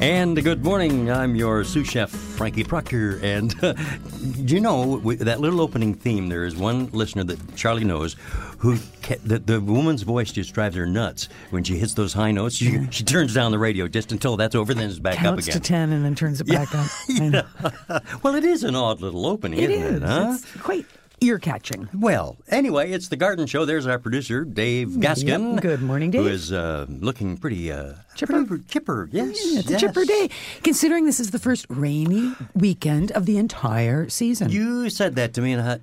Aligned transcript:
And 0.00 0.42
good 0.42 0.64
morning. 0.64 1.10
I'm 1.10 1.34
your 1.36 1.62
sous 1.64 1.86
chef, 1.88 2.10
Frankie 2.10 2.64
Proctor. 2.64 3.18
And 3.22 3.54
uh, 3.62 3.72
do 4.44 4.54
you 4.54 4.60
know 4.60 4.98
that 5.00 5.40
little 5.40 5.60
opening 5.60 5.94
theme? 5.94 6.28
There 6.28 6.44
is 6.44 6.56
one 6.56 6.86
listener 6.92 7.24
that 7.24 7.54
Charlie 7.56 7.84
knows 7.84 8.16
who 8.58 8.78
ca- 9.02 9.18
the, 9.24 9.38
the 9.38 9.60
woman's 9.60 10.02
voice 10.02 10.32
just 10.32 10.52
drives 10.54 10.74
her 10.76 10.86
nuts 10.86 11.28
when 11.50 11.64
she 11.64 11.76
hits 11.76 11.94
those 11.94 12.12
high 12.12 12.32
notes. 12.32 12.56
She, 12.56 12.86
she 12.90 13.04
turns 13.04 13.34
down 13.34 13.52
the 13.52 13.58
radio 13.58 13.86
just 13.86 14.10
until 14.12 14.36
that's 14.36 14.54
over, 14.54 14.72
then 14.74 14.88
it's 14.88 14.98
back 14.98 15.16
counts 15.16 15.46
up 15.48 15.50
again. 15.54 15.62
to 15.62 15.68
10 15.68 15.92
and 15.92 16.04
then 16.04 16.14
turns 16.14 16.40
it 16.40 16.46
back 16.46 16.74
up. 16.74 16.86
I 17.20 17.28
know. 17.28 17.44
well, 18.22 18.34
it 18.34 18.44
is 18.44 18.64
an 18.64 18.74
odd 18.74 19.00
little 19.00 19.26
opening, 19.26 19.60
It 19.60 19.70
isn't 19.70 19.94
is. 19.96 20.02
it? 20.02 20.06
Huh? 20.06 20.32
It's 20.38 20.56
quite 20.62 20.86
ear 21.24 21.38
catching. 21.38 21.88
Well, 21.94 22.36
anyway, 22.48 22.90
it's 22.92 23.08
the 23.08 23.16
Garden 23.16 23.46
Show. 23.46 23.64
There's 23.64 23.86
our 23.86 23.98
producer, 23.98 24.44
Dave 24.44 24.88
Gaskin. 24.90 25.54
Yep. 25.54 25.62
Good 25.62 25.82
morning, 25.82 26.10
Dave. 26.10 26.26
is 26.26 26.52
uh, 26.52 26.86
looking 26.88 27.36
pretty 27.36 27.72
uh, 27.72 27.94
Chipper. 28.14 28.44
pretty 28.44 28.64
chipper. 28.64 29.08
Yes, 29.12 29.30
It's 29.30 29.70
yes. 29.70 29.82
a 29.82 29.86
chipper 29.86 30.04
day, 30.04 30.30
considering 30.62 31.06
this 31.06 31.18
is 31.20 31.30
the 31.30 31.38
first 31.38 31.66
rainy 31.68 32.32
weekend 32.54 33.10
of 33.12 33.26
the 33.26 33.38
entire 33.38 34.08
season. 34.08 34.50
You 34.50 34.90
said 34.90 35.16
that 35.16 35.34
to 35.34 35.40
me, 35.40 35.52
and 35.54 35.62
I 35.62 35.80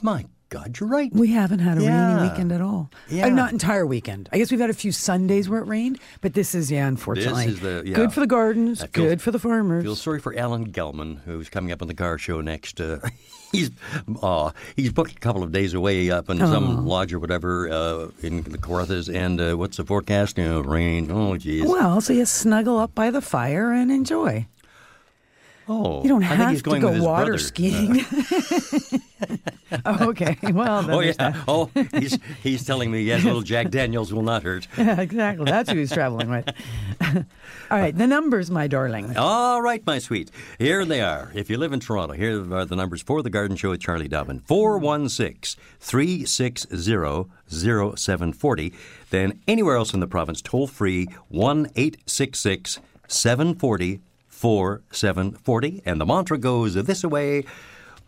my 0.00 0.26
God, 0.52 0.78
you're 0.78 0.88
right. 0.88 1.10
we 1.12 1.28
haven't 1.28 1.60
had 1.60 1.78
a 1.78 1.82
Yeah. 1.82 2.14
rainy 2.16 2.28
weekend 2.30 2.52
at 2.52 2.60
all. 2.60 2.90
Yeah. 3.08 3.26
Uh, 3.26 3.28
not 3.30 3.52
entire 3.52 3.86
weekend. 3.86 4.28
I 4.32 4.38
guess 4.38 4.50
we've 4.50 4.60
had 4.60 4.68
a 4.68 4.74
few 4.74 4.92
Sundays 4.92 5.48
where 5.48 5.60
it 5.60 5.66
rained, 5.66 5.98
but 6.20 6.34
this 6.34 6.54
is, 6.54 6.70
yeah, 6.70 6.86
unfortunately. 6.86 7.46
is 7.46 7.60
the- 7.60 7.82
yeah. 7.86 7.94
Good 7.94 8.12
for 8.12 8.20
the 8.20 8.26
gardens, 8.26 8.82
I 8.82 8.86
feel- 8.88 9.04
good 9.06 9.22
for 9.22 9.30
the 9.30 9.38
farmers. 9.38 9.82
feel 9.82 9.96
sorry 9.96 10.20
for 10.20 10.36
Alan 10.36 10.70
Gelman, 10.70 11.20
who's 11.24 11.48
coming 11.48 11.72
up 11.72 11.80
on 11.80 11.88
the 11.88 11.94
car 11.94 12.18
show 12.18 12.40
next. 12.42 12.80
Uh, 12.80 12.98
he's 13.52 13.70
uh, 14.22 14.50
he's 14.76 14.92
booked 14.92 15.12
a 15.12 15.20
couple 15.20 15.42
of 15.42 15.52
days 15.52 15.72
away 15.74 16.10
up 16.10 16.28
in 16.28 16.38
some 16.38 16.86
lodge 16.86 17.12
or 17.14 17.18
whatever 17.18 17.68
uh, 17.70 18.08
in 18.22 18.42
the 18.42 18.58
Kawarthas. 18.58 19.08
And 19.14 19.40
uh, 19.40 19.54
what's 19.56 19.78
the 19.78 19.84
forecast? 19.84 20.36
You 20.36 20.44
know, 20.44 20.60
rain. 20.60 21.10
Oh, 21.10 21.36
geez. 21.38 21.64
well, 21.66 22.00
so 22.02 22.12
you 22.12 22.26
snuggle 22.26 22.78
up 22.78 22.94
by 22.94 23.10
the 23.10 23.20
fire 23.22 23.72
and 23.72 23.90
enjoy. 23.90 24.46
Oh, 25.72 26.02
You 26.02 26.08
don't 26.08 26.22
have 26.22 26.62
to 26.62 26.80
go 26.80 27.02
water 27.02 27.24
brother. 27.32 27.38
skiing. 27.38 28.04
oh, 29.86 30.08
okay. 30.10 30.36
Well, 30.52 30.90
Oh 30.90 31.00
yeah. 31.00 31.12
that. 31.18 31.36
Oh, 31.48 31.70
he's 31.94 32.18
he's 32.42 32.64
telling 32.64 32.90
me 32.90 33.02
yes, 33.02 33.24
little 33.24 33.42
Jack 33.42 33.70
Daniels 33.70 34.12
will 34.12 34.22
not 34.22 34.42
hurt. 34.42 34.68
Yeah, 34.76 35.00
exactly. 35.00 35.44
That's 35.46 35.70
who 35.70 35.78
he's 35.78 35.92
traveling 35.92 36.28
with. 36.28 36.48
All 37.70 37.78
right, 37.78 37.96
the 37.96 38.06
numbers, 38.06 38.50
my 38.50 38.66
darling. 38.66 39.16
All 39.16 39.62
right, 39.62 39.84
my 39.86 39.98
sweet. 39.98 40.30
Here 40.58 40.84
they 40.84 41.00
are. 41.00 41.30
If 41.34 41.48
you 41.48 41.56
live 41.56 41.72
in 41.72 41.80
Toronto, 41.80 42.14
here 42.14 42.40
are 42.54 42.64
the 42.64 42.76
numbers 42.76 43.00
for 43.02 43.22
the 43.22 43.30
Garden 43.30 43.56
Show 43.56 43.70
with 43.70 43.80
Charlie 43.80 44.08
Dobbin 44.08 44.40
416 44.40 45.60
360 45.80 47.30
0740. 47.48 48.72
Then 49.10 49.40
anywhere 49.46 49.76
else 49.76 49.94
in 49.94 50.00
the 50.00 50.06
province, 50.06 50.42
toll 50.42 50.66
free 50.66 51.06
1 51.28 51.70
866 54.42 54.98
740 54.98 55.80
4740. 55.80 55.82
And 55.86 56.00
the 56.00 56.06
mantra 56.06 56.38
goes 56.38 56.74
this 56.74 57.04
way 57.04 57.44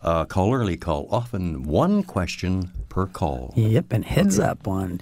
uh, 0.01 0.25
call 0.25 0.53
early, 0.53 0.77
call 0.77 1.07
often, 1.09 1.63
one 1.63 2.03
question 2.03 2.71
per 2.89 3.07
call. 3.07 3.53
Yep, 3.55 3.91
and 3.91 4.05
heads 4.05 4.37
up 4.37 4.67
on 4.67 5.01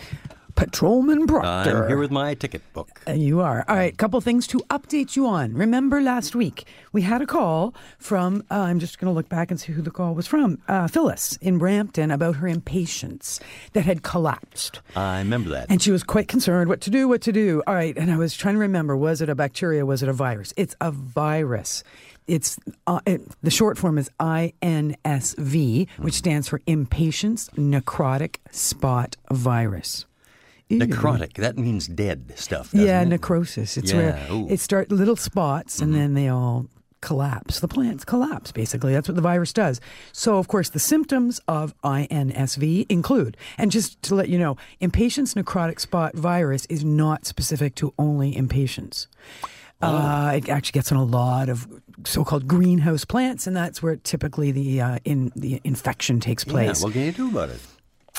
Patrolman 0.56 1.28
Proctor. 1.28 1.84
I'm 1.84 1.88
here 1.90 1.98
with 1.98 2.12
my 2.12 2.34
ticket 2.36 2.62
book. 2.74 2.90
Uh, 3.08 3.14
You 3.14 3.42
are. 3.42 3.66
All 3.68 3.76
right, 3.76 3.98
couple 3.98 4.20
things 4.22 4.48
to 4.48 4.60
update 4.70 5.16
you 5.16 5.28
on. 5.28 5.54
Remember 5.54 6.02
last 6.02 6.36
week 6.36 6.66
we 6.92 7.02
had 7.02 7.22
a 7.22 7.26
call 7.26 7.74
from, 7.98 8.44
uh, 8.52 8.56
I'm 8.56 8.80
just 8.80 9.00
going 9.00 9.12
to 9.12 9.16
look 9.16 9.30
back 9.30 9.52
and 9.52 9.60
see 9.60 9.74
who 9.74 9.82
the 9.82 9.92
call 9.92 10.14
was 10.14 10.28
from, 10.28 10.60
uh, 10.68 10.88
Phyllis 10.88 11.38
in 11.42 11.58
Brampton 11.58 12.12
about 12.12 12.36
her 12.38 12.48
impatiens 12.48 13.40
that 13.74 13.86
had 13.86 14.04
collapsed. 14.04 14.82
I 14.96 15.20
remember 15.20 15.50
that. 15.52 15.68
And 15.70 15.82
she 15.82 15.92
was 15.92 16.04
quite 16.04 16.28
concerned 16.28 16.70
what 16.70 16.82
to 16.82 16.90
do, 16.90 17.08
what 17.08 17.22
to 17.24 17.32
do. 17.32 17.64
All 17.68 17.74
right. 17.74 17.98
And 17.98 18.12
I 18.12 18.18
was 18.18 18.36
trying 18.36 18.56
to 18.56 18.60
remember 18.60 18.96
was 18.96 19.22
it 19.22 19.30
a 19.30 19.36
bacteria? 19.36 19.86
Was 19.86 20.04
it 20.04 20.10
a 20.10 20.14
virus? 20.14 20.54
It's 20.58 20.76
a 20.82 20.92
virus. 20.92 21.84
It's 22.26 22.58
uh, 22.88 23.02
it, 23.06 23.22
the 23.42 23.52
short 23.52 23.78
form 23.78 23.98
is 23.98 24.10
INSV, 24.20 25.90
which 25.98 26.14
stands 26.14 26.48
for 26.48 26.62
Impatiens 26.68 27.50
Necrotic 27.58 28.38
Spot 28.52 29.16
Virus. 29.32 30.06
Necrotic, 30.80 31.34
that 31.36 31.58
means 31.58 31.88
dead 31.88 32.34
stuff. 32.36 32.70
Yeah, 32.74 33.02
it? 33.02 33.08
necrosis. 33.08 33.78
It's 33.78 33.92
Yeah, 33.92 33.98
where 33.98 34.28
ooh. 34.32 34.48
it 34.50 34.60
start 34.60 34.92
little 34.92 35.16
spots 35.16 35.80
and 35.80 35.94
then 35.94 36.14
they 36.14 36.28
all 36.30 36.68
collapse. 37.02 37.60
The 37.60 37.68
plants 37.68 38.06
collapse, 38.06 38.52
basically. 38.54 38.94
That's 38.94 39.10
what 39.10 39.16
the 39.16 39.22
virus 39.22 39.52
does. 39.52 39.82
So, 40.14 40.38
of 40.38 40.48
course, 40.48 40.70
the 40.70 40.80
symptoms 40.80 41.42
of 41.50 41.74
INSV 41.84 42.86
include, 42.90 43.36
and 43.58 43.72
just 43.72 44.02
to 44.04 44.16
let 44.16 44.30
you 44.30 44.40
know, 44.40 44.56
impatiens 44.80 45.34
necrotic 45.34 45.80
spot 45.82 46.16
virus 46.16 46.66
is 46.68 46.86
not 46.86 47.26
specific 47.26 47.76
to 47.76 47.94
only 48.00 48.36
impatiens. 48.36 49.08
Uh, 49.82 50.32
it 50.38 50.48
actually 50.48 50.72
gets 50.72 50.94
on 50.94 50.98
a 50.98 51.04
lot 51.04 51.50
of 51.50 51.68
so-called 52.06 52.48
greenhouse 52.48 53.04
plants, 53.04 53.48
and 53.48 53.54
that's 53.56 53.84
where 53.84 53.98
typically 53.98 54.54
the 54.54 54.80
uh, 54.80 55.00
in 55.04 55.30
the 55.36 55.60
infection 55.66 56.22
takes 56.22 56.46
Yeah, 56.48 56.54
place. 56.54 56.82
what 56.82 56.94
can 56.94 57.02
you 57.02 57.12
do 57.12 57.28
about 57.28 57.50
it? 57.50 57.60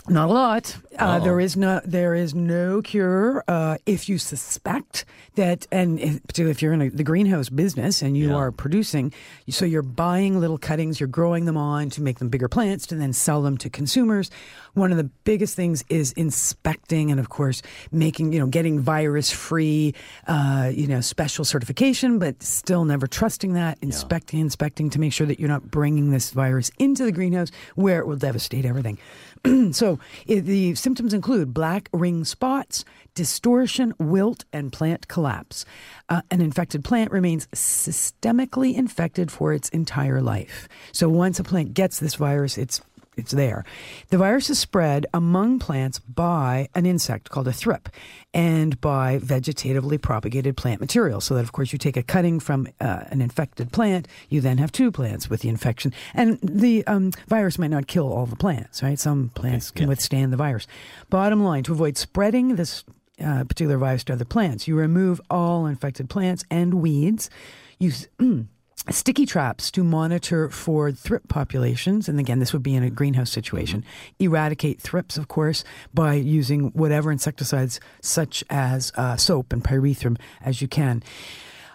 Not 0.07 0.29
a 0.29 0.33
lot. 0.33 0.77
Uh, 0.99 1.19
there 1.19 1.41
is 1.41 1.57
no 1.57 1.81
there 1.83 2.15
is 2.15 2.35
no 2.35 2.83
cure 2.83 3.43
uh, 3.49 3.79
if 3.87 4.07
you 4.07 4.19
suspect 4.19 5.07
that, 5.37 5.67
and 5.73 5.99
if- 5.99 6.23
particularly 6.25 6.51
if 6.51 6.61
you're 6.61 6.75
in 6.75 6.83
a, 6.83 6.89
the 6.91 7.03
greenhouse 7.03 7.49
business 7.49 8.03
and 8.03 8.15
you 8.15 8.29
Yeah. 8.29 8.35
are 8.35 8.53
producing, 8.53 9.15
so 9.49 9.65
you're 9.65 9.83
buying 9.83 10.39
little 10.39 10.59
cuttings, 10.59 11.01
you're 11.01 11.07
growing 11.09 11.47
them 11.47 11.57
on 11.57 11.89
to 11.91 12.03
make 12.03 12.19
them 12.19 12.29
bigger 12.29 12.49
plants 12.49 12.87
to 12.89 12.97
then 12.97 13.15
sell 13.15 13.41
them 13.41 13.57
to 13.59 13.71
consumers. 13.71 14.31
One 14.75 14.91
of 14.93 14.99
the 14.99 15.05
biggest 15.25 15.57
things 15.57 15.85
is 15.89 16.13
inspecting 16.13 17.11
and, 17.11 17.19
of 17.19 17.31
course, 17.31 17.63
making 17.91 18.35
you 18.35 18.41
know 18.41 18.47
getting 18.47 18.81
virus 18.81 19.31
free, 19.31 19.95
uh, 20.29 20.71
you 20.73 20.87
know, 20.87 21.01
special 21.01 21.47
certification, 21.47 22.19
but 22.19 22.43
still 22.43 22.85
never 22.85 23.07
trusting 23.07 23.55
that. 23.55 23.79
Inspecting, 23.81 24.39
inspecting 24.41 24.91
to 24.91 25.01
make 25.01 25.15
sure 25.15 25.27
that 25.27 25.41
you're 25.41 25.49
not 25.49 25.71
bringing 25.71 26.11
this 26.11 26.31
virus 26.31 26.71
into 26.79 27.05
the 27.07 27.13
greenhouse 27.13 27.51
where 27.75 28.01
it 28.01 28.07
will 28.07 28.17
devastate 28.17 28.67
everything. 28.67 28.99
so 29.73 29.99
the 30.27 30.75
symptoms 30.75 31.13
include 31.13 31.53
black 31.53 31.89
ring 31.93 32.25
spots, 32.25 32.85
distortion, 33.15 33.93
wilt, 33.99 34.45
and 34.53 34.73
plant 34.73 35.09
collapse. 35.09 35.65
Uh, 36.09 36.23
an 36.31 36.41
infected 36.41 36.83
plant 36.83 37.11
remains 37.11 37.47
systemically 37.49 38.75
infected 38.75 39.31
for 39.31 39.53
its 39.53 39.69
entire 39.71 40.21
life. 40.21 40.69
So 40.93 41.09
once 41.09 41.39
a 41.39 41.45
plant 41.45 41.75
gets 41.75 41.99
this 41.99 42.15
virus, 42.15 42.57
it's 42.57 42.81
it's 43.17 43.33
there. 43.33 43.65
The 44.09 44.19
virus 44.19 44.51
is 44.51 44.59
spread 44.59 45.07
among 45.15 45.59
plants 45.59 45.99
by 45.99 46.69
an 46.75 46.87
insect 46.87 47.31
called 47.31 47.49
a 47.49 47.53
thrip 47.53 47.89
and 48.33 48.81
by 48.81 49.19
vegetatively 49.19 50.01
propagated 50.01 50.57
plant 50.57 50.81
material. 50.81 51.21
So 51.21 51.35
that, 51.35 51.45
of 51.45 51.53
course, 51.53 51.73
you 51.73 51.79
take 51.79 51.97
a 51.97 52.03
cutting 52.03 52.41
from 52.41 52.69
uh, 52.81 53.05
an 53.09 53.21
infected 53.21 53.73
plant, 53.73 54.09
you 54.29 54.41
then 54.41 54.59
have 54.59 54.73
two 54.73 54.91
plants 54.91 55.31
with 55.31 55.41
the 55.41 55.49
infection. 55.49 55.93
And 56.15 56.39
the 56.43 56.87
um, 56.87 57.13
virus 57.29 57.59
might 57.59 57.71
not 57.71 57.87
kill 57.87 58.13
all 58.13 58.27
the 58.27 58.37
plants, 58.37 58.83
right? 58.83 58.99
Some 58.99 59.31
plants 59.35 59.71
can 59.71 59.85
yeah. 59.85 59.89
withstand 59.91 60.33
the 60.33 60.37
virus. 60.37 60.67
Bottom 61.11 61.45
line 61.45 61.63
to 61.65 61.73
avoid 61.73 61.97
spreading 61.97 62.57
this 62.57 62.85
uh, 63.25 63.45
particular 63.45 63.79
virus 63.79 64.05
to 64.05 64.13
other 64.13 64.25
plants, 64.25 64.67
you 64.67 64.75
remove 64.75 65.21
all 65.31 65.67
infected 65.67 66.11
plants 66.11 66.45
and 66.51 66.75
weeds. 66.75 67.31
You. 67.79 67.93
sticky 68.91 69.27
traps 69.27 69.71
to 69.73 69.83
monitor 69.83 70.49
for 70.51 70.93
thrip 70.93 71.29
populations. 71.29 72.09
And 72.09 72.21
again, 72.21 72.39
this 72.39 72.53
would 72.53 72.63
be 72.63 72.75
in 72.75 72.83
a 72.83 72.91
greenhouse 72.91 73.31
situation. 73.31 73.85
Eradicate 74.19 74.81
thrips, 74.81 75.17
of 75.17 75.29
course, 75.29 75.65
by 75.93 76.15
using 76.15 76.71
whatever 76.73 77.11
insecticides, 77.11 77.81
such 78.03 78.45
as 78.51 78.93
uh, 78.97 79.17
soap 79.17 79.53
and 79.53 79.65
pyrethrum, 79.65 80.19
as 80.43 80.61
you 80.61 80.69
can. 80.69 81.03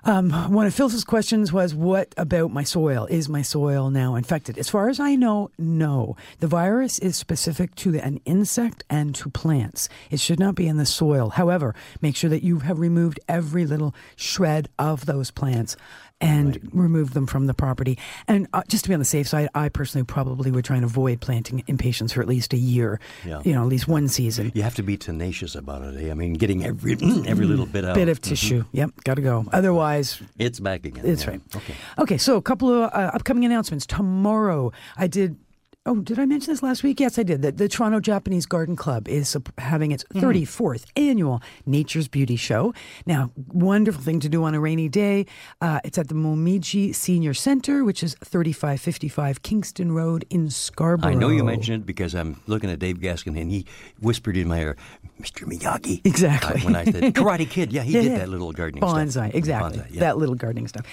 Um, 0.03 0.31
one 0.53 0.65
of 0.65 0.73
Phyllis's 0.73 1.03
questions 1.03 1.51
was, 1.51 1.75
"What 1.75 2.13
about 2.15 2.51
my 2.51 2.63
soil? 2.63 3.05
Is 3.09 3.27
my 3.27 3.41
soil 3.41 3.89
now 3.89 4.15
infected?" 4.15 4.57
As 4.57 4.69
far 4.69 4.87
as 4.87 4.99
I 4.99 5.15
know, 5.15 5.51
no. 5.57 6.15
The 6.39 6.47
virus 6.47 6.99
is 6.99 7.17
specific 7.17 7.75
to 7.75 7.99
an 7.99 8.21
insect 8.23 8.85
and 8.89 9.13
to 9.15 9.29
plants. 9.29 9.89
It 10.09 10.21
should 10.21 10.39
not 10.39 10.55
be 10.55 10.67
in 10.67 10.77
the 10.77 10.85
soil. 10.85 11.31
However, 11.31 11.75
make 12.01 12.15
sure 12.15 12.29
that 12.29 12.43
you 12.43 12.59
have 12.59 12.79
removed 12.79 13.19
every 13.27 13.65
little 13.65 13.93
shred 14.15 14.69
of 14.79 15.05
those 15.05 15.31
plants 15.31 15.75
and 16.21 16.55
right. 16.55 16.63
remove 16.73 17.13
them 17.13 17.25
from 17.25 17.47
the 17.47 17.53
property. 17.53 17.97
And 18.27 18.47
uh, 18.53 18.63
just 18.67 18.83
to 18.83 18.89
be 18.89 18.93
on 18.93 18.99
the 18.99 19.05
safe 19.05 19.27
side, 19.27 19.49
I 19.55 19.69
personally 19.69 20.05
probably 20.05 20.51
would 20.51 20.65
try 20.65 20.75
and 20.75 20.85
avoid 20.85 21.21
planting 21.21 21.63
impatiens 21.67 22.13
for 22.13 22.21
at 22.21 22.27
least 22.27 22.53
a 22.53 22.57
year. 22.57 22.99
Yeah. 23.25 23.41
You 23.43 23.53
know, 23.53 23.61
at 23.61 23.67
least 23.67 23.87
one 23.87 24.07
season. 24.07 24.51
You 24.53 24.63
have 24.63 24.75
to 24.75 24.83
be 24.83 24.97
tenacious 24.97 25.55
about 25.55 25.81
it. 25.83 26.03
Eh? 26.03 26.11
I 26.11 26.13
mean, 26.13 26.33
getting 26.33 26.65
every 26.65 26.93
every 27.27 27.45
little 27.45 27.65
bit 27.65 27.85
out. 27.85 27.95
Bit 27.95 28.09
of 28.09 28.19
mm-hmm. 28.21 28.29
tissue. 28.29 28.65
Yep, 28.71 29.03
got 29.03 29.15
to 29.15 29.21
go. 29.21 29.45
Otherwise, 29.51 30.21
it's 30.37 30.59
back 30.59 30.85
again. 30.85 31.05
It's 31.05 31.23
yeah. 31.23 31.31
right. 31.31 31.41
Okay. 31.55 31.75
Okay. 31.97 32.17
So 32.17 32.35
a 32.35 32.41
couple 32.41 32.69
of 32.69 32.91
uh, 32.93 33.11
upcoming 33.13 33.45
announcements 33.45 33.85
tomorrow. 33.85 34.71
I 34.97 35.07
did 35.07 35.37
Oh, 35.85 35.95
did 35.95 36.19
I 36.19 36.25
mention 36.25 36.51
this 36.51 36.61
last 36.61 36.83
week? 36.83 36.99
Yes, 36.99 37.17
I 37.17 37.23
did. 37.23 37.41
The, 37.41 37.53
the 37.53 37.69
Toronto 37.69 38.01
Japanese 38.01 38.45
Garden 38.45 38.75
Club 38.75 39.07
is 39.07 39.37
having 39.57 39.93
its 39.93 40.03
34th 40.13 40.85
mm. 40.85 41.09
annual 41.09 41.41
Nature's 41.65 42.09
Beauty 42.09 42.35
Show. 42.35 42.73
Now, 43.05 43.31
wonderful 43.47 44.01
thing 44.01 44.19
to 44.19 44.27
do 44.27 44.43
on 44.43 44.53
a 44.53 44.59
rainy 44.59 44.89
day. 44.89 45.25
Uh, 45.61 45.79
it's 45.85 45.97
at 45.97 46.09
the 46.09 46.15
Momiji 46.15 46.93
Senior 46.93 47.33
Center, 47.33 47.85
which 47.85 48.03
is 48.03 48.13
3555 48.25 49.41
Kingston 49.41 49.93
Road 49.93 50.25
in 50.29 50.49
Scarborough. 50.49 51.11
I 51.11 51.13
know 51.13 51.29
you 51.29 51.45
mentioned 51.45 51.83
it 51.83 51.85
because 51.85 52.13
I'm 52.13 52.41
looking 52.45 52.69
at 52.69 52.79
Dave 52.79 52.97
Gaskin 52.97 53.39
and 53.39 53.49
he 53.49 53.65
whispered 54.01 54.35
in 54.35 54.49
my 54.49 54.59
ear, 54.59 54.77
Mr. 55.21 55.47
Miyagi. 55.47 56.05
Exactly. 56.05 56.61
Uh, 56.61 56.65
when 56.65 56.75
I 56.75 56.83
said 56.83 57.15
Karate 57.15 57.49
Kid, 57.49 57.71
yeah, 57.71 57.83
he 57.83 57.93
yeah, 57.93 58.01
did 58.01 58.11
yeah. 58.11 58.17
that 58.19 58.29
little 58.29 58.51
gardening 58.51 58.83
Bonsai, 58.83 59.11
stuff. 59.11 59.33
exactly. 59.33 59.79
Bonsai, 59.79 59.93
yeah. 59.93 59.99
That 60.01 60.17
little 60.17 60.35
gardening 60.35 60.67
stuff. 60.67 60.85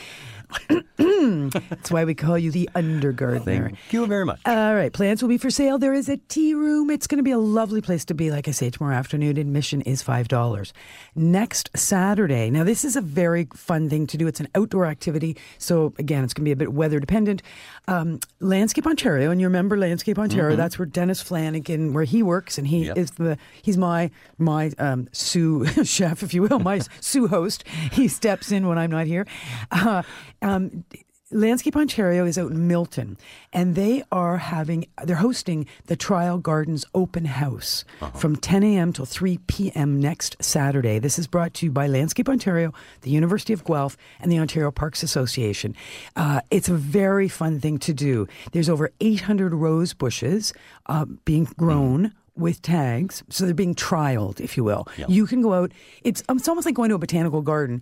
That's 0.96 1.90
why 1.90 2.04
we 2.04 2.14
call 2.14 2.38
you 2.38 2.50
the 2.50 2.68
undergardener. 2.74 3.70
Thank 3.70 3.92
you 3.92 4.06
very 4.06 4.24
much. 4.24 4.40
All 4.46 4.74
right, 4.74 4.92
plants 4.92 5.22
will 5.22 5.28
be 5.28 5.38
for 5.38 5.50
sale. 5.50 5.78
There 5.78 5.92
is 5.92 6.08
a 6.08 6.16
tea 6.16 6.54
room. 6.54 6.90
It's 6.90 7.06
going 7.06 7.18
to 7.18 7.22
be 7.22 7.30
a 7.30 7.38
lovely 7.38 7.80
place 7.80 8.04
to 8.06 8.14
be. 8.14 8.30
Like 8.30 8.48
I 8.48 8.52
say, 8.52 8.70
tomorrow 8.70 8.94
afternoon, 8.96 9.36
admission 9.36 9.82
is 9.82 10.02
five 10.02 10.28
dollars. 10.28 10.72
Next 11.14 11.70
Saturday. 11.76 12.50
Now, 12.50 12.64
this 12.64 12.84
is 12.84 12.96
a 12.96 13.00
very 13.00 13.48
fun 13.54 13.88
thing 13.88 14.06
to 14.08 14.16
do. 14.16 14.26
It's 14.26 14.40
an 14.40 14.48
outdoor 14.54 14.86
activity, 14.86 15.36
so 15.58 15.94
again, 15.98 16.24
it's 16.24 16.34
going 16.34 16.44
to 16.44 16.48
be 16.48 16.52
a 16.52 16.56
bit 16.56 16.72
weather 16.72 17.00
dependent. 17.00 17.42
Um, 17.88 18.18
Landscape 18.40 18.86
Ontario, 18.86 19.30
and 19.30 19.40
you 19.40 19.46
remember 19.46 19.76
Landscape 19.76 20.18
Ontario? 20.18 20.50
Mm-hmm. 20.50 20.56
That's 20.56 20.78
where 20.78 20.86
Dennis 20.86 21.22
Flanagan, 21.22 21.92
where 21.92 22.04
he 22.04 22.22
works, 22.22 22.58
and 22.58 22.66
he 22.66 22.86
yep. 22.86 22.98
is 22.98 23.12
the 23.12 23.38
he's 23.62 23.76
my 23.76 24.10
my 24.38 24.72
um, 24.78 25.08
sous 25.12 25.68
chef, 25.88 26.22
if 26.22 26.34
you 26.34 26.42
will, 26.42 26.58
my 26.58 26.80
sous 27.00 27.30
host. 27.30 27.64
He 27.92 28.08
steps 28.08 28.50
in 28.50 28.66
when 28.66 28.76
I'm 28.76 28.90
not 28.90 29.06
here. 29.06 29.26
Uh, 29.70 30.02
um, 30.42 30.84
Landscape 31.32 31.74
Ontario 31.74 32.24
is 32.24 32.38
out 32.38 32.52
in 32.52 32.68
Milton, 32.68 33.18
and 33.52 33.74
they 33.74 34.04
are 34.12 34.36
having 34.36 34.86
they're 35.02 35.16
hosting 35.16 35.66
the 35.86 35.96
Trial 35.96 36.38
Gardens 36.38 36.84
Open 36.94 37.24
House 37.24 37.84
uh-huh. 38.00 38.16
from 38.16 38.36
10 38.36 38.62
a.m. 38.62 38.92
till 38.92 39.06
3 39.06 39.38
p.m. 39.48 40.00
next 40.00 40.36
Saturday. 40.40 41.00
This 41.00 41.18
is 41.18 41.26
brought 41.26 41.52
to 41.54 41.66
you 41.66 41.72
by 41.72 41.88
Landscape 41.88 42.28
Ontario, 42.28 42.72
the 43.00 43.10
University 43.10 43.52
of 43.52 43.64
Guelph, 43.64 43.96
and 44.20 44.30
the 44.30 44.38
Ontario 44.38 44.70
Parks 44.70 45.02
Association. 45.02 45.74
Uh, 46.14 46.42
it's 46.52 46.68
a 46.68 46.74
very 46.74 47.26
fun 47.26 47.58
thing 47.58 47.78
to 47.78 47.92
do. 47.92 48.28
There's 48.52 48.68
over 48.68 48.92
800 49.00 49.52
rose 49.52 49.94
bushes 49.94 50.52
uh, 50.86 51.06
being 51.24 51.48
grown. 51.56 52.08
Mm 52.08 52.12
with 52.38 52.60
tags. 52.60 53.22
So 53.30 53.46
they're 53.46 53.54
being 53.54 53.74
trialed, 53.74 54.40
if 54.40 54.58
you 54.58 54.62
will. 54.62 54.86
Yep. 54.98 55.08
You 55.08 55.26
can 55.26 55.40
go 55.40 55.54
out. 55.54 55.72
It's, 56.04 56.22
it's 56.28 56.48
almost 56.48 56.66
like 56.66 56.74
going 56.74 56.90
to 56.90 56.94
a 56.94 56.98
botanical 56.98 57.40
garden 57.40 57.80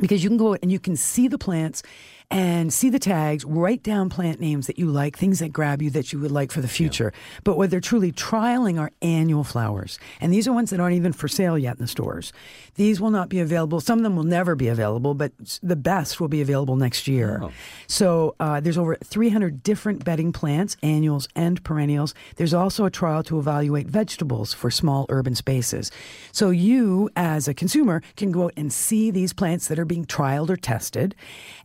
because 0.00 0.22
you 0.22 0.30
can 0.30 0.36
go 0.36 0.52
out 0.52 0.60
and 0.62 0.70
you 0.70 0.78
can 0.78 0.96
see 0.96 1.28
the 1.28 1.38
plants 1.38 1.82
and 2.30 2.72
see 2.72 2.90
the 2.90 2.98
tags, 2.98 3.44
write 3.44 3.82
down 3.82 4.10
plant 4.10 4.38
names 4.38 4.66
that 4.66 4.78
you 4.78 4.86
like, 4.86 5.16
things 5.16 5.38
that 5.38 5.50
grab 5.50 5.80
you 5.80 5.88
that 5.90 6.12
you 6.12 6.18
would 6.18 6.30
like 6.30 6.52
for 6.52 6.60
the 6.60 6.68
future. 6.68 7.12
Yeah. 7.14 7.40
But 7.44 7.56
what 7.56 7.70
they're 7.70 7.80
truly 7.80 8.12
trialing 8.12 8.78
are 8.78 8.90
annual 9.00 9.44
flowers. 9.44 9.98
And 10.20 10.32
these 10.32 10.46
are 10.46 10.52
ones 10.52 10.68
that 10.70 10.80
aren't 10.80 10.96
even 10.96 11.14
for 11.14 11.26
sale 11.26 11.56
yet 11.56 11.76
in 11.76 11.82
the 11.82 11.88
stores. 11.88 12.32
These 12.74 13.00
will 13.00 13.10
not 13.10 13.30
be 13.30 13.40
available. 13.40 13.80
Some 13.80 13.98
of 13.98 14.02
them 14.02 14.14
will 14.14 14.24
never 14.24 14.54
be 14.54 14.68
available, 14.68 15.14
but 15.14 15.32
the 15.62 15.76
best 15.76 16.20
will 16.20 16.28
be 16.28 16.42
available 16.42 16.76
next 16.76 17.08
year. 17.08 17.40
Oh. 17.42 17.52
So 17.86 18.34
uh, 18.38 18.60
there's 18.60 18.78
over 18.78 18.96
300 18.96 19.62
different 19.62 20.04
bedding 20.04 20.32
plants, 20.32 20.76
annuals 20.82 21.28
and 21.34 21.64
perennials. 21.64 22.14
There's 22.36 22.54
also 22.54 22.84
a 22.84 22.90
trial 22.90 23.22
to 23.24 23.38
evaluate 23.38 23.86
vegetables 23.86 24.52
for 24.52 24.70
small 24.70 25.06
urban 25.08 25.34
spaces. 25.34 25.90
So 26.32 26.50
you, 26.50 27.08
as 27.16 27.48
a 27.48 27.54
consumer, 27.54 28.02
can 28.16 28.32
go 28.32 28.44
out 28.44 28.52
and 28.56 28.70
see 28.70 29.10
these 29.10 29.32
plants 29.32 29.68
that 29.68 29.78
are 29.78 29.86
being 29.86 30.04
trialed 30.04 30.50
or 30.50 30.56
tested, 30.56 31.14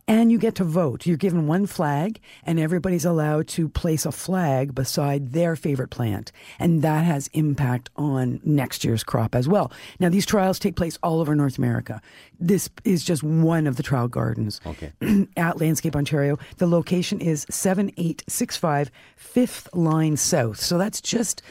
and 0.08 0.32
you 0.32 0.38
get 0.38 0.53
to 0.56 0.64
vote. 0.64 1.06
You're 1.06 1.16
given 1.16 1.46
one 1.46 1.66
flag, 1.66 2.20
and 2.44 2.58
everybody's 2.58 3.04
allowed 3.04 3.48
to 3.48 3.68
place 3.68 4.06
a 4.06 4.12
flag 4.12 4.74
beside 4.74 5.32
their 5.32 5.56
favorite 5.56 5.90
plant. 5.90 6.32
And 6.58 6.82
that 6.82 7.04
has 7.04 7.28
impact 7.32 7.90
on 7.96 8.40
next 8.44 8.84
year's 8.84 9.04
crop 9.04 9.34
as 9.34 9.48
well. 9.48 9.72
Now, 10.00 10.08
these 10.08 10.26
trials 10.26 10.58
take 10.58 10.76
place 10.76 10.98
all 11.02 11.20
over 11.20 11.34
North 11.34 11.58
America. 11.58 12.00
This 12.38 12.68
is 12.84 13.04
just 13.04 13.22
one 13.22 13.66
of 13.66 13.76
the 13.76 13.82
trial 13.82 14.08
gardens 14.08 14.60
okay. 14.66 14.92
at 15.36 15.60
Landscape 15.60 15.96
Ontario. 15.96 16.38
The 16.58 16.66
location 16.66 17.20
is 17.20 17.46
7865 17.50 18.90
5th 19.18 19.68
Line 19.72 20.16
South. 20.16 20.60
So 20.60 20.78
that's 20.78 21.00
just 21.00 21.42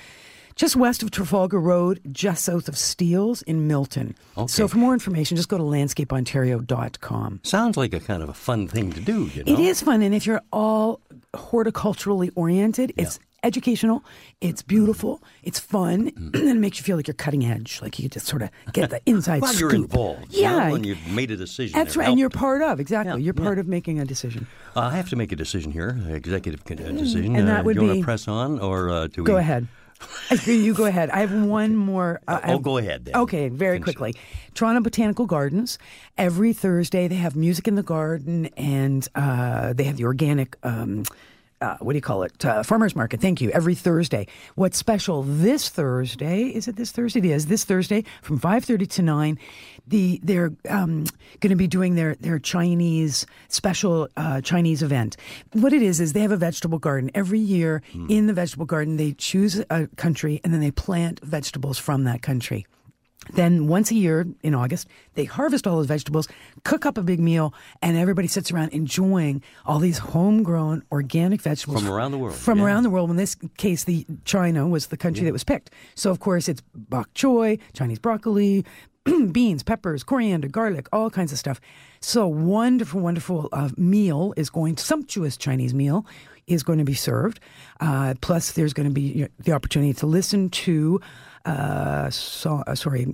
just 0.56 0.76
west 0.76 1.04
of 1.04 1.12
Trafalgar 1.12 1.60
Road, 1.60 2.00
just 2.12 2.46
south 2.46 2.68
of 2.68 2.78
Steeles 2.78 3.42
in 3.44 3.68
Milton. 3.68 4.16
Okay. 4.38 4.48
So 4.48 4.68
for 4.68 4.78
more 4.78 4.94
information, 4.94 5.38
just 5.38 5.50
go 5.50 5.58
to 5.58 5.64
landscapeontario.com. 5.64 7.40
Sounds 7.44 7.78
like 7.78 7.94
a 7.94 8.00
kind 8.00 8.24
of 8.24 8.30
a 8.30 8.34
fun 8.34 8.68
thing 8.68 8.92
to 8.94 9.02
do, 9.02 9.26
you 9.34 9.44
know? 9.44 9.54
It 9.54 9.60
is 9.60 9.82
fun, 9.82 10.02
and 10.02 10.14
if 10.14 10.26
you're 10.26 10.42
all 10.52 11.00
horticulturally 11.34 12.32
oriented, 12.36 12.94
it's 12.98 13.20
educational, 13.44 14.04
it's 14.42 14.62
beautiful, 14.62 15.22
it's 15.44 15.60
fun, 15.60 16.12
mm. 16.12 16.34
and 16.34 16.50
it 16.50 16.56
makes 16.56 16.78
you 16.78 16.84
feel 16.84 16.96
like 16.96 17.08
you're 17.08 17.14
cutting 17.14 17.46
edge. 17.46 17.82
Like 17.82 18.00
you 18.00 18.10
just 18.10 18.26
sort 18.26 18.42
of 18.42 18.50
get 18.72 18.90
the 18.90 19.02
inside 19.10 19.42
well, 19.42 19.52
scoop. 19.52 19.72
you're 19.72 19.82
involved. 19.82 20.34
Yeah. 20.34 20.68
You 20.68 20.74
when 20.74 20.84
you've 20.84 21.08
made 21.08 21.32
a 21.32 21.38
decision. 21.38 21.78
That's 21.78 21.96
right, 21.98 22.10
and 22.10 22.20
you're 22.20 22.30
part 22.30 22.62
of, 22.62 22.80
exactly. 22.80 23.14
Yeah. 23.14 23.26
You're 23.26 23.34
part 23.34 23.58
yeah. 23.58 23.62
of 23.62 23.68
making 23.68 24.00
a 24.00 24.06
decision. 24.06 24.48
Uh, 24.76 24.82
I 24.82 24.96
have 24.96 25.10
to 25.10 25.16
make 25.16 25.32
a 25.32 25.36
decision 25.36 25.72
here, 25.72 26.00
executive 26.10 26.62
uh, 26.62 26.92
decision. 26.92 27.36
And 27.36 27.48
that 27.48 27.62
uh, 27.62 27.64
would 27.64 27.76
do 27.76 27.82
you 27.82 27.88
want 27.88 28.00
to 28.00 28.06
press 28.06 28.28
on, 28.28 28.60
or 28.60 28.90
uh, 28.90 29.08
do 29.08 29.24
Go 29.24 29.34
we... 29.34 29.40
ahead. 29.40 29.68
you 30.46 30.74
go 30.74 30.86
ahead. 30.86 31.10
I 31.10 31.20
have 31.20 31.34
one 31.34 31.76
more. 31.76 32.22
Uh, 32.28 32.40
oh, 32.46 32.60
go 32.60 32.78
ahead. 32.78 33.06
Then. 33.06 33.16
Okay, 33.16 33.50
very 33.50 33.76
Finish 33.78 33.84
quickly. 33.84 34.10
It. 34.12 34.54
Toronto 34.56 34.82
Botanical 34.82 35.26
Gardens. 35.26 35.78
Every 36.18 36.54
Thursday 36.54 37.08
they 37.08 37.16
have 37.16 37.36
music 37.36 37.68
in 37.68 37.76
the 37.76 37.84
garden, 37.84 38.48
and 38.58 39.08
uh, 39.16 39.74
they 39.74 39.84
have 39.84 39.98
the 39.98 40.06
organic. 40.06 40.58
Um, 40.64 41.04
uh, 41.63 41.77
what 41.80 41.94
do 41.94 41.98
you 41.98 42.01
call 42.01 42.24
it? 42.24 42.44
Uh, 42.44 42.62
farmers 42.62 42.95
market. 42.95 43.21
Thank 43.21 43.39
you. 43.42 43.50
Every 43.51 43.74
Thursday. 43.74 44.27
What's 44.56 44.77
special 44.77 45.24
this 45.24 45.69
Thursday? 45.69 46.48
Is 46.48 46.68
it 46.68 46.75
this 46.75 46.92
Thursday? 46.92 47.19
It 47.19 47.25
is 47.25 47.45
this 47.45 47.63
Thursday 47.63 48.04
from 48.21 48.38
five 48.38 48.65
thirty 48.65 48.86
to 48.86 49.01
nine. 49.01 49.39
The 49.88 50.20
they're 50.22 50.51
um, 50.70 51.05
going 51.39 51.50
to 51.50 51.55
be 51.55 51.67
doing 51.67 51.96
their 51.96 52.15
their 52.15 52.38
Chinese 52.38 53.25
special 53.48 54.10
uh, 54.17 54.41
Chinese 54.41 54.84
event. 54.84 55.15
What 55.53 55.74
it 55.74 55.82
is 55.82 56.01
is 56.01 56.13
they 56.13 56.22
have 56.22 56.32
a 56.32 56.38
vegetable 56.38 56.79
garden 56.79 57.10
every 57.15 57.39
year. 57.39 57.82
Hmm. 57.93 58.08
In 58.10 58.27
the 58.27 58.34
vegetable 58.34 58.65
garden, 58.65 58.98
they 58.98 59.13
choose 59.13 59.63
a 59.70 59.88
country 59.96 60.41
and 60.43 60.53
then 60.53 60.60
they 60.60 60.72
plant 60.72 61.22
vegetables 61.24 61.79
from 61.79 62.03
that 62.03 62.22
country. 62.22 62.65
Then 63.32 63.68
once 63.68 63.92
a 63.92 63.96
year 63.96 64.27
in 64.42 64.53
August, 64.53 64.88
they 65.13 65.25
harvest 65.25 65.65
all 65.65 65.77
those 65.77 65.88
vegetables, 65.88 66.27
cook 66.63 66.86
up 66.86 66.98
a 66.98 67.01
big 67.01 67.20
meal, 67.20 67.53
and 67.82 67.98
everybody 67.98 68.27
sits 68.27 68.51
around 68.51 68.70
enjoying 68.70 69.42
all 69.65 69.80
these 69.80 69.98
homegrown 69.98 70.84
organic 70.92 71.42
vegetables 71.42 71.82
from 71.82 71.92
around 71.92 72.12
the 72.12 72.18
world. 72.18 72.36
From 72.36 72.60
yeah. 72.60 72.65
around 72.65 72.84
the 72.84 72.89
world. 72.89 73.10
In 73.10 73.15
this 73.15 73.36
case, 73.58 73.86
the 73.86 74.06
China 74.25 74.68
was 74.68 74.88
the 74.88 74.98
country 74.98 75.22
yeah. 75.22 75.30
that 75.30 75.34
was 75.34 75.44
picked. 75.44 75.72
So 75.96 76.12
of 76.12 76.20
course, 76.20 76.48
it's 76.48 76.62
bok 76.75 77.13
choy, 77.13 77.60
Chinese 77.74 78.00
broccoli, 78.00 78.65
beans, 79.32 79.63
peppers, 79.63 80.03
coriander, 80.03 80.48
garlic, 80.48 80.88
all 80.92 81.10
kinds 81.10 81.32
of 81.32 81.38
stuff. 81.38 81.60
So 82.00 82.27
wonderful, 82.27 83.01
wonderful 83.01 83.50
uh, 83.51 83.70
meal 83.77 84.34
is 84.38 84.50
going. 84.50 84.77
Sumptuous 84.77 85.38
Chinese 85.38 85.74
meal 85.74 86.06
is 86.48 86.63
going 86.63 86.80
to 86.80 86.86
be 86.86 86.94
served. 86.94 87.39
Uh, 87.80 88.15
plus, 88.22 88.51
there's 88.51 88.74
going 88.74 88.88
to 88.88 88.94
be 88.94 89.01
you 89.01 89.22
know, 89.24 89.27
the 89.39 89.51
opportunity 89.51 89.94
to 89.94 90.06
listen 90.06 90.50
to 90.50 91.00
uh, 91.46 92.10
so, 92.10 92.64
uh, 92.66 92.76
sorry, 92.76 93.14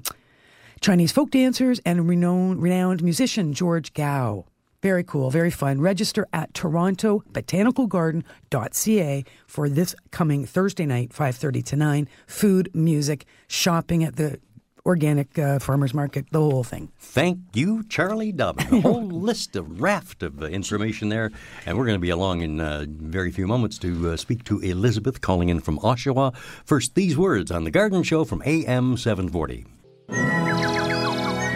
Chinese 0.82 1.12
folk 1.12 1.32
dancers 1.32 1.82
and 1.86 2.08
renowned, 2.08 2.62
renowned 2.62 3.04
musician 3.04 3.54
George 3.54 3.94
Gao. 3.94 4.46
Very 4.82 5.04
cool, 5.04 5.30
very 5.30 5.52
fun. 5.52 5.82
Register 5.82 6.26
at 6.32 6.54
torontobotanicalgarden.ca 6.54 9.26
for 9.46 9.68
this 9.68 9.94
coming 10.12 10.46
Thursday 10.46 10.86
night, 10.86 11.10
5.30 11.10 11.66
to 11.66 11.76
9. 11.76 12.08
Food, 12.26 12.72
music, 12.74 13.26
shopping 13.50 14.06
at 14.06 14.16
the 14.16 14.40
organic 14.86 15.38
uh, 15.38 15.60
farmers 15.60 15.94
market, 15.94 16.26
the 16.32 16.40
whole 16.40 16.64
thing. 16.64 16.92
Thank 16.98 17.40
you, 17.54 17.84
Charlie 17.84 18.32
Dobbin. 18.32 18.74
A 18.74 18.82
whole 18.82 19.06
list, 19.08 19.56
of 19.56 19.82
raft 19.82 20.24
of 20.24 20.42
uh, 20.42 20.46
information 20.48 21.10
there. 21.10 21.32
And 21.66 21.78
we're 21.78 21.86
going 21.86 21.98
to 21.98 22.02
be 22.02 22.10
along 22.10 22.42
in 22.42 22.60
a 22.60 22.64
uh, 22.64 22.86
very 22.88 23.32
few 23.32 23.48
moments 23.48 23.78
to 23.80 24.12
uh, 24.12 24.18
speak 24.18 24.44
to 24.46 24.60
Elizabeth 24.60 25.22
calling 25.22 25.50
in 25.50 25.60
from 25.60 25.80
Oshawa. 25.80 26.36
First, 26.66 26.96
these 26.96 27.18
words 27.18 27.52
on 27.52 27.64
The 27.64 27.72
Garden 27.72 28.04
Show 28.04 28.26
from 28.26 28.42
AM 28.46 28.98
740. 28.98 29.66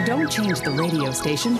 Don't 0.06 0.30
change 0.30 0.60
the 0.60 0.70
radio 0.70 1.10
station 1.10 1.58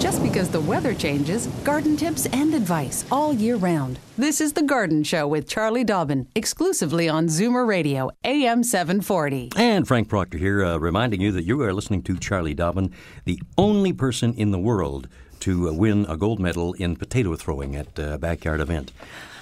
Just 0.00 0.22
because 0.22 0.48
the 0.50 0.60
weather 0.60 0.94
changes, 0.94 1.46
garden 1.64 1.96
tips 1.96 2.26
and 2.26 2.54
advice 2.54 3.04
all 3.10 3.32
year 3.32 3.56
round. 3.56 3.98
This 4.18 4.40
is 4.40 4.52
The 4.52 4.62
Garden 4.62 5.02
Show 5.02 5.26
with 5.26 5.48
Charlie 5.48 5.84
Dobbin, 5.84 6.28
exclusively 6.34 7.08
on 7.08 7.26
Zoomer 7.26 7.66
Radio, 7.66 8.10
AM 8.22 8.62
740. 8.62 9.50
And 9.56 9.88
Frank 9.88 10.08
Proctor 10.08 10.38
here, 10.38 10.64
uh, 10.64 10.76
reminding 10.76 11.20
you 11.20 11.32
that 11.32 11.44
you 11.44 11.60
are 11.62 11.72
listening 11.72 12.02
to 12.02 12.18
Charlie 12.18 12.54
Dobbin, 12.54 12.92
the 13.24 13.40
only 13.56 13.92
person 13.92 14.34
in 14.34 14.50
the 14.50 14.58
world 14.58 15.08
to 15.44 15.68
uh, 15.68 15.72
win 15.72 16.06
a 16.08 16.16
gold 16.16 16.40
medal 16.40 16.72
in 16.74 16.96
potato 16.96 17.36
throwing 17.36 17.76
at 17.76 17.98
a 17.98 18.16
backyard 18.18 18.60
event. 18.60 18.92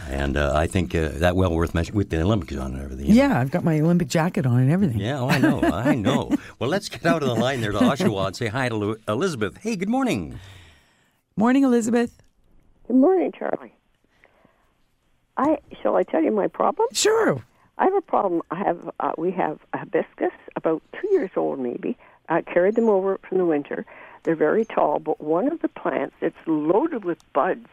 And 0.08 0.36
uh, 0.36 0.52
I 0.54 0.66
think 0.66 0.94
uh, 0.96 1.10
that 1.14 1.36
well 1.36 1.54
worth 1.54 1.74
mentioning 1.74 1.96
with 1.96 2.10
the 2.10 2.20
Olympics 2.20 2.56
on 2.56 2.72
and 2.74 2.82
everything. 2.82 3.06
Yeah, 3.06 3.38
I've 3.38 3.52
got 3.52 3.62
my 3.62 3.78
Olympic 3.78 4.08
jacket 4.08 4.44
on 4.44 4.58
and 4.58 4.70
everything. 4.70 4.98
Yeah, 4.98 5.20
oh, 5.20 5.28
I 5.28 5.38
know, 5.38 5.60
I 5.62 5.94
know. 6.08 6.34
Well, 6.58 6.68
let's 6.68 6.88
get 6.88 7.06
out 7.06 7.22
of 7.22 7.28
the 7.28 7.34
line 7.36 7.60
there 7.60 7.70
to 7.70 7.78
Oshawa 7.78 8.26
and 8.28 8.36
say 8.36 8.48
hi 8.48 8.68
to 8.68 8.74
Lu- 8.74 8.96
Elizabeth. 9.06 9.58
Hey, 9.58 9.76
good 9.76 9.88
morning. 9.88 10.40
Morning, 11.36 11.62
Elizabeth. 11.62 12.20
Good 12.88 12.96
morning, 12.96 13.30
Charlie. 13.38 13.72
I 15.36 15.58
shall 15.80 15.96
I 15.96 16.02
tell 16.02 16.22
you 16.22 16.32
my 16.32 16.48
problem? 16.48 16.88
Sure. 16.92 17.42
I 17.78 17.84
have 17.84 17.94
a 17.94 18.00
problem. 18.02 18.42
I 18.50 18.56
have 18.56 18.90
uh, 19.00 19.12
we 19.16 19.30
have 19.32 19.60
a 19.72 19.78
hibiscus, 19.78 20.32
about 20.56 20.82
two 21.00 21.08
years 21.12 21.30
old 21.36 21.58
maybe. 21.60 21.96
I 22.28 22.42
carried 22.42 22.74
them 22.74 22.88
over 22.88 23.18
from 23.28 23.38
the 23.38 23.46
winter. 23.46 23.86
They're 24.24 24.36
very 24.36 24.64
tall, 24.64 24.98
but 24.98 25.20
one 25.20 25.50
of 25.50 25.60
the 25.60 25.68
plants 25.68 26.14
it's 26.20 26.36
loaded 26.46 27.04
with 27.04 27.18
buds, 27.32 27.66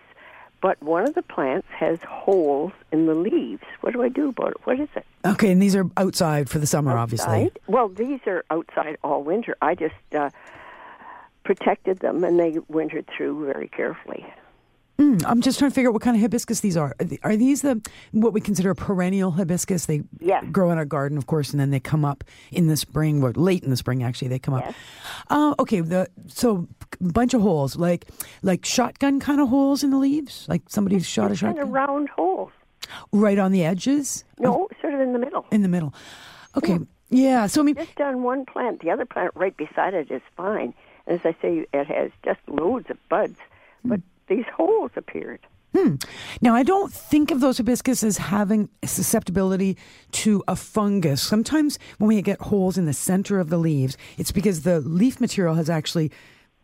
but 0.61 0.81
one 0.81 1.07
of 1.07 1.13
the 1.13 1.21
plants 1.21 1.67
has 1.69 1.99
holes 2.07 2.71
in 2.91 3.05
the 3.05 3.13
leaves. 3.15 3.63
What 3.81 3.93
do 3.93 4.01
I 4.03 4.09
do 4.09 4.29
about 4.29 4.51
it? 4.51 4.57
What 4.65 4.79
is 4.79 4.89
it? 4.95 5.05
Okay, 5.25 5.51
and 5.51 5.61
these 5.61 5.75
are 5.75 5.89
outside 5.95 6.49
for 6.49 6.59
the 6.59 6.67
summer, 6.67 6.97
obviously. 6.97 7.51
Well, 7.67 7.87
these 7.87 8.19
are 8.25 8.43
outside 8.49 8.97
all 9.03 9.23
winter. 9.23 9.55
I 9.61 9.75
just 9.75 9.95
uh, 10.13 10.31
protected 11.43 11.99
them, 11.99 12.23
and 12.23 12.39
they 12.39 12.57
wintered 12.67 13.05
through 13.15 13.45
very 13.45 13.67
carefully. 13.67 14.25
Mm, 14.99 15.23
I'm 15.25 15.39
just 15.41 15.57
trying 15.59 15.71
to 15.71 15.75
figure 15.75 15.89
out 15.89 15.93
what 15.93 16.01
kind 16.01 16.15
of 16.17 16.21
hibiscus 16.21 16.59
these 16.59 16.75
are. 16.75 16.93
Are, 17.23 17.37
these 17.37 17.61
the 17.61 17.81
what 18.11 18.33
we 18.33 18.41
consider 18.41 18.69
a 18.71 18.75
perennial 18.75 19.31
hibiscus? 19.31 19.85
They 19.85 20.03
Yes. 20.19 20.43
grow 20.51 20.71
in 20.71 20.77
our 20.77 20.83
garden, 20.85 21.17
of 21.17 21.25
course, 21.25 21.51
and 21.51 21.59
then 21.59 21.69
they 21.69 21.79
come 21.79 22.03
up 22.03 22.23
in 22.51 22.67
the 22.67 22.75
spring, 22.75 23.23
or 23.23 23.31
late 23.31 23.63
in 23.63 23.69
the 23.69 23.77
spring, 23.77 24.03
actually. 24.03 24.27
They 24.27 24.39
come 24.39 24.55
up. 24.55 24.65
Yes. 24.65 24.75
Uh, 25.29 25.55
okay, 25.59 25.79
the 25.79 26.09
so 26.27 26.67
bunch 26.99 27.33
of 27.33 27.41
holes, 27.41 27.77
like 27.77 28.07
like 28.43 28.65
shotgun 28.65 29.21
kind 29.21 29.39
of 29.39 29.47
holes 29.47 29.83
in 29.83 29.91
the 29.91 29.97
leaves, 29.97 30.45
like 30.49 30.63
somebody 30.67 30.99
shot 30.99 31.31
a 31.31 31.35
shotgun. 31.35 31.55
Kind 31.55 31.67
of 31.69 31.73
round 31.73 32.09
holes. 32.09 32.51
right 33.13 33.39
on 33.39 33.51
the 33.53 33.63
edges, 33.63 34.25
No, 34.37 34.67
sort 34.81 34.93
of 34.95 34.99
in 34.99 35.13
the 35.13 35.19
middle. 35.19 35.45
in 35.51 35.61
the 35.61 35.69
middle. 35.69 35.93
Okay, 36.57 36.77
yeah. 37.09 37.47
So 37.47 37.61
I 37.61 37.63
mean, 37.63 37.75
just 37.75 38.01
on 38.01 38.21
one 38.23 38.45
plant. 38.45 38.81
The 38.81 38.89
other 38.91 39.05
plant 39.05 39.31
right 39.35 39.55
beside 39.55 39.93
it 39.93 40.11
is 40.11 40.21
fine. 40.35 40.73
As 41.07 41.21
I 41.23 41.35
say, 41.41 41.65
it 41.73 41.87
has 41.87 42.11
just 42.25 42.39
loads 42.49 42.89
of 42.89 42.97
buds. 43.07 43.37
But 43.85 44.01
these 44.29 44.45
holes 44.55 44.91
appeared. 44.95 45.39
Hmm. 45.75 45.95
Now, 46.41 46.55
I 46.55 46.63
don't 46.63 46.91
think 46.91 47.29
of 47.29 47.41
those 47.41 47.57
hibiscus 47.57 48.03
as 48.03 48.17
having 48.17 48.69
susceptibility 48.83 49.77
to 50.13 50.43
a 50.47 50.55
fungus. 50.55 51.21
Sometimes 51.21 51.77
when 51.99 52.07
we 52.07 52.21
get 52.23 52.41
holes 52.41 52.77
in 52.77 52.85
the 52.85 52.93
center 52.93 53.39
of 53.39 53.49
the 53.49 53.57
leaves, 53.57 53.95
it's 54.17 54.31
because 54.31 54.63
the 54.63 54.79
leaf 54.79 55.21
material 55.21 55.53
has 55.55 55.69
actually 55.69 56.11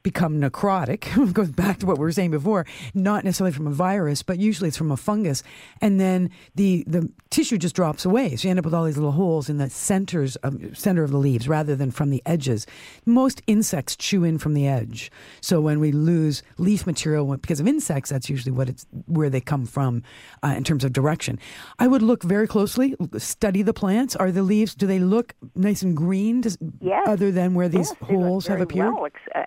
become 0.05 0.39
necrotic. 0.39 1.33
Goes 1.33 1.49
back 1.49 1.79
to 1.79 1.87
what 1.87 1.97
we 1.97 2.01
were 2.01 2.11
saying 2.11 2.29
before, 2.29 2.67
not 2.93 3.23
necessarily 3.23 3.51
from 3.51 3.65
a 3.65 3.71
virus, 3.71 4.21
but 4.21 4.37
usually 4.37 4.67
it's 4.67 4.77
from 4.77 4.91
a 4.91 4.97
fungus. 4.97 5.41
And 5.81 5.99
then 5.99 6.29
the, 6.53 6.83
the 6.85 7.11
tissue 7.31 7.57
just 7.57 7.75
drops 7.75 8.05
away. 8.05 8.35
So 8.35 8.47
you 8.47 8.51
end 8.51 8.59
up 8.59 8.65
with 8.65 8.73
all 8.75 8.83
these 8.85 8.97
little 8.97 9.13
holes 9.13 9.49
in 9.49 9.57
the 9.57 9.67
centers 9.67 10.35
of, 10.37 10.77
center 10.77 11.03
of 11.03 11.09
the 11.09 11.17
leaves 11.17 11.47
rather 11.47 11.75
than 11.75 11.89
from 11.89 12.11
the 12.11 12.21
edges. 12.23 12.67
Most 13.03 13.41
insects 13.47 13.95
chew 13.95 14.23
in 14.23 14.37
from 14.37 14.53
the 14.53 14.67
edge. 14.67 15.11
So 15.41 15.59
when 15.59 15.79
we 15.79 15.91
lose 15.91 16.43
leaf 16.59 16.85
material 16.85 17.25
because 17.37 17.59
of 17.59 17.67
insects, 17.67 18.11
that's 18.11 18.29
usually 18.29 18.51
what 18.51 18.69
it's 18.69 18.85
where 19.07 19.31
they 19.31 19.41
come 19.41 19.65
from 19.65 20.03
uh, 20.43 20.53
in 20.55 20.63
terms 20.63 20.83
of 20.83 20.93
direction. 20.93 21.39
I 21.79 21.87
would 21.87 22.03
look 22.03 22.21
very 22.21 22.47
closely, 22.47 22.95
study 23.17 23.63
the 23.63 23.73
plants. 23.73 24.15
Are 24.15 24.31
the 24.31 24.43
leaves, 24.43 24.75
do 24.75 24.85
they 24.85 24.99
look 24.99 25.33
nice 25.55 25.81
and 25.81 25.97
green 25.97 26.41
Does, 26.41 26.59
Yes. 26.79 27.07
other 27.07 27.31
than 27.31 27.55
where 27.55 27.67
these 27.69 27.89
Yes, 27.99 28.09
holes 28.09 28.45
have 28.45 28.61
appeared? 28.61 28.93
Well, 28.93 29.07
uh, 29.33 29.41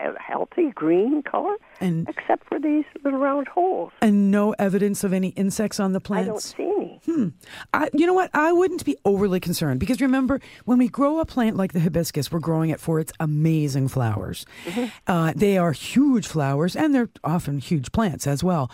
healthy 0.55 0.73
green 0.75 1.23
color, 1.23 1.55
And- 1.81 2.09
except 2.09 2.49
for 2.49 2.59
these 2.59 2.85
little 3.05 3.19
round 3.19 3.49
holes. 3.49 3.93
And 4.01 4.31
no 4.31 4.53
evidence 4.59 5.05
of 5.05 5.13
any 5.13 5.29
insects 5.31 5.81
on 5.81 5.93
the 5.93 6.01
plant? 6.01 6.25
I 6.25 6.31
don't 6.31 6.43
see 6.43 6.63
any. 7.09 7.33
I, 7.73 7.89
you 7.93 8.07
know 8.07 8.15
what? 8.15 8.31
I 8.35 8.53
wouldn't 8.53 8.85
be 8.85 8.97
overly 9.05 9.41
concerned 9.41 9.81
because 9.81 10.01
remember, 10.01 10.41
when 10.65 10.79
we 10.79 10.89
grow 10.89 11.21
a 11.21 11.25
plant 11.25 11.57
like 11.57 11.73
the 11.73 11.81
hibiscus, 11.81 12.31
we're 12.31 12.39
growing 12.39 12.71
it 12.71 12.81
for 12.81 13.01
its 13.01 13.13
amazing 13.21 13.89
flowers. 13.89 14.45
Uh, 15.07 15.33
they 15.35 15.57
are 15.59 15.73
huge 15.73 16.27
flowers 16.27 16.77
and 16.77 16.95
they're 16.95 17.09
often 17.25 17.59
huge 17.59 17.93
plants 17.93 18.27
as 18.27 18.45
well. 18.45 18.71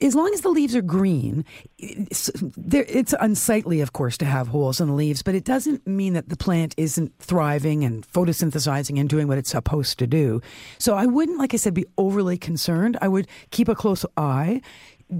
As 0.00 0.14
long 0.14 0.32
as 0.32 0.42
the 0.42 0.50
leaves 0.50 0.76
are 0.76 0.82
green, 0.82 1.44
it's, 1.78 2.30
it's 2.72 3.14
unsightly, 3.18 3.80
of 3.80 3.92
course, 3.92 4.16
to 4.18 4.24
have 4.24 4.48
holes 4.48 4.80
in 4.80 4.88
the 4.88 4.94
leaves, 4.94 5.22
but 5.22 5.34
it 5.34 5.44
doesn't 5.44 5.86
mean 5.86 6.12
that 6.12 6.28
the 6.28 6.36
plant 6.36 6.74
isn't 6.76 7.12
thriving 7.18 7.84
and 7.84 8.06
photosynthesizing 8.06 9.00
and 9.00 9.08
doing 9.08 9.26
what 9.26 9.38
it's 9.38 9.50
supposed 9.50 9.98
to 9.98 10.06
do. 10.06 10.40
So 10.78 10.94
I 10.94 11.06
wouldn't, 11.06 11.38
like 11.38 11.54
I 11.54 11.56
said, 11.56 11.74
be 11.74 11.86
overly 11.98 12.38
concerned. 12.38 12.96
I 13.00 13.08
would 13.08 13.26
keep 13.50 13.68
a 13.68 13.74
close 13.74 14.04
eye 14.16 14.60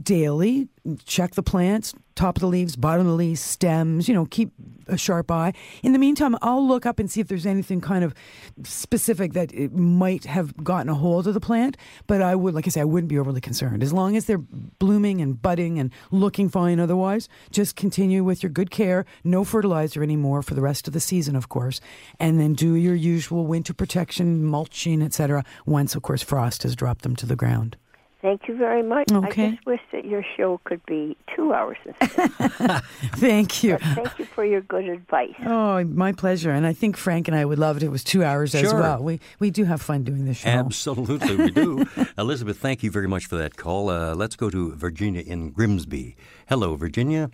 daily, 0.02 0.68
check 1.04 1.34
the 1.34 1.42
plants, 1.42 1.94
top 2.14 2.36
of 2.36 2.40
the 2.40 2.46
leaves, 2.46 2.76
bottom 2.76 3.00
of 3.00 3.06
the 3.06 3.16
leaves, 3.16 3.40
stems, 3.40 4.08
you 4.08 4.14
know, 4.14 4.26
keep 4.26 4.52
a 4.86 4.96
sharp 4.96 5.30
eye. 5.30 5.52
In 5.82 5.92
the 5.92 5.98
meantime, 5.98 6.36
I'll 6.42 6.66
look 6.66 6.86
up 6.86 6.98
and 6.98 7.10
see 7.10 7.20
if 7.20 7.28
there's 7.28 7.46
anything 7.46 7.80
kind 7.80 8.04
of 8.04 8.14
specific 8.62 9.32
that 9.32 9.52
it 9.52 9.72
might 9.74 10.24
have 10.24 10.56
gotten 10.62 10.88
a 10.88 10.94
hold 10.94 11.26
of 11.26 11.34
the 11.34 11.40
plant. 11.40 11.76
But 12.06 12.22
I 12.22 12.34
would, 12.34 12.54
like 12.54 12.66
I 12.66 12.70
say, 12.70 12.80
I 12.80 12.84
wouldn't 12.84 13.08
be 13.08 13.18
overly 13.18 13.40
concerned. 13.40 13.82
As 13.82 13.92
long 13.92 14.16
as 14.16 14.26
they're 14.26 14.38
blooming 14.38 15.20
and 15.20 15.40
budding 15.40 15.78
and 15.78 15.90
looking 16.10 16.48
fine 16.48 16.78
otherwise, 16.80 17.28
just 17.50 17.76
continue 17.76 18.22
with 18.22 18.42
your 18.42 18.50
good 18.50 18.70
care. 18.70 19.04
No 19.22 19.44
fertilizer 19.44 20.02
anymore 20.02 20.42
for 20.42 20.54
the 20.54 20.62
rest 20.62 20.86
of 20.86 20.94
the 20.94 21.00
season, 21.00 21.36
of 21.36 21.48
course. 21.48 21.80
And 22.20 22.40
then 22.40 22.54
do 22.54 22.74
your 22.74 22.94
usual 22.94 23.46
winter 23.46 23.74
protection, 23.74 24.44
mulching, 24.44 25.02
etc. 25.02 25.44
once, 25.66 25.94
of 25.94 26.02
course, 26.02 26.22
frost 26.22 26.62
has 26.62 26.76
dropped 26.76 27.02
them 27.02 27.16
to 27.16 27.26
the 27.26 27.36
ground. 27.36 27.76
Thank 28.24 28.48
you 28.48 28.56
very 28.56 28.82
much. 28.82 29.12
Okay. 29.12 29.48
I 29.48 29.50
just 29.50 29.66
wish 29.66 29.82
that 29.92 30.06
your 30.06 30.24
show 30.34 30.58
could 30.64 30.80
be 30.86 31.14
two 31.36 31.52
hours 31.52 31.76
instead. 31.84 32.30
Thank 33.16 33.62
you. 33.62 33.72
but 33.72 33.82
thank 33.82 34.18
you 34.18 34.24
for 34.24 34.46
your 34.46 34.62
good 34.62 34.88
advice. 34.88 35.34
Oh, 35.44 35.84
my 35.84 36.12
pleasure. 36.12 36.50
And 36.50 36.66
I 36.66 36.72
think 36.72 36.96
Frank 36.96 37.28
and 37.28 37.36
I 37.36 37.44
would 37.44 37.58
love 37.58 37.76
it. 37.76 37.82
if 37.82 37.88
It 37.88 37.90
was 37.90 38.02
two 38.02 38.24
hours 38.24 38.54
as 38.54 38.62
Sure. 38.62 38.80
well. 38.80 39.02
We 39.02 39.20
we 39.40 39.50
do 39.50 39.64
have 39.64 39.82
fun 39.82 40.04
doing 40.04 40.24
this 40.24 40.38
show. 40.38 40.48
Absolutely, 40.48 41.36
we 41.36 41.50
do. 41.50 41.84
Elizabeth, 42.16 42.56
thank 42.56 42.82
you 42.82 42.90
very 42.90 43.06
much 43.08 43.26
for 43.26 43.36
that 43.36 43.58
call. 43.58 43.90
Uh, 43.90 44.14
let's 44.14 44.36
go 44.36 44.48
to 44.48 44.72
Virginia 44.74 45.20
in 45.20 45.50
Grimsby. 45.50 46.16
Hello, 46.48 46.76
Virginia. 46.76 47.30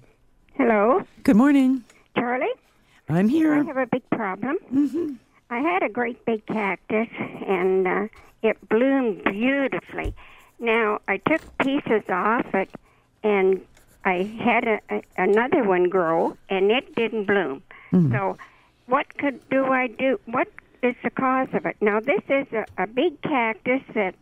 Hello, 0.54 1.04
Good 1.22 1.36
morning. 1.36 1.84
Charlie. 2.18 2.48
I'm 3.08 3.28
here. 3.28 3.54
I 3.54 3.62
have 3.62 3.76
a 3.76 3.86
big 3.86 4.02
problem. 4.10 4.58
Mm-hmm. 4.74 5.12
I 5.50 5.58
had 5.60 5.84
a 5.84 5.88
great 5.88 6.24
big 6.24 6.44
cactus, 6.46 7.06
and 7.46 7.86
uh, 7.86 8.08
it 8.42 8.56
bloomed 8.68 9.22
beautifully. 9.24 10.14
Now 10.60 11.00
I 11.08 11.16
took 11.16 11.40
pieces 11.58 12.02
off 12.08 12.54
it, 12.54 12.70
and 13.22 13.60
I 14.04 14.22
had 14.42 14.64
a, 14.68 14.80
a, 14.90 15.02
another 15.16 15.64
one 15.64 15.88
grow, 15.88 16.36
and 16.48 16.70
it 16.70 16.94
didn't 16.94 17.24
bloom. 17.26 17.62
So, 17.92 18.36
what 18.86 19.16
could 19.18 19.40
do 19.50 19.64
I 19.64 19.88
do? 19.88 20.20
What 20.26 20.46
is 20.82 20.94
the 21.02 21.10
cause 21.10 21.48
of 21.54 21.66
it? 21.66 21.76
Now 21.80 21.98
this 21.98 22.22
is 22.28 22.46
a, 22.52 22.64
a 22.82 22.86
big 22.86 23.20
cactus 23.22 23.82
that 23.94 24.14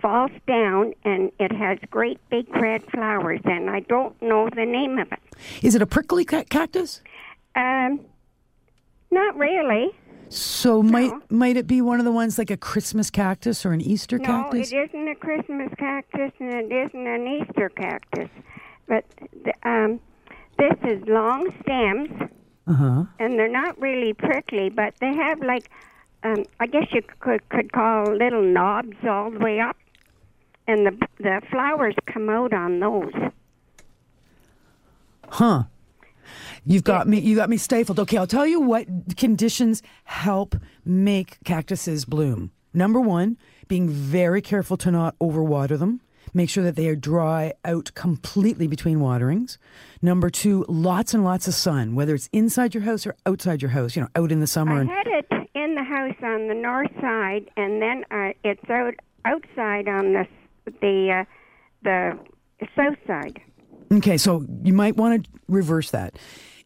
falls 0.00 0.32
down, 0.48 0.94
and 1.04 1.30
it 1.38 1.52
has 1.52 1.78
great 1.90 2.18
big 2.30 2.48
red 2.56 2.82
flowers, 2.90 3.40
and 3.44 3.70
I 3.70 3.80
don't 3.80 4.20
know 4.20 4.48
the 4.48 4.64
name 4.66 4.98
of 4.98 5.12
it. 5.12 5.20
Is 5.62 5.74
it 5.76 5.82
a 5.82 5.86
prickly 5.86 6.24
ca- 6.24 6.44
cactus? 6.50 7.00
Um, 7.54 8.00
not 9.12 9.36
really. 9.36 9.90
So 10.34 10.82
might 10.82 11.12
might 11.30 11.56
it 11.56 11.66
be 11.66 11.82
one 11.82 11.98
of 11.98 12.04
the 12.04 12.12
ones 12.12 12.38
like 12.38 12.50
a 12.50 12.56
Christmas 12.56 13.10
cactus 13.10 13.66
or 13.66 13.72
an 13.72 13.80
Easter 13.82 14.18
No, 14.18 14.24
cactus? 14.26 14.72
it 14.72 14.88
isn't 14.88 15.08
a 15.08 15.14
Christmas 15.14 15.70
cactus 15.78 16.32
and 16.38 16.48
it 16.50 16.72
isn't 16.72 17.06
an 17.06 17.26
Easter 17.26 17.68
cactus. 17.68 18.30
But 18.86 19.04
the, 19.44 19.52
um, 19.68 20.00
this 20.58 20.72
is 20.84 21.06
long 21.06 21.52
stems, 21.62 22.10
Uh-huh. 22.66 23.04
and 23.18 23.38
they're 23.38 23.48
not 23.48 23.78
really 23.80 24.12
prickly, 24.14 24.70
but 24.70 24.94
they 25.00 25.14
have 25.14 25.40
like, 25.42 25.68
um, 26.22 26.44
I 26.60 26.66
guess 26.66 26.86
you 26.92 27.02
could 27.20 27.46
could 27.50 27.72
call 27.72 28.04
little 28.14 28.42
knobs 28.42 28.96
all 29.06 29.30
the 29.30 29.38
way 29.38 29.60
up, 29.60 29.76
and 30.66 30.86
the 30.86 30.92
the 31.18 31.42
flowers 31.50 31.94
come 32.06 32.30
out 32.30 32.54
on 32.54 32.80
those. 32.80 33.12
Huh. 35.28 35.64
You've 36.64 36.84
got 36.84 37.08
me 37.08 37.18
you 37.18 37.34
got 37.36 37.50
me 37.50 37.56
stifled. 37.56 37.98
Okay, 38.00 38.16
I'll 38.16 38.26
tell 38.26 38.46
you 38.46 38.60
what 38.60 38.86
conditions 39.16 39.82
help 40.04 40.54
make 40.84 41.38
cactuses 41.44 42.04
bloom. 42.04 42.52
Number 42.74 43.00
1, 43.00 43.36
being 43.68 43.88
very 43.88 44.40
careful 44.40 44.76
to 44.78 44.90
not 44.90 45.18
overwater 45.18 45.78
them. 45.78 46.00
Make 46.32 46.48
sure 46.48 46.64
that 46.64 46.76
they 46.76 46.88
are 46.88 46.96
dry 46.96 47.52
out 47.64 47.92
completely 47.94 48.66
between 48.66 49.00
waterings. 49.00 49.58
Number 50.00 50.30
2, 50.30 50.64
lots 50.68 51.12
and 51.12 51.22
lots 51.24 51.46
of 51.46 51.52
sun, 51.52 51.94
whether 51.94 52.14
it's 52.14 52.30
inside 52.32 52.72
your 52.74 52.84
house 52.84 53.06
or 53.06 53.14
outside 53.26 53.60
your 53.60 53.72
house, 53.72 53.94
you 53.94 54.02
know, 54.02 54.08
out 54.16 54.32
in 54.32 54.40
the 54.40 54.46
summer 54.46 54.80
I 54.80 54.84
had 54.84 55.06
it 55.06 55.26
in 55.54 55.74
the 55.74 55.84
house 55.84 56.16
on 56.22 56.48
the 56.48 56.54
north 56.54 56.90
side, 57.00 57.50
and 57.56 57.82
then 57.82 58.04
uh, 58.10 58.32
it's 58.44 58.70
out 58.70 58.94
outside 59.24 59.88
on 59.88 60.12
the 60.14 60.26
the 60.80 61.10
uh, 61.20 61.24
the 61.82 62.18
south 62.74 62.96
side. 63.06 63.40
Okay, 63.92 64.16
so 64.16 64.46
you 64.62 64.72
might 64.72 64.96
want 64.96 65.24
to 65.24 65.30
reverse 65.48 65.90
that. 65.90 66.18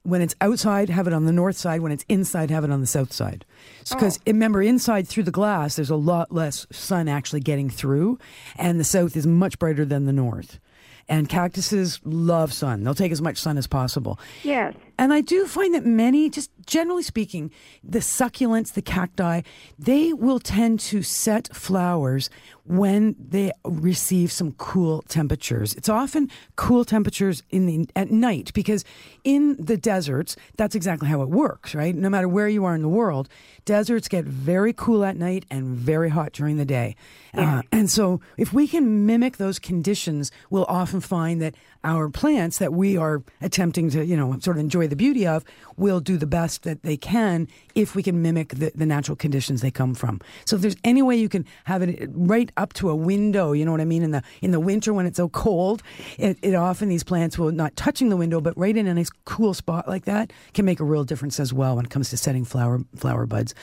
When 0.06 0.22
it's 0.22 0.36
outside, 0.40 0.88
have 0.88 1.08
it 1.08 1.12
on 1.12 1.26
the 1.26 1.32
north 1.32 1.56
side. 1.56 1.80
When 1.80 1.90
it's 1.90 2.04
inside, 2.08 2.50
have 2.50 2.62
it 2.62 2.70
on 2.70 2.80
the 2.80 2.86
south 2.86 3.12
side. 3.12 3.44
Because 3.88 4.18
oh. 4.18 4.22
remember, 4.28 4.62
inside 4.62 5.08
through 5.08 5.24
the 5.24 5.32
glass, 5.32 5.76
there's 5.76 5.90
a 5.90 5.96
lot 5.96 6.30
less 6.30 6.66
sun 6.70 7.08
actually 7.08 7.40
getting 7.40 7.68
through, 7.68 8.18
and 8.56 8.78
the 8.78 8.84
south 8.84 9.16
is 9.16 9.26
much 9.26 9.58
brighter 9.58 9.84
than 9.84 10.06
the 10.06 10.12
north. 10.12 10.60
And 11.08 11.28
cactuses 11.28 12.00
love 12.04 12.52
sun; 12.52 12.84
they'll 12.84 12.94
take 12.94 13.12
as 13.12 13.20
much 13.20 13.38
sun 13.38 13.58
as 13.58 13.66
possible. 13.66 14.18
Yes. 14.42 14.74
And 14.98 15.12
I 15.12 15.20
do 15.20 15.46
find 15.46 15.74
that 15.74 15.84
many, 15.84 16.30
just 16.30 16.50
generally 16.66 17.02
speaking, 17.02 17.50
the 17.82 18.00
succulents, 18.00 18.72
the 18.72 18.82
cacti, 18.82 19.42
they 19.78 20.12
will 20.12 20.40
tend 20.40 20.80
to 20.80 21.02
set 21.02 21.54
flowers 21.54 22.28
when 22.64 23.14
they 23.18 23.52
receive 23.64 24.32
some 24.32 24.52
cool 24.52 25.02
temperatures. 25.02 25.74
It's 25.74 25.88
often 25.88 26.28
cool 26.56 26.84
temperatures 26.84 27.42
in 27.50 27.66
the 27.66 27.88
at 27.94 28.10
night 28.10 28.52
because 28.54 28.84
in 29.22 29.56
the 29.64 29.76
deserts, 29.76 30.36
that's 30.56 30.74
exactly 30.74 31.08
how 31.08 31.22
it 31.22 31.28
works, 31.28 31.74
right? 31.74 31.94
No 31.94 32.10
matter 32.10 32.26
where 32.28 32.48
you 32.48 32.64
are 32.64 32.74
in 32.74 32.82
the 32.82 32.88
world, 32.88 33.28
deserts 33.64 34.08
get 34.08 34.24
very 34.24 34.72
cool 34.72 35.04
at 35.04 35.16
night 35.16 35.46
and 35.50 35.76
very 35.76 36.08
hot 36.08 36.32
during 36.32 36.56
the 36.56 36.64
day. 36.64 36.96
Uh, 37.34 37.62
and 37.70 37.90
so 37.90 38.20
if 38.36 38.52
we 38.52 38.66
can 38.66 39.06
mimic 39.06 39.36
those 39.36 39.58
conditions, 39.58 40.32
we'll 40.50 40.64
often 40.64 41.00
find 41.00 41.40
that 41.42 41.54
our 41.84 42.08
plants 42.08 42.58
that 42.58 42.72
we 42.72 42.96
are 42.96 43.22
attempting 43.40 43.90
to, 43.90 44.04
you 44.04 44.16
know, 44.16 44.36
sort 44.40 44.56
of 44.56 44.60
enjoy 44.60 44.85
the 44.86 44.96
beauty 44.96 45.26
of 45.26 45.44
will 45.76 46.00
do 46.00 46.16
the 46.16 46.26
best 46.26 46.62
that 46.62 46.82
they 46.82 46.96
can 46.96 47.48
if 47.74 47.94
we 47.94 48.02
can 48.02 48.22
mimic 48.22 48.48
the, 48.50 48.72
the 48.74 48.86
natural 48.86 49.16
conditions 49.16 49.60
they 49.60 49.70
come 49.70 49.94
from. 49.94 50.20
So 50.44 50.56
if 50.56 50.62
there's 50.62 50.76
any 50.84 51.02
way 51.02 51.16
you 51.16 51.28
can 51.28 51.44
have 51.64 51.82
it 51.82 52.08
right 52.14 52.50
up 52.56 52.72
to 52.74 52.88
a 52.88 52.94
window, 52.96 53.52
you 53.52 53.64
know 53.64 53.72
what 53.72 53.80
I 53.80 53.84
mean, 53.84 54.02
in 54.02 54.10
the 54.10 54.22
in 54.40 54.50
the 54.50 54.60
winter 54.60 54.92
when 54.92 55.06
it's 55.06 55.16
so 55.16 55.28
cold, 55.28 55.82
it, 56.18 56.38
it 56.42 56.54
often 56.54 56.88
these 56.88 57.04
plants 57.04 57.38
will 57.38 57.52
not 57.52 57.76
touching 57.76 58.08
the 58.08 58.16
window, 58.16 58.40
but 58.40 58.56
right 58.56 58.76
in 58.76 58.86
a 58.86 58.94
nice 58.94 59.10
cool 59.24 59.54
spot 59.54 59.88
like 59.88 60.04
that 60.04 60.32
can 60.54 60.64
make 60.64 60.80
a 60.80 60.84
real 60.84 61.04
difference 61.04 61.38
as 61.40 61.52
well 61.52 61.76
when 61.76 61.84
it 61.84 61.90
comes 61.90 62.10
to 62.10 62.16
setting 62.16 62.44
flower 62.44 62.80
flower 62.96 63.26
buds. 63.26 63.54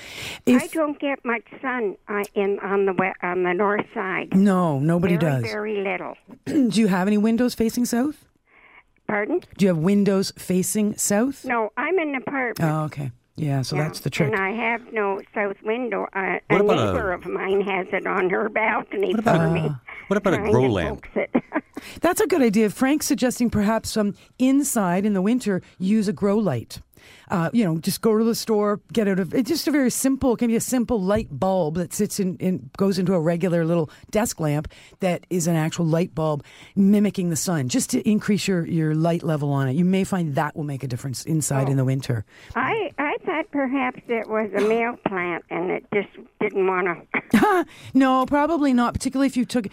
I 0.48 0.68
don't 0.68 1.00
get 1.00 1.24
much 1.26 1.44
sun 1.62 1.96
uh, 2.08 2.24
in 2.36 2.60
on 2.60 2.86
the 2.86 2.94
we- 2.94 3.14
on 3.22 3.44
the 3.44 3.54
north 3.54 3.86
side. 3.94 4.36
no, 4.36 4.80
nobody 4.80 5.18
very, 5.18 5.42
does. 5.42 5.52
Very 5.52 5.78
little. 5.82 6.16
Do 6.46 6.80
you 6.80 6.88
have 6.88 7.08
any 7.08 7.18
windows 7.18 7.54
facing 7.56 7.86
south? 7.86 8.26
Pardon? 9.14 9.42
Do 9.60 9.66
you 9.66 9.68
have 9.68 9.78
windows 9.78 10.34
facing 10.40 10.98
south? 10.98 11.46
No, 11.46 11.70
I'm 11.78 12.00
in 12.00 12.10
an 12.10 12.16
apartment. 12.16 12.62
Oh, 12.62 12.86
okay. 12.86 13.12
Yeah, 13.36 13.62
so 13.62 13.76
Yeah, 13.76 13.84
that's 13.84 14.00
the 14.00 14.10
trick. 14.10 14.32
And 14.34 14.42
I 14.42 14.50
have 14.54 14.92
no 14.92 15.22
south 15.36 15.58
window. 15.64 16.08
Uh, 16.14 16.40
What 16.50 16.62
a 16.62 16.64
about 16.64 16.80
a- 16.80 16.86
neighbor 16.94 17.12
of 17.12 17.26
mine 17.28 17.62
has 17.62 17.86
it 17.94 18.08
on 18.08 18.32
her 18.32 18.50
balcony 18.50 19.12
what 19.12 19.20
about 19.20 19.38
for 19.38 19.46
a- 19.46 19.52
me. 19.54 19.70
what 20.08 20.18
about 20.18 20.34
a 20.34 20.38
grow 20.40 20.62
to 20.68 20.72
lamp? 20.74 21.06
That's 22.02 22.22
a 22.22 22.26
good 22.28 22.42
idea. 22.42 22.72
Frank's 22.72 23.06
suggesting 23.06 23.52
perhaps 23.52 23.96
um, 23.98 24.16
inside 24.40 25.06
in 25.06 25.14
the 25.14 25.22
winter 25.22 25.62
use 25.78 26.08
a 26.08 26.14
grow 26.14 26.38
light. 26.40 26.80
Uh, 27.30 27.50
you 27.54 27.64
know, 27.64 27.78
just 27.80 28.02
go 28.02 28.18
to 28.18 28.24
the 28.24 28.36
store, 28.36 28.82
get 28.92 29.08
out 29.08 29.20
of 29.20 29.34
it's 29.34 29.50
just 29.50 29.68
a 29.68 29.72
very 29.72 29.90
simple, 29.90 30.36
can 30.36 30.48
be 30.48 30.56
a 30.56 30.62
simple 30.62 31.02
light 31.02 31.28
bulb 31.32 31.76
that 31.76 31.94
sits 31.94 32.20
in, 32.20 32.38
in 32.38 32.70
goes 32.78 33.00
into 33.00 33.14
a 33.14 33.20
regular 33.20 33.66
little 33.66 33.90
desk 34.12 34.40
lamp 34.40 34.68
that 35.00 35.26
is 35.30 35.48
an 35.48 35.56
actual 35.56 35.86
light 35.86 36.14
bulb 36.14 36.44
mimicking 36.76 37.30
the 37.30 37.36
sun, 37.36 37.70
just 37.70 37.90
to 37.90 38.08
increase 38.10 38.48
your, 38.48 38.66
your 38.66 38.96
light 38.96 39.24
level 39.24 39.52
on 39.52 39.68
it. 39.68 39.74
You 39.74 39.86
may 39.86 40.04
find 40.04 40.36
that 40.36 40.56
will 40.56 40.64
make 40.64 40.84
a 40.84 40.88
difference 40.88 41.26
inside 41.26 41.70
in 41.70 41.78
the 41.78 41.86
winter. 41.86 42.26
I 42.56 42.92
I 42.98 43.18
thought 43.26 43.50
perhaps 43.52 44.02
it 44.08 44.28
was 44.28 44.50
a 44.56 44.62
male 44.62 44.98
plant 45.08 45.44
and 45.50 45.72
it 45.72 45.86
just 45.94 46.10
didn't 46.40 46.68
want 46.68 47.08
to. 47.32 47.66
no, 47.94 48.26
probably 48.26 48.74
not. 48.74 48.94
Particularly 48.94 49.28
if 49.28 49.38
you 49.38 49.46
took 49.46 49.68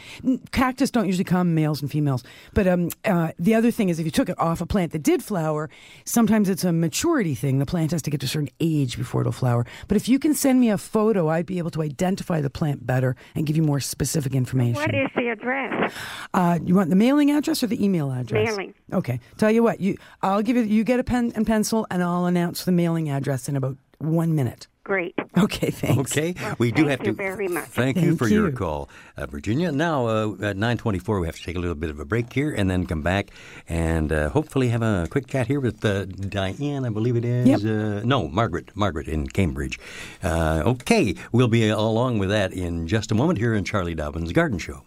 cactus 0.53 0.91
don't 0.91 1.07
usually 1.07 1.25
come 1.25 1.55
males 1.55 1.81
and 1.81 1.91
females. 1.91 2.23
But 2.55 2.67
um, 2.67 2.91
uh, 3.05 3.33
the 3.39 3.55
other 3.55 3.71
thing 3.71 3.89
is 3.89 3.99
if 3.99 4.05
you 4.05 4.11
took 4.11 4.29
it 4.29 4.39
off 4.39 4.61
a 4.61 4.67
plant 4.67 4.93
that 4.93 5.03
did 5.03 5.23
flower, 5.23 5.71
sometimes 6.05 6.49
it's 6.49 6.65
a 6.65 6.73
maturity 6.73 7.35
The 7.41 7.67
plant 7.67 7.93
has 7.93 8.03
to 8.03 8.11
get 8.11 8.21
to 8.21 8.27
a 8.27 8.29
certain 8.29 8.51
age 8.61 8.99
before 8.99 9.23
it'll 9.23 9.33
flower. 9.33 9.65
But 9.89 9.97
if 9.97 10.09
you 10.09 10.19
can 10.19 10.35
send 10.35 10.61
me 10.61 10.69
a 10.71 10.77
photo, 10.77 11.29
I'd 11.29 11.47
be 11.47 11.59
able 11.59 11.71
to 11.71 11.83
identify 11.83 12.41
the 12.41 12.51
plant 12.51 12.87
better 12.87 13.17
and 13.35 13.47
give 13.47 13.57
you 13.57 13.63
more 13.63 13.81
specific 13.81 14.35
information. 14.35 14.75
What 14.75 14.95
is 14.95 15.09
the 15.17 15.29
address? 15.29 15.93
Uh, 16.35 16.59
you 16.63 16.75
want 16.75 16.91
the 16.91 16.97
mailing 16.97 17.31
address 17.31 17.63
or 17.63 17.67
the 17.67 17.83
email 17.83 18.11
address? 18.13 18.47
Mailing. 18.47 18.75
Okay. 18.93 19.21
Tell 19.39 19.51
you 19.51 19.63
what, 19.63 19.81
you 19.81 19.97
I'll 20.23 20.43
give 20.43 20.57
you 20.57 20.63
you 20.65 20.85
get 20.85 21.01
a 21.01 21.05
pen 21.05 21.33
and 21.35 21.47
pencil, 21.47 21.87
and 21.91 22.03
I'll 22.03 22.27
announce 22.27 22.65
the 22.65 22.73
mailing 22.73 23.09
address 23.09 23.49
in 23.49 23.57
about 23.57 23.79
one 23.99 24.35
minute. 24.35 24.67
Great. 24.83 25.15
Okay. 25.39 25.71
Thanks. 25.71 26.11
Okay, 26.13 26.35
we 26.59 26.73
do 26.73 26.87
thank 26.87 26.91
have 26.91 27.01
you 27.07 27.13
to. 27.13 27.17
very 27.17 27.49
much. 27.49 27.67
Thank, 27.67 27.97
you 27.97 28.03
Thank 28.03 28.19
for 28.19 28.29
your 28.29 28.49
you. 28.49 28.57
call, 28.57 28.89
uh, 29.17 29.27
Virginia. 29.27 29.71
Now 29.71 30.07
uh, 30.07 30.37
at 30.43 30.57
nine 30.57 30.79
twenty-four, 30.79 31.21
we 31.21 31.27
have 31.27 31.37
to 31.37 31.43
take 31.43 31.57
a 31.57 31.61
little 31.61 31.75
bit 31.77 31.91
of 31.91 32.01
a 32.01 32.05
break 32.05 32.33
here, 32.33 32.53
and 32.53 32.69
then 32.71 32.87
come 32.87 33.03
back 33.03 33.31
and 33.69 34.11
uh, 34.11 34.31
hopefully 34.31 34.69
have 34.69 34.83
a 34.83 35.07
quick 35.11 35.27
chat 35.27 35.47
here 35.47 35.61
with 35.61 35.85
uh, 35.85 36.07
Diane, 36.07 36.85
I 36.85 36.89
believe 36.89 37.15
it 37.15 37.25
is. 37.25 37.47
Yep. 37.47 37.61
Uh, 37.61 38.07
no, 38.07 38.27
Margaret. 38.29 38.71
Margaret 38.75 39.07
in 39.07 39.29
Cambridge. 39.29 39.79
Uh, 40.23 40.63
okay, 40.65 41.15
we'll 41.31 41.49
be 41.49 41.69
along 41.69 42.19
with 42.19 42.31
that 42.31 42.53
in 42.53 42.89
just 42.89 43.13
a 43.13 43.15
moment 43.15 43.39
here 43.39 43.55
in 43.55 43.65
Charlie 43.65 43.95
Dobbins' 43.95 44.33
Garden 44.33 44.59
Show. 44.59 44.83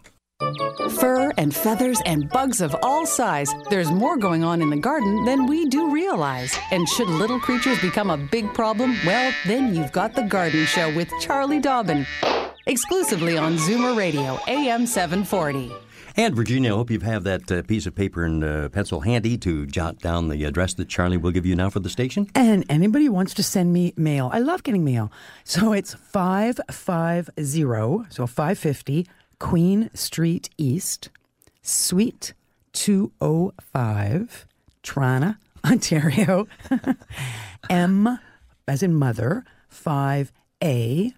Fur 0.98 1.32
and 1.36 1.54
feathers 1.54 2.00
and 2.06 2.28
bugs 2.28 2.60
of 2.60 2.74
all 2.82 3.06
size. 3.06 3.52
There's 3.70 3.90
more 3.90 4.16
going 4.16 4.44
on 4.44 4.62
in 4.62 4.70
the 4.70 4.76
garden 4.76 5.24
than 5.24 5.46
we 5.46 5.66
do 5.66 5.90
realize. 5.90 6.56
And 6.70 6.88
should 6.88 7.08
little 7.08 7.40
creatures 7.40 7.80
become 7.80 8.10
a 8.10 8.16
big 8.16 8.52
problem, 8.54 8.96
well, 9.04 9.32
then 9.46 9.74
you've 9.74 9.92
got 9.92 10.14
The 10.14 10.22
Garden 10.22 10.66
Show 10.66 10.94
with 10.94 11.10
Charlie 11.20 11.60
Dobbin. 11.60 12.06
Exclusively 12.66 13.36
on 13.36 13.56
Zoomer 13.56 13.96
Radio, 13.96 14.38
AM 14.46 14.86
740. 14.86 15.72
And 16.16 16.36
Virginia, 16.36 16.72
I 16.72 16.76
hope 16.76 16.90
you 16.90 17.00
have 17.00 17.24
that 17.24 17.50
uh, 17.50 17.62
piece 17.62 17.86
of 17.86 17.94
paper 17.96 18.24
and 18.24 18.44
uh, 18.44 18.68
pencil 18.68 19.00
handy 19.00 19.36
to 19.38 19.66
jot 19.66 19.98
down 19.98 20.28
the 20.28 20.44
address 20.44 20.72
that 20.74 20.88
Charlie 20.88 21.16
will 21.16 21.32
give 21.32 21.44
you 21.44 21.56
now 21.56 21.70
for 21.70 21.80
the 21.80 21.90
station. 21.90 22.28
And 22.36 22.64
anybody 22.68 23.08
wants 23.08 23.34
to 23.34 23.42
send 23.42 23.72
me 23.72 23.92
mail, 23.96 24.30
I 24.32 24.38
love 24.38 24.62
getting 24.62 24.84
mail. 24.84 25.10
So 25.42 25.72
it's 25.72 25.94
550, 25.94 27.62
so 28.10 28.26
550 28.28 29.08
Queen 29.38 29.90
Street 29.94 30.50
East, 30.56 31.10
Suite 31.62 32.34
205, 32.72 34.46
Trana, 34.82 35.36
Ontario. 35.64 36.46
M, 37.70 38.18
as 38.68 38.82
in 38.82 38.94
mother, 38.94 39.44
5A, 39.72 41.12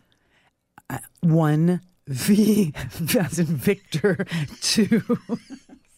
uh, 0.88 0.98
1V, 1.24 3.16
as 3.16 3.38
in 3.38 3.46
Victor, 3.46 4.26
2. 4.60 5.18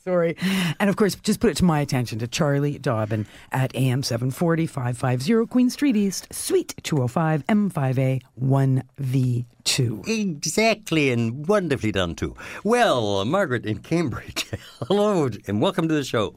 Sorry. 0.09 0.37
And 0.81 0.89
of 0.89 0.97
course, 0.97 1.15
just 1.17 1.39
put 1.39 1.51
it 1.51 1.59
to 1.59 1.67
my 1.67 1.81
attention 1.81 2.19
to 2.21 2.27
Charlie 2.27 2.79
Dobbin 2.79 3.27
at 3.53 3.77
AM 3.77 4.03
740 4.03 4.67
550 4.67 5.47
Queen 5.49 5.69
Street 5.69 5.97
East, 5.97 6.33
Suite 6.33 6.75
205, 6.83 7.47
M5A 7.47 8.23
1V2. 8.43 10.09
Exactly, 10.09 11.11
and 11.11 11.47
wonderfully 11.47 11.93
done 11.93 12.15
too. 12.15 12.35
Well, 12.65 13.23
Margaret 13.27 13.67
in 13.67 13.81
Cambridge, 13.81 14.47
hello, 14.89 15.29
and 15.47 15.61
welcome 15.61 15.89
to 15.89 15.95
the 15.95 16.05
show. 16.05 16.37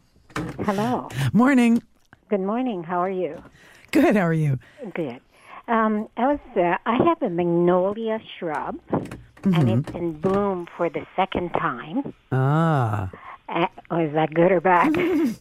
Hello. 0.65 1.07
Morning. 1.31 1.81
Good 2.29 2.41
morning. 2.41 2.83
How 2.83 2.99
are 2.99 3.09
you? 3.09 3.41
Good. 3.91 4.17
How 4.17 4.27
are 4.27 4.33
you? 4.33 4.59
Good. 4.93 5.21
Um, 5.69 6.09
I 6.17 6.27
was. 6.27 6.39
Uh, 6.57 6.75
I 6.85 6.97
have 7.07 7.21
a 7.21 7.29
magnolia 7.29 8.19
shrub, 8.37 8.81
and 9.45 9.69
it's 9.69 9.95
in 9.95 10.19
bloom 10.19 10.67
for 10.75 10.89
the 10.89 11.05
second 11.15 11.51
time. 11.51 12.13
Ah. 12.33 13.09
Uh, 13.51 13.67
oh, 13.91 13.99
is 13.99 14.13
that 14.13 14.33
good 14.33 14.51
or 14.51 14.61
bad? 14.61 14.95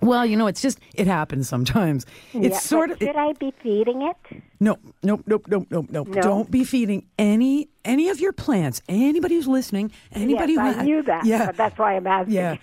Well, 0.00 0.24
you 0.24 0.36
know, 0.36 0.46
it's 0.46 0.62
just, 0.62 0.80
it 0.94 1.06
happens 1.06 1.46
sometimes. 1.48 2.06
It's 2.32 2.54
Yeah, 2.54 2.58
sort 2.60 2.90
of. 2.90 2.98
Should 2.98 3.16
I 3.16 3.34
be 3.34 3.52
feeding 3.62 4.02
it? 4.02 4.42
No, 4.62 4.76
nope, 5.02 5.22
nope, 5.26 5.46
nope, 5.48 5.66
nope, 5.70 5.86
nope. 5.90 6.08
No? 6.08 6.20
Don't 6.20 6.50
be 6.50 6.64
feeding 6.64 7.06
any 7.18 7.70
any 7.82 8.10
of 8.10 8.20
your 8.20 8.32
plants. 8.32 8.82
Anybody 8.88 9.36
who's 9.36 9.48
listening, 9.48 9.90
anybody 10.12 10.52
yes, 10.52 10.74
who 10.74 10.80
I 10.80 10.84
knew 10.84 11.02
that. 11.04 11.24
Yeah, 11.24 11.50
that's 11.52 11.78
why 11.78 11.96
I'm 11.96 12.06
asking. 12.06 12.34
yeah. 12.34 12.56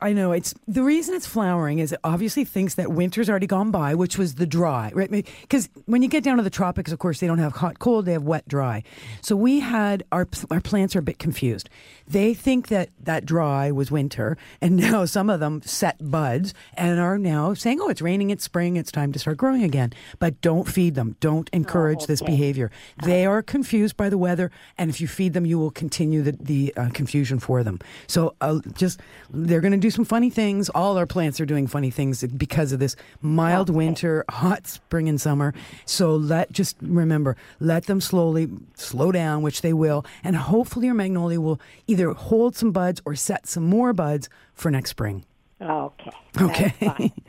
I 0.00 0.12
know 0.12 0.32
it's 0.32 0.54
the 0.66 0.82
reason 0.82 1.14
it's 1.14 1.26
flowering 1.26 1.78
is 1.78 1.92
it 1.92 2.00
obviously 2.02 2.44
thinks 2.44 2.74
that 2.74 2.90
winter's 2.90 3.30
already 3.30 3.46
gone 3.46 3.70
by, 3.70 3.94
which 3.94 4.18
was 4.18 4.34
the 4.34 4.46
dry, 4.46 4.90
right? 4.92 5.08
Because 5.08 5.68
when 5.84 6.02
you 6.02 6.08
get 6.08 6.24
down 6.24 6.36
to 6.38 6.42
the 6.42 6.50
tropics, 6.50 6.90
of 6.90 6.98
course, 6.98 7.20
they 7.20 7.28
don't 7.28 7.38
have 7.38 7.52
hot, 7.52 7.78
cold; 7.78 8.06
they 8.06 8.12
have 8.12 8.24
wet, 8.24 8.46
dry. 8.48 8.82
So 9.20 9.36
we 9.36 9.60
had 9.60 10.02
our 10.10 10.26
our 10.50 10.60
plants 10.60 10.96
are 10.96 11.00
a 11.00 11.02
bit 11.02 11.20
confused. 11.20 11.70
They 12.08 12.34
think 12.34 12.66
that 12.68 12.90
that 12.98 13.24
dry 13.24 13.70
was 13.70 13.88
winter, 13.88 14.36
and 14.60 14.76
now 14.90 15.04
some 15.04 15.30
of 15.30 15.38
them 15.38 15.62
set 15.62 16.10
buds 16.10 16.52
and 16.74 16.98
are 16.98 17.16
now 17.16 17.54
saying, 17.54 17.80
"Oh, 17.80 17.88
it's 17.88 18.02
raining, 18.02 18.30
it's 18.30 18.42
spring, 18.42 18.76
it's 18.76 18.90
time 18.90 19.12
to 19.12 19.18
start 19.20 19.36
growing 19.36 19.62
again." 19.62 19.92
But 20.18 20.40
don't 20.40 20.66
feed 20.66 20.96
them. 20.96 21.05
Don't 21.20 21.48
encourage 21.52 22.06
this 22.06 22.22
behavior. 22.22 22.70
They 23.04 23.26
are 23.26 23.42
confused 23.42 23.96
by 23.96 24.08
the 24.08 24.18
weather, 24.18 24.50
and 24.78 24.90
if 24.90 25.00
you 25.00 25.06
feed 25.06 25.32
them, 25.32 25.46
you 25.46 25.58
will 25.58 25.70
continue 25.70 26.22
the, 26.22 26.32
the 26.32 26.74
uh, 26.76 26.88
confusion 26.92 27.38
for 27.38 27.62
them. 27.62 27.78
So 28.06 28.34
uh, 28.40 28.60
just 28.74 29.00
they're 29.30 29.60
going 29.60 29.72
to 29.72 29.78
do 29.78 29.90
some 29.90 30.04
funny 30.04 30.30
things. 30.30 30.68
All 30.70 30.96
our 30.96 31.06
plants 31.06 31.40
are 31.40 31.46
doing 31.46 31.66
funny 31.66 31.90
things 31.90 32.24
because 32.24 32.72
of 32.72 32.78
this 32.78 32.96
mild 33.20 33.70
winter, 33.70 34.24
hot 34.30 34.66
spring 34.66 35.08
and 35.08 35.20
summer. 35.20 35.54
So 35.84 36.16
let 36.16 36.52
just 36.52 36.76
remember, 36.80 37.36
let 37.60 37.86
them 37.86 38.00
slowly 38.00 38.48
slow 38.74 39.12
down, 39.12 39.42
which 39.42 39.62
they 39.62 39.72
will, 39.72 40.04
and 40.24 40.36
hopefully 40.36 40.86
your 40.86 40.94
magnolia 40.94 41.40
will 41.40 41.60
either 41.86 42.12
hold 42.12 42.56
some 42.56 42.72
buds 42.72 43.00
or 43.04 43.14
set 43.14 43.46
some 43.46 43.64
more 43.64 43.92
buds 43.92 44.28
for 44.54 44.70
next 44.70 44.90
spring. 44.90 45.24
Okay. 45.60 46.10
Okay. 46.38 46.68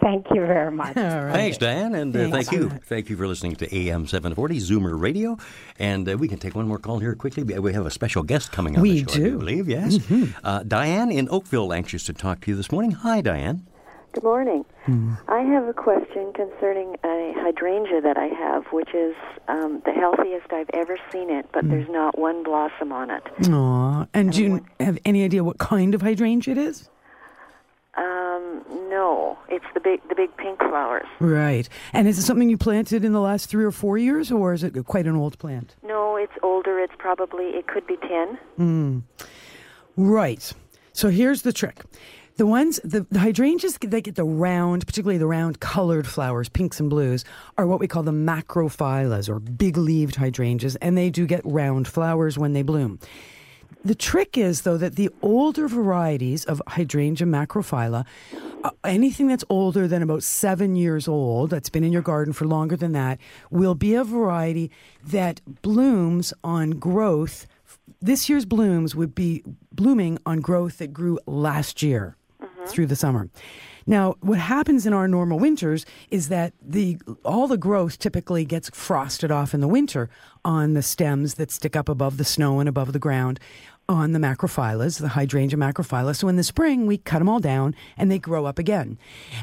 Thank 0.01 0.25
you 0.31 0.45
very 0.45 0.71
much. 0.71 0.93
Thanks, 0.95 1.57
Diane, 1.57 1.95
and 1.95 2.13
uh, 2.13 2.29
Thanks. 2.29 2.49
thank 2.49 2.51
you. 2.51 2.69
Thank 2.69 3.09
you 3.09 3.15
for 3.15 3.25
listening 3.25 3.55
to 3.57 3.73
AM 3.73 4.05
740 4.05 4.57
Zoomer 4.59 4.99
Radio. 4.99 5.37
And 5.79 6.09
uh, 6.09 6.17
we 6.17 6.27
can 6.27 6.37
take 6.37 6.53
one 6.53 6.67
more 6.67 6.77
call 6.77 6.99
here 6.99 7.15
quickly. 7.15 7.43
We 7.43 7.71
have 7.71 7.85
a 7.85 7.91
special 7.91 8.23
guest 8.23 8.51
coming 8.51 8.75
on 8.75 8.81
We 8.81 9.03
the 9.03 9.11
show, 9.13 9.19
I 9.19 9.23
do. 9.23 9.37
believe. 9.37 9.69
Yes. 9.69 9.99
Uh, 10.43 10.63
Diane 10.63 11.09
in 11.09 11.29
Oakville, 11.29 11.71
anxious 11.71 12.03
to 12.05 12.13
talk 12.13 12.41
to 12.41 12.51
you 12.51 12.57
this 12.57 12.69
morning. 12.69 12.91
Hi, 12.91 13.21
Diane. 13.21 13.65
Good 14.11 14.23
morning. 14.23 14.65
I 15.27 15.41
have 15.41 15.67
a 15.67 15.73
question 15.73 16.33
concerning 16.33 16.95
a 17.05 17.33
hydrangea 17.37 18.01
that 18.01 18.17
I 18.17 18.25
have, 18.27 18.65
which 18.71 18.93
is 18.95 19.15
um, 19.47 19.81
the 19.85 19.91
healthiest 19.91 20.51
I've 20.51 20.69
ever 20.73 20.97
seen 21.11 21.29
it, 21.29 21.45
but 21.53 21.69
there's 21.69 21.89
not 21.89 22.17
one 22.17 22.41
blossom 22.43 22.91
on 22.91 23.09
it. 23.11 23.23
Aw. 23.49 24.07
And 24.13 24.33
do 24.33 24.43
you 24.43 24.65
have 24.79 24.97
any 25.05 25.23
idea 25.23 25.43
what 25.43 25.59
kind 25.59 25.93
of 25.93 26.01
hydrangea 26.01 26.53
it 26.53 26.57
is? 26.57 26.89
Um, 27.97 28.63
no, 28.89 29.37
it's 29.49 29.65
the 29.73 29.79
big, 29.79 30.07
the 30.07 30.15
big 30.15 30.35
pink 30.37 30.59
flowers. 30.59 31.07
Right. 31.19 31.67
And 31.93 32.07
is 32.07 32.19
it 32.19 32.21
something 32.21 32.47
you 32.47 32.57
planted 32.57 33.03
in 33.03 33.11
the 33.11 33.21
last 33.21 33.49
three 33.49 33.65
or 33.65 33.71
four 33.71 33.97
years, 33.97 34.31
or 34.31 34.53
is 34.53 34.63
it 34.63 34.85
quite 34.85 35.07
an 35.07 35.15
old 35.15 35.39
plant? 35.39 35.75
No, 35.81 36.15
it's 36.15 36.33
older. 36.43 36.79
It's 36.79 36.93
probably 36.99 37.45
it 37.45 37.67
could 37.67 37.87
be 37.87 37.97
ten. 37.97 39.03
Right. 39.97 40.53
So 40.93 41.09
here's 41.09 41.41
the 41.41 41.51
trick. 41.51 41.83
The 42.35 42.45
ones, 42.45 42.79
the, 42.83 43.07
the 43.09 43.17
hydrangeas 43.17 43.79
that 43.79 44.01
get 44.01 44.13
the 44.13 44.23
round, 44.23 44.85
particularly 44.85 45.17
the 45.17 45.25
round 45.25 45.59
colored 45.59 46.05
flowers, 46.05 46.49
pinks 46.49 46.79
and 46.79 46.87
blues, 46.87 47.25
are 47.57 47.65
what 47.65 47.79
we 47.79 47.87
call 47.87 48.03
the 48.03 48.11
macrophyllus 48.11 49.27
or 49.27 49.39
big 49.39 49.75
leaved 49.75 50.17
hydrangeas, 50.17 50.75
and 50.75 50.95
they 50.95 51.09
do 51.09 51.25
get 51.25 51.41
round 51.45 51.87
flowers 51.87 52.37
when 52.37 52.53
they 52.53 52.61
bloom. 52.61 52.99
The 53.83 53.95
trick 53.95 54.37
is, 54.37 54.61
though, 54.61 54.77
that 54.77 54.95
the 54.95 55.09
older 55.21 55.67
varieties 55.67 56.45
of 56.45 56.61
hydrangea 56.67 57.27
macrophylla, 57.27 58.05
uh, 58.63 58.71
anything 58.83 59.27
that's 59.27 59.45
older 59.49 59.87
than 59.87 60.01
about 60.01 60.23
seven 60.23 60.75
years 60.75 61.07
old, 61.07 61.49
that's 61.49 61.69
been 61.69 61.83
in 61.83 61.93
your 61.93 62.01
garden 62.01 62.33
for 62.33 62.45
longer 62.45 62.75
than 62.75 62.91
that, 62.93 63.19
will 63.49 63.75
be 63.75 63.93
a 63.93 64.03
variety 64.03 64.71
that 65.03 65.41
blooms 65.61 66.33
on 66.43 66.71
growth. 66.71 67.47
This 68.01 68.29
year's 68.29 68.45
blooms 68.45 68.95
would 68.95 69.15
be 69.15 69.43
blooming 69.71 70.17
on 70.25 70.41
growth 70.41 70.79
that 70.79 70.91
grew 70.91 71.19
last 71.25 71.81
year 71.81 72.17
through 72.67 72.87
the 72.87 72.95
summer. 72.95 73.29
Now, 73.89 74.15
what 74.19 74.37
happens 74.37 74.85
in 74.85 74.91
our 74.91 75.07
normal 75.07 75.39
winters 75.39 75.85
is 76.11 76.27
that 76.27 76.53
the 76.61 76.97
all 77.23 77.47
the 77.47 77.57
growth 77.57 77.97
typically 77.97 78.43
gets 78.43 78.69
frosted 78.71 79.31
off 79.31 79.53
in 79.53 79.61
the 79.61 79.67
winter 79.67 80.09
on 80.43 80.73
the 80.73 80.81
stems 80.81 81.35
that 81.35 81.51
stick 81.51 81.75
up 81.75 81.87
above 81.87 82.17
the 82.17 82.25
snow 82.25 82.59
and 82.59 82.67
above 82.67 82.91
the 82.91 82.99
ground 82.99 83.39
on 83.89 84.11
the 84.11 84.19
macrophyllus, 84.19 84.99
the 84.99 85.07
hydrangea 85.07 85.57
macrophylla. 85.57 86.13
So 86.13 86.27
in 86.27 86.35
the 86.35 86.43
spring, 86.43 86.85
we 86.85 86.97
cut 86.97 87.19
them 87.19 87.29
all 87.29 87.39
down 87.39 87.73
and 87.95 88.11
they 88.11 88.19
grow 88.19 88.45
up 88.45 88.59
again. 88.59 88.97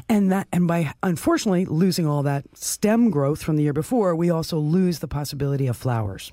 And 0.07 0.31
that 0.31 0.47
and 0.53 0.67
by 0.67 0.93
unfortunately 1.01 1.65
losing 1.65 2.05
all 2.05 2.21
that 2.23 2.45
stem 2.55 3.09
growth 3.09 3.41
from 3.41 3.55
the 3.55 3.63
year 3.63 3.73
before, 3.73 4.15
we 4.15 4.29
also 4.29 4.59
lose 4.59 4.99
the 4.99 5.07
possibility 5.07 5.65
of 5.65 5.75
flowers 5.75 6.31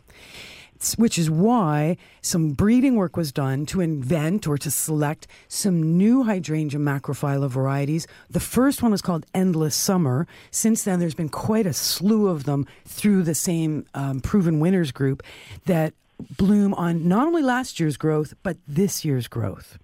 which 0.97 1.18
is 1.18 1.31
why 1.31 1.97
some 2.21 2.53
breeding 2.53 2.97
work 2.97 3.16
was 3.16 3.33
done 3.33 3.66
to 3.66 3.81
invent 3.81 4.47
or 4.47 4.59
to 4.59 4.71
select 4.71 5.27
some 5.49 5.97
new 5.97 6.25
hydrangea 6.25 6.81
macrophylla 6.81 7.49
varieties. 7.49 8.07
The 8.31 8.40
first 8.40 8.83
one 8.83 8.92
was 8.92 9.03
called 9.03 9.27
Endless 9.35 9.77
Summer. 9.77 10.27
Since 10.51 10.85
then, 10.85 11.01
there's 11.01 11.14
been 11.14 11.29
quite 11.29 11.66
a 11.66 11.73
slew 11.73 12.29
of 12.29 12.45
them 12.45 12.66
through 12.85 13.23
the 13.23 13.35
same 13.35 13.87
um, 13.95 14.21
Proven 14.21 14.61
Winners 14.61 14.92
group 14.92 15.23
that 15.66 15.95
bloom 16.37 16.75
on 16.75 17.09
not 17.09 17.27
only 17.27 17.42
last 17.42 17.81
year's 17.81 17.97
growth, 17.97 18.35
but 18.42 18.57
this 18.66 19.05
year's 19.05 19.29
growth. 19.29 19.79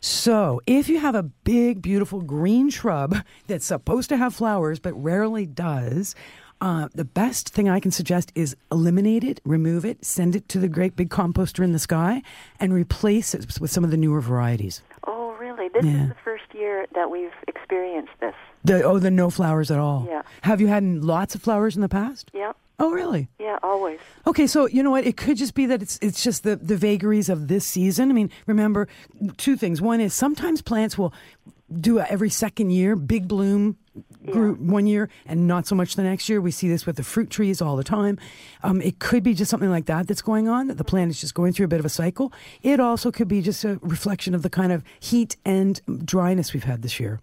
So, 0.00 0.60
if 0.66 0.88
you 0.88 1.00
have 1.00 1.14
a 1.14 1.22
big, 1.22 1.82
beautiful 1.82 2.20
green 2.20 2.70
shrub 2.70 3.16
that's 3.48 3.66
supposed 3.66 4.08
to 4.10 4.16
have 4.16 4.34
flowers 4.34 4.78
but 4.78 4.92
rarely 4.92 5.46
does, 5.46 6.14
uh, 6.60 6.88
the 6.94 7.04
best 7.04 7.48
thing 7.50 7.68
I 7.68 7.80
can 7.80 7.90
suggest 7.90 8.32
is 8.34 8.56
eliminate 8.72 9.24
it, 9.24 9.40
remove 9.44 9.84
it, 9.84 10.04
send 10.04 10.34
it 10.36 10.48
to 10.50 10.58
the 10.58 10.68
great 10.68 10.96
big 10.96 11.10
composter 11.10 11.62
in 11.62 11.72
the 11.72 11.78
sky, 11.78 12.22
and 12.60 12.72
replace 12.72 13.34
it 13.34 13.60
with 13.60 13.70
some 13.70 13.84
of 13.84 13.90
the 13.90 13.96
newer 13.96 14.20
varieties. 14.20 14.82
Oh, 15.06 15.34
really? 15.38 15.68
This 15.68 15.84
Yeah. 15.84 16.04
is 16.04 16.08
the 16.08 16.16
first 16.24 16.44
year 16.54 16.86
that 16.94 17.10
we've 17.10 17.32
experienced 17.46 18.12
this. 18.20 18.34
The, 18.64 18.82
oh, 18.82 18.98
the 18.98 19.10
no 19.10 19.30
flowers 19.30 19.70
at 19.70 19.78
all. 19.78 20.06
Yeah. 20.08 20.22
Have 20.42 20.60
you 20.60 20.66
had 20.68 20.82
lots 20.84 21.34
of 21.34 21.42
flowers 21.42 21.76
in 21.76 21.82
the 21.82 21.88
past? 21.88 22.30
Yeah, 22.34 22.52
Oh, 22.78 22.90
really? 22.90 23.28
yeah, 23.38 23.58
always. 23.62 23.98
Okay, 24.26 24.46
so 24.46 24.66
you 24.66 24.82
know 24.82 24.90
what? 24.90 25.06
It 25.06 25.16
could 25.16 25.36
just 25.36 25.54
be 25.54 25.66
that 25.66 25.80
it's 25.82 25.98
it's 26.02 26.22
just 26.22 26.42
the 26.42 26.56
the 26.56 26.76
vagaries 26.76 27.28
of 27.28 27.48
this 27.48 27.64
season. 27.64 28.10
I 28.10 28.12
mean, 28.12 28.30
remember 28.46 28.86
two 29.36 29.56
things. 29.56 29.80
One 29.80 30.00
is 30.00 30.12
sometimes 30.14 30.60
plants 30.62 30.98
will 30.98 31.12
do 31.80 31.98
a 31.98 32.04
every 32.04 32.28
second 32.30 32.70
year 32.70 32.94
big 32.96 33.28
bloom 33.28 33.76
group 34.26 34.58
one 34.58 34.86
year 34.86 35.08
and 35.26 35.46
not 35.46 35.66
so 35.66 35.74
much 35.74 35.96
the 35.96 36.02
next 36.02 36.28
year. 36.28 36.40
We 36.40 36.50
see 36.50 36.68
this 36.68 36.86
with 36.86 36.96
the 36.96 37.02
fruit 37.02 37.30
trees 37.30 37.62
all 37.62 37.76
the 37.76 37.84
time. 37.84 38.18
Um, 38.62 38.80
it 38.82 38.98
could 38.98 39.22
be 39.22 39.34
just 39.34 39.50
something 39.50 39.70
like 39.70 39.86
that 39.86 40.06
that's 40.08 40.22
going 40.22 40.48
on. 40.48 40.68
That 40.68 40.78
the 40.78 40.84
plant 40.84 41.10
is 41.10 41.20
just 41.20 41.34
going 41.34 41.52
through 41.52 41.66
a 41.66 41.68
bit 41.68 41.80
of 41.80 41.86
a 41.86 41.90
cycle. 41.90 42.32
It 42.62 42.80
also 42.80 43.10
could 43.10 43.28
be 43.28 43.42
just 43.42 43.64
a 43.64 43.78
reflection 43.82 44.34
of 44.34 44.42
the 44.42 44.50
kind 44.50 44.72
of 44.72 44.82
heat 45.00 45.36
and 45.44 45.80
dryness 46.04 46.52
we've 46.52 46.64
had 46.64 46.82
this 46.82 47.00
year. 47.00 47.20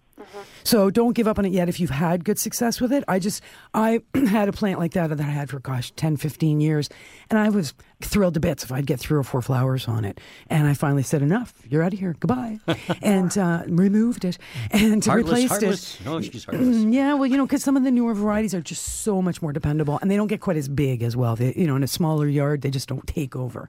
So 0.62 0.90
don't 0.90 1.12
give 1.12 1.28
up 1.28 1.38
on 1.38 1.44
it 1.44 1.52
yet 1.52 1.68
if 1.68 1.78
you've 1.78 1.90
had 1.90 2.24
good 2.24 2.38
success 2.38 2.80
with 2.80 2.92
it. 2.92 3.04
I 3.06 3.18
just, 3.18 3.42
I 3.74 4.00
had 4.28 4.48
a 4.48 4.52
plant 4.52 4.78
like 4.78 4.92
that 4.92 5.10
that 5.10 5.20
I 5.20 5.24
had 5.24 5.50
for, 5.50 5.58
gosh, 5.58 5.92
10, 5.92 6.16
15 6.16 6.60
years. 6.60 6.88
And 7.30 7.38
I 7.38 7.50
was 7.50 7.74
thrilled 8.00 8.34
to 8.34 8.40
bits 8.40 8.64
if 8.64 8.72
I'd 8.72 8.86
get 8.86 9.00
three 9.00 9.18
or 9.18 9.22
four 9.22 9.40
flowers 9.42 9.88
on 9.88 10.04
it. 10.04 10.20
And 10.48 10.66
I 10.66 10.74
finally 10.74 11.02
said, 11.02 11.22
enough, 11.22 11.54
you're 11.68 11.82
out 11.82 11.92
of 11.92 11.98
here, 11.98 12.14
goodbye. 12.18 12.60
and 13.02 13.36
uh, 13.38 13.62
removed 13.66 14.24
it 14.24 14.38
and 14.70 15.04
Heartless, 15.04 15.26
replaced 15.32 15.48
heartless. 15.50 16.00
it. 16.00 16.04
No, 16.04 16.20
she's 16.20 16.44
heartless. 16.44 16.76
Yeah, 16.84 17.14
well, 17.14 17.26
you 17.26 17.36
know, 17.36 17.46
because 17.46 17.62
some 17.62 17.76
of 17.76 17.84
the 17.84 17.90
newer 17.90 18.14
varieties 18.14 18.54
are 18.54 18.60
just 18.60 19.02
so 19.02 19.22
much 19.22 19.40
more 19.42 19.52
dependable, 19.52 19.98
and 20.02 20.10
they 20.10 20.16
don't 20.16 20.26
get 20.28 20.40
quite 20.40 20.56
as 20.56 20.68
big 20.68 21.02
as 21.02 21.16
well. 21.16 21.36
They, 21.36 21.54
you 21.54 21.66
know, 21.66 21.76
in 21.76 21.82
a 21.82 21.88
smaller 21.88 22.26
yard, 22.28 22.62
they 22.62 22.70
just 22.70 22.88
don't 22.88 23.06
take 23.06 23.36
over. 23.36 23.68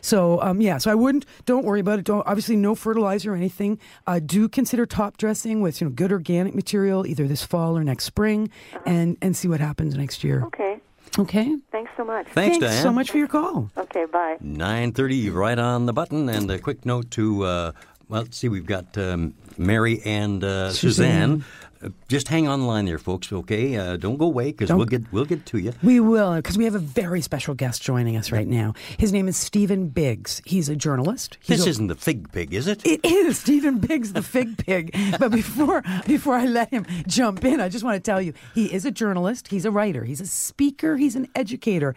So, 0.00 0.40
um, 0.42 0.60
yeah, 0.60 0.76
so 0.78 0.90
I 0.90 0.94
wouldn't. 0.94 1.24
Don't 1.46 1.64
worry 1.64 1.80
about 1.80 1.98
it. 1.98 2.04
Don't 2.04 2.26
obviously 2.26 2.56
no 2.56 2.74
fertilizer 2.74 3.32
or 3.32 3.36
anything. 3.36 3.78
Uh, 4.06 4.20
do 4.24 4.48
consider 4.50 4.84
top 4.84 5.16
dressing 5.16 5.62
with 5.62 5.80
you 5.80 5.86
know 5.86 5.90
good 5.92 6.12
organic 6.12 6.54
material 6.54 7.06
either 7.06 7.26
this 7.26 7.42
fall 7.42 7.76
or 7.78 7.82
next 7.82 8.04
spring, 8.04 8.50
and 8.84 9.16
and 9.22 9.34
see 9.34 9.48
what 9.48 9.60
happens 9.60 9.96
next 9.96 10.22
year. 10.22 10.42
Okay. 10.44 10.73
Okay. 11.18 11.56
Thanks 11.70 11.92
so 11.96 12.04
much. 12.04 12.26
Thanks, 12.28 12.58
Diane. 12.58 12.82
so 12.82 12.92
much 12.92 13.10
for 13.10 13.18
your 13.18 13.28
call. 13.28 13.70
Okay, 13.76 14.04
bye. 14.06 14.36
9.30 14.42 15.32
right 15.32 15.58
on 15.58 15.86
the 15.86 15.92
button. 15.92 16.28
And 16.28 16.50
a 16.50 16.58
quick 16.58 16.84
note 16.84 17.10
to, 17.12 17.44
uh, 17.44 17.72
well, 18.08 18.22
let's 18.22 18.36
see, 18.36 18.48
we've 18.48 18.66
got 18.66 18.96
um, 18.98 19.34
Mary 19.56 20.00
and 20.04 20.42
uh, 20.42 20.72
Suzanne. 20.72 21.40
Suzanne. 21.40 21.44
Uh, 21.82 21.88
just 22.08 22.28
hang 22.28 22.46
on 22.48 22.60
the 22.60 22.66
line 22.66 22.84
there, 22.86 22.98
folks, 22.98 23.32
okay? 23.32 23.76
Uh, 23.76 23.96
don't 23.96 24.16
go 24.16 24.26
away 24.26 24.52
because 24.52 24.72
we'll 24.72 24.84
get, 24.86 25.02
we'll 25.12 25.24
get 25.24 25.44
to 25.46 25.58
you. 25.58 25.72
We 25.82 26.00
will, 26.00 26.34
because 26.36 26.56
we 26.58 26.64
have 26.64 26.74
a 26.74 26.78
very 26.78 27.20
special 27.20 27.54
guest 27.54 27.82
joining 27.82 28.16
us 28.16 28.30
right 28.32 28.46
now. 28.46 28.74
His 28.98 29.12
name 29.12 29.28
is 29.28 29.36
Stephen 29.36 29.88
Biggs. 29.88 30.40
He's 30.44 30.68
a 30.68 30.76
journalist. 30.76 31.38
He's 31.40 31.58
This 31.58 31.66
a- 31.66 31.70
isn't 31.70 31.86
the 31.88 31.94
fig 31.94 32.30
pig, 32.32 32.52
is 32.54 32.66
it? 32.66 32.84
It 32.84 33.04
is 33.04 33.38
Stephen 33.38 33.78
Biggs, 33.78 34.12
the 34.12 34.22
fig 34.22 34.56
pig. 34.58 34.94
But 35.18 35.30
before 35.32 35.82
before 36.06 36.34
I 36.34 36.46
let 36.46 36.70
him 36.70 36.86
jump 37.06 37.44
in, 37.44 37.60
I 37.60 37.68
just 37.68 37.84
want 37.84 37.96
to 37.96 38.00
tell 38.10 38.20
you 38.20 38.32
he 38.54 38.72
is 38.72 38.84
a 38.84 38.90
journalist. 38.90 39.48
He's 39.48 39.64
a 39.64 39.70
writer. 39.70 40.04
He's 40.04 40.20
a 40.20 40.26
speaker. 40.26 40.96
He's 40.96 41.16
an 41.16 41.28
educator, 41.34 41.94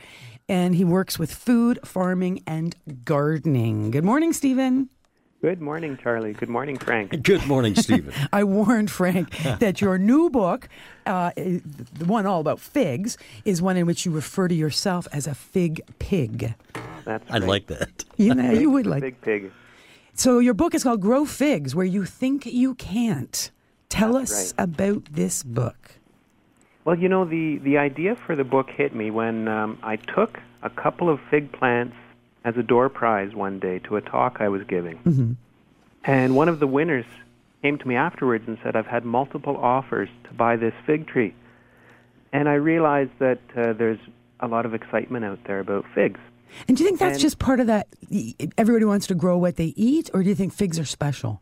and 0.50 0.76
he 0.76 0.84
works 0.84 1.18
with 1.20 1.34
food, 1.34 1.80
farming, 1.86 2.44
and 2.48 2.76
gardening. 3.06 3.92
Good 3.92 4.04
morning, 4.04 4.34
Stephen. 4.34 4.90
Good 5.48 5.62
morning, 5.62 5.98
Charlie. 6.04 6.34
Good 6.34 6.50
morning, 6.50 6.78
Frank. 6.78 7.24
Good 7.24 7.48
morning, 7.48 7.74
Stephen. 7.74 8.14
I 8.34 8.44
warned 8.44 8.92
Frank 8.92 9.30
that 9.60 9.80
your 9.80 9.98
new 9.98 10.30
book, 10.30 10.68
uh, 11.06 11.32
the 11.38 12.04
one 12.06 12.26
all 12.26 12.42
about 12.42 12.60
figs, 12.60 13.18
is 13.46 13.62
one 13.62 13.78
in 13.78 13.86
which 13.86 14.06
you 14.06 14.12
refer 14.12 14.50
to 14.50 14.54
yourself 14.54 15.08
as 15.14 15.26
a 15.26 15.34
fig 15.34 15.80
pig. 16.00 16.54
That's 17.06 17.24
I 17.32 17.36
right. 17.36 17.48
like 17.48 17.68
that. 17.68 18.04
You 18.18 18.36
know, 18.36 18.52
you 18.52 18.70
would 18.72 18.88
The 18.88 18.90
like. 18.90 19.02
big 19.02 19.22
pig. 19.22 19.52
So 20.16 20.40
your 20.40 20.54
book 20.54 20.76
is 20.76 20.84
called 20.84 21.00
Grow 21.00 21.24
Figs, 21.24 21.74
where 21.74 21.86
you 21.86 22.04
think 22.04 22.46
you 22.46 22.76
can't. 22.76 23.50
Tell 23.88 24.14
That's 24.20 24.32
us 24.34 24.54
right. 24.58 24.64
about 24.66 25.06
this 25.14 25.44
book. 25.44 25.92
Well, 26.84 27.00
you 27.00 27.08
know, 27.08 27.24
the, 27.24 27.60
the 27.60 27.78
idea 27.78 28.18
for 28.18 28.36
the 28.36 28.44
book 28.44 28.70
hit 28.70 28.94
me 28.94 29.12
when 29.12 29.48
um, 29.48 29.80
I 29.82 29.96
took 29.96 30.42
a 30.62 30.70
couple 30.70 31.10
of 31.10 31.22
fig 31.32 31.54
plants 31.54 31.96
as 32.48 32.56
a 32.56 32.64
door 32.64 32.88
prize 32.88 33.36
one 33.36 33.60
day 33.60 33.80
to 33.80 33.98
a 33.98 34.02
talk 34.02 34.38
I 34.40 34.48
was 34.48 34.64
giving. 34.68 35.38
And 36.06 36.36
one 36.36 36.48
of 36.48 36.60
the 36.62 36.68
winners 36.68 37.04
came 37.62 37.78
to 37.78 37.86
me 37.88 37.96
afterwards 37.96 38.46
and 38.48 38.58
said, 38.64 38.78
I've 38.78 38.88
had 38.88 39.04
multiple 39.04 39.58
offers 39.58 40.08
to 40.24 40.34
buy 40.34 40.56
this 40.56 40.74
fig 40.86 41.08
tree. 41.08 41.34
And 42.32 42.48
I 42.48 42.54
realized 42.54 43.12
that 43.20 43.40
uh, 43.56 43.74
there's 43.74 44.00
a 44.40 44.48
lot 44.48 44.66
of 44.66 44.74
excitement 44.74 45.26
out 45.26 45.40
there 45.46 45.60
about 45.60 45.84
figs. 45.94 46.20
And 46.70 46.78
do 46.78 46.84
you 46.84 46.90
think 46.90 47.00
that's 47.00 47.16
And- 47.16 47.22
just 47.22 47.38
part 47.40 47.60
of 47.60 47.68
that? 47.68 47.88
Everybody 48.58 48.86
wants 48.86 49.08
to 49.08 49.16
grow 49.16 49.38
what 49.38 49.58
they 49.58 49.74
eat, 49.76 50.10
or 50.14 50.24
do 50.24 50.30
you 50.30 50.36
think 50.36 50.54
figs 50.54 50.80
are 50.80 50.86
special? 50.86 51.42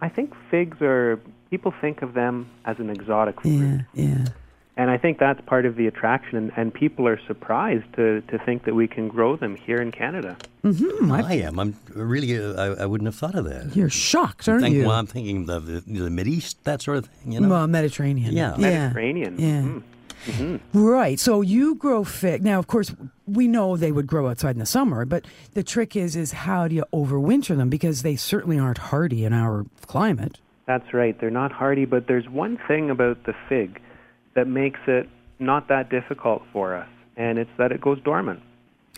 I 0.00 0.08
think 0.08 0.34
figs 0.52 0.78
are 0.80 1.18
people 1.50 1.74
think 1.80 2.02
of 2.02 2.14
them 2.14 2.48
as 2.64 2.78
an 2.78 2.90
exotic 2.90 3.40
fruit. 3.40 3.84
Yeah, 3.94 4.04
yeah. 4.04 4.24
And 4.74 4.90
I 4.90 4.96
think 4.96 5.18
that's 5.18 5.40
part 5.42 5.66
of 5.66 5.76
the 5.76 5.86
attraction, 5.86 6.38
and, 6.38 6.52
and 6.56 6.72
people 6.72 7.06
are 7.06 7.20
surprised 7.26 7.84
to, 7.96 8.22
to 8.22 8.38
think 8.38 8.64
that 8.64 8.74
we 8.74 8.88
can 8.88 9.08
grow 9.08 9.36
them 9.36 9.54
here 9.54 9.76
in 9.82 9.92
Canada. 9.92 10.34
Mm-hmm. 10.64 11.12
I 11.12 11.34
am. 11.34 11.58
I'm 11.58 11.76
really. 11.94 12.38
Uh, 12.42 12.54
I, 12.54 12.82
I 12.82 12.86
wouldn't 12.86 13.06
have 13.06 13.14
thought 13.14 13.34
of 13.34 13.44
that. 13.44 13.76
You're 13.76 13.90
shocked, 13.90 14.48
aren't 14.48 14.62
Think- 14.62 14.76
you? 14.76 14.86
Well, 14.86 14.96
I'm 14.96 15.06
thinking 15.06 15.48
of 15.50 15.66
the, 15.66 15.80
the, 15.80 16.00
the 16.04 16.10
Mid 16.10 16.26
East, 16.26 16.64
that 16.64 16.80
sort 16.80 16.96
of 16.96 17.06
thing. 17.06 17.32
You 17.32 17.40
know. 17.40 17.48
Well, 17.50 17.66
Mediterranean. 17.66 18.34
Yeah. 18.34 18.56
Mediterranean. 18.56 19.38
Yeah. 19.38 19.60
Mm. 19.62 19.82
Mhm. 20.24 20.60
Right. 20.72 21.18
So 21.18 21.40
you 21.42 21.74
grow 21.74 22.04
fig. 22.04 22.44
Now, 22.44 22.58
of 22.60 22.68
course, 22.68 22.94
we 23.26 23.48
know 23.48 23.76
they 23.76 23.90
would 23.92 24.06
grow 24.06 24.28
outside 24.28 24.54
in 24.54 24.60
the 24.60 24.66
summer, 24.66 25.04
but 25.04 25.26
the 25.54 25.64
trick 25.64 25.96
is, 25.96 26.14
is 26.14 26.30
how 26.32 26.68
do 26.68 26.76
you 26.76 26.84
overwinter 26.94 27.56
them? 27.56 27.68
Because 27.68 28.02
they 28.02 28.14
certainly 28.14 28.56
aren't 28.58 28.78
hardy 28.78 29.24
in 29.24 29.32
our 29.32 29.66
climate. 29.86 30.38
That's 30.66 30.94
right. 30.94 31.18
They're 31.20 31.28
not 31.30 31.50
hardy, 31.50 31.84
but 31.86 32.06
there's 32.06 32.28
one 32.28 32.56
thing 32.68 32.88
about 32.88 33.24
the 33.24 33.34
fig 33.48 33.80
that 34.34 34.46
makes 34.46 34.80
it 34.86 35.08
not 35.38 35.68
that 35.68 35.90
difficult 35.90 36.42
for 36.52 36.74
us, 36.76 36.88
and 37.16 37.38
it's 37.38 37.50
that 37.58 37.72
it 37.72 37.80
goes 37.80 38.00
dormant. 38.02 38.40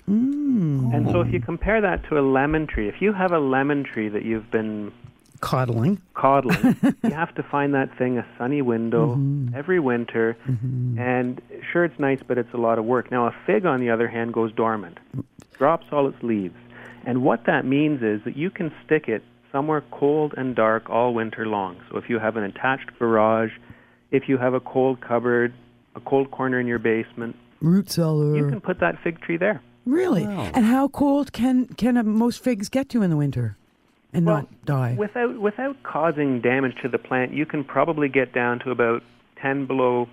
Mm. 0.08 0.94
And 0.94 1.10
so 1.10 1.20
if 1.22 1.32
you 1.32 1.40
compare 1.40 1.80
that 1.80 2.04
to 2.10 2.18
a 2.18 2.22
lemon 2.22 2.66
tree, 2.66 2.88
if 2.88 3.00
you 3.00 3.12
have 3.12 3.32
a 3.32 3.38
lemon 3.38 3.84
tree 3.84 4.08
that 4.08 4.22
you've 4.24 4.50
been 4.50 4.92
Coddling. 5.40 6.00
coddling, 6.14 6.76
you 7.02 7.10
have 7.10 7.34
to 7.34 7.42
find 7.42 7.74
that 7.74 7.96
thing 7.98 8.18
a 8.18 8.26
sunny 8.38 8.62
window 8.62 9.14
Mm-hmm. 9.14 9.54
every 9.54 9.80
winter, 9.80 10.36
and 10.98 11.40
sure, 11.72 11.84
it's 11.84 11.98
nice, 11.98 12.20
but 12.26 12.38
it's 12.38 12.52
a 12.54 12.56
lot 12.58 12.78
of 12.78 12.84
work. 12.84 13.10
Now, 13.10 13.26
a 13.26 13.34
fig, 13.46 13.66
on 13.66 13.80
the 13.80 13.90
other 13.90 14.08
hand, 14.08 14.32
goes 14.32 14.52
dormant, 14.52 14.98
drops 15.58 15.86
all 15.92 16.06
its 16.08 16.22
leaves. 16.22 16.54
And 17.06 17.22
what 17.22 17.44
that 17.46 17.64
means 17.66 18.02
is 18.02 18.22
that 18.24 18.36
you 18.36 18.48
can 18.50 18.72
stick 18.84 19.08
it 19.08 19.22
somewhere 19.52 19.82
cold 19.90 20.32
and 20.36 20.56
dark 20.56 20.88
all 20.88 21.12
winter 21.14 21.46
long. 21.46 21.76
So 21.90 21.98
if 21.98 22.08
you 22.08 22.18
have 22.18 22.36
an 22.36 22.44
attached 22.44 22.90
garage, 22.98 23.52
if 24.14 24.28
you 24.28 24.38
have 24.38 24.54
a 24.54 24.60
cold 24.60 25.00
cupboard, 25.00 25.52
a 25.96 26.00
cold 26.00 26.30
corner 26.30 26.60
in 26.60 26.66
your 26.66 26.78
basement, 26.78 27.36
Root 27.60 27.90
cellar. 27.90 28.36
you 28.36 28.48
can 28.48 28.60
put 28.60 28.80
that 28.80 28.96
fig 29.02 29.20
tree 29.20 29.36
there. 29.36 29.60
Really? 29.86 30.24
And 30.24 30.64
how 30.64 30.88
cold 30.88 31.32
can 31.32 31.66
can 31.66 31.96
uh, 31.96 32.02
most 32.02 32.42
figs 32.42 32.68
get 32.68 32.88
to 32.90 33.02
in 33.02 33.10
the 33.10 33.16
winter 33.16 33.56
and 34.12 34.24
Well, 34.24 34.36
not 34.36 34.64
die? 34.64 34.94
Without 34.98 35.38
without 35.38 35.82
causing 35.82 36.40
damage 36.40 36.74
to 36.82 36.88
the 36.88 36.98
plant, 36.98 37.32
you 37.32 37.44
can 37.44 37.64
probably 37.64 38.08
get 38.08 38.32
down 38.32 38.60
to 38.60 38.70
about 38.70 39.02
10 39.42 39.66
below 39.66 40.08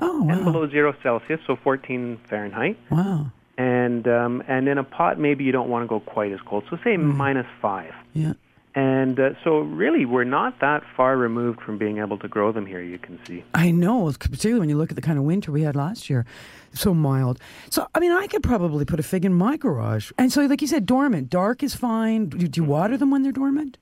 oh, 0.00 0.26
10 0.26 0.44
wow. 0.44 0.52
below 0.52 0.68
0 0.68 0.94
Celsius, 1.02 1.40
so 1.46 1.56
14 1.56 2.20
Fahrenheit. 2.28 2.78
Wow. 2.90 3.30
And 3.56 4.06
um, 4.08 4.42
and 4.48 4.68
in 4.68 4.76
a 4.76 4.84
pot, 4.84 5.18
maybe 5.18 5.44
you 5.44 5.52
don't 5.52 5.68
want 5.68 5.84
to 5.84 5.88
go 5.88 6.00
quite 6.00 6.32
as 6.32 6.40
cold. 6.44 6.64
So 6.68 6.76
say 6.84 6.96
minus 6.96 7.46
5. 7.62 7.92
Yeah. 8.12 8.32
And 8.74 9.18
uh, 9.18 9.30
so 9.42 9.58
really, 9.60 10.04
we're 10.04 10.24
not 10.24 10.60
that 10.60 10.84
far 10.96 11.16
removed 11.16 11.60
from 11.60 11.76
being 11.76 11.98
able 11.98 12.18
to 12.18 12.28
grow 12.28 12.52
them 12.52 12.66
here. 12.66 12.80
You 12.80 12.98
can 12.98 13.18
see. 13.26 13.44
I 13.52 13.72
know, 13.72 14.12
particularly 14.12 14.60
when 14.60 14.68
you 14.68 14.78
look 14.78 14.90
at 14.90 14.96
the 14.96 15.02
kind 15.02 15.18
of 15.18 15.24
winter 15.24 15.50
we 15.50 15.62
had 15.62 15.74
last 15.74 16.08
year, 16.08 16.24
so 16.72 16.94
mild. 16.94 17.40
So, 17.68 17.88
I 17.94 18.00
mean, 18.00 18.12
I 18.12 18.28
could 18.28 18.44
probably 18.44 18.84
put 18.84 19.00
a 19.00 19.02
fig 19.02 19.24
in 19.24 19.34
my 19.34 19.56
garage. 19.56 20.12
And 20.18 20.32
so, 20.32 20.42
like 20.46 20.62
you 20.62 20.68
said, 20.68 20.86
dormant. 20.86 21.30
Dark 21.30 21.64
is 21.64 21.74
fine. 21.74 22.26
Do, 22.26 22.46
do 22.46 22.60
you 22.60 22.64
water 22.64 22.96
them 22.96 23.10
when 23.10 23.22
they're 23.24 23.32
dormant? 23.32 23.76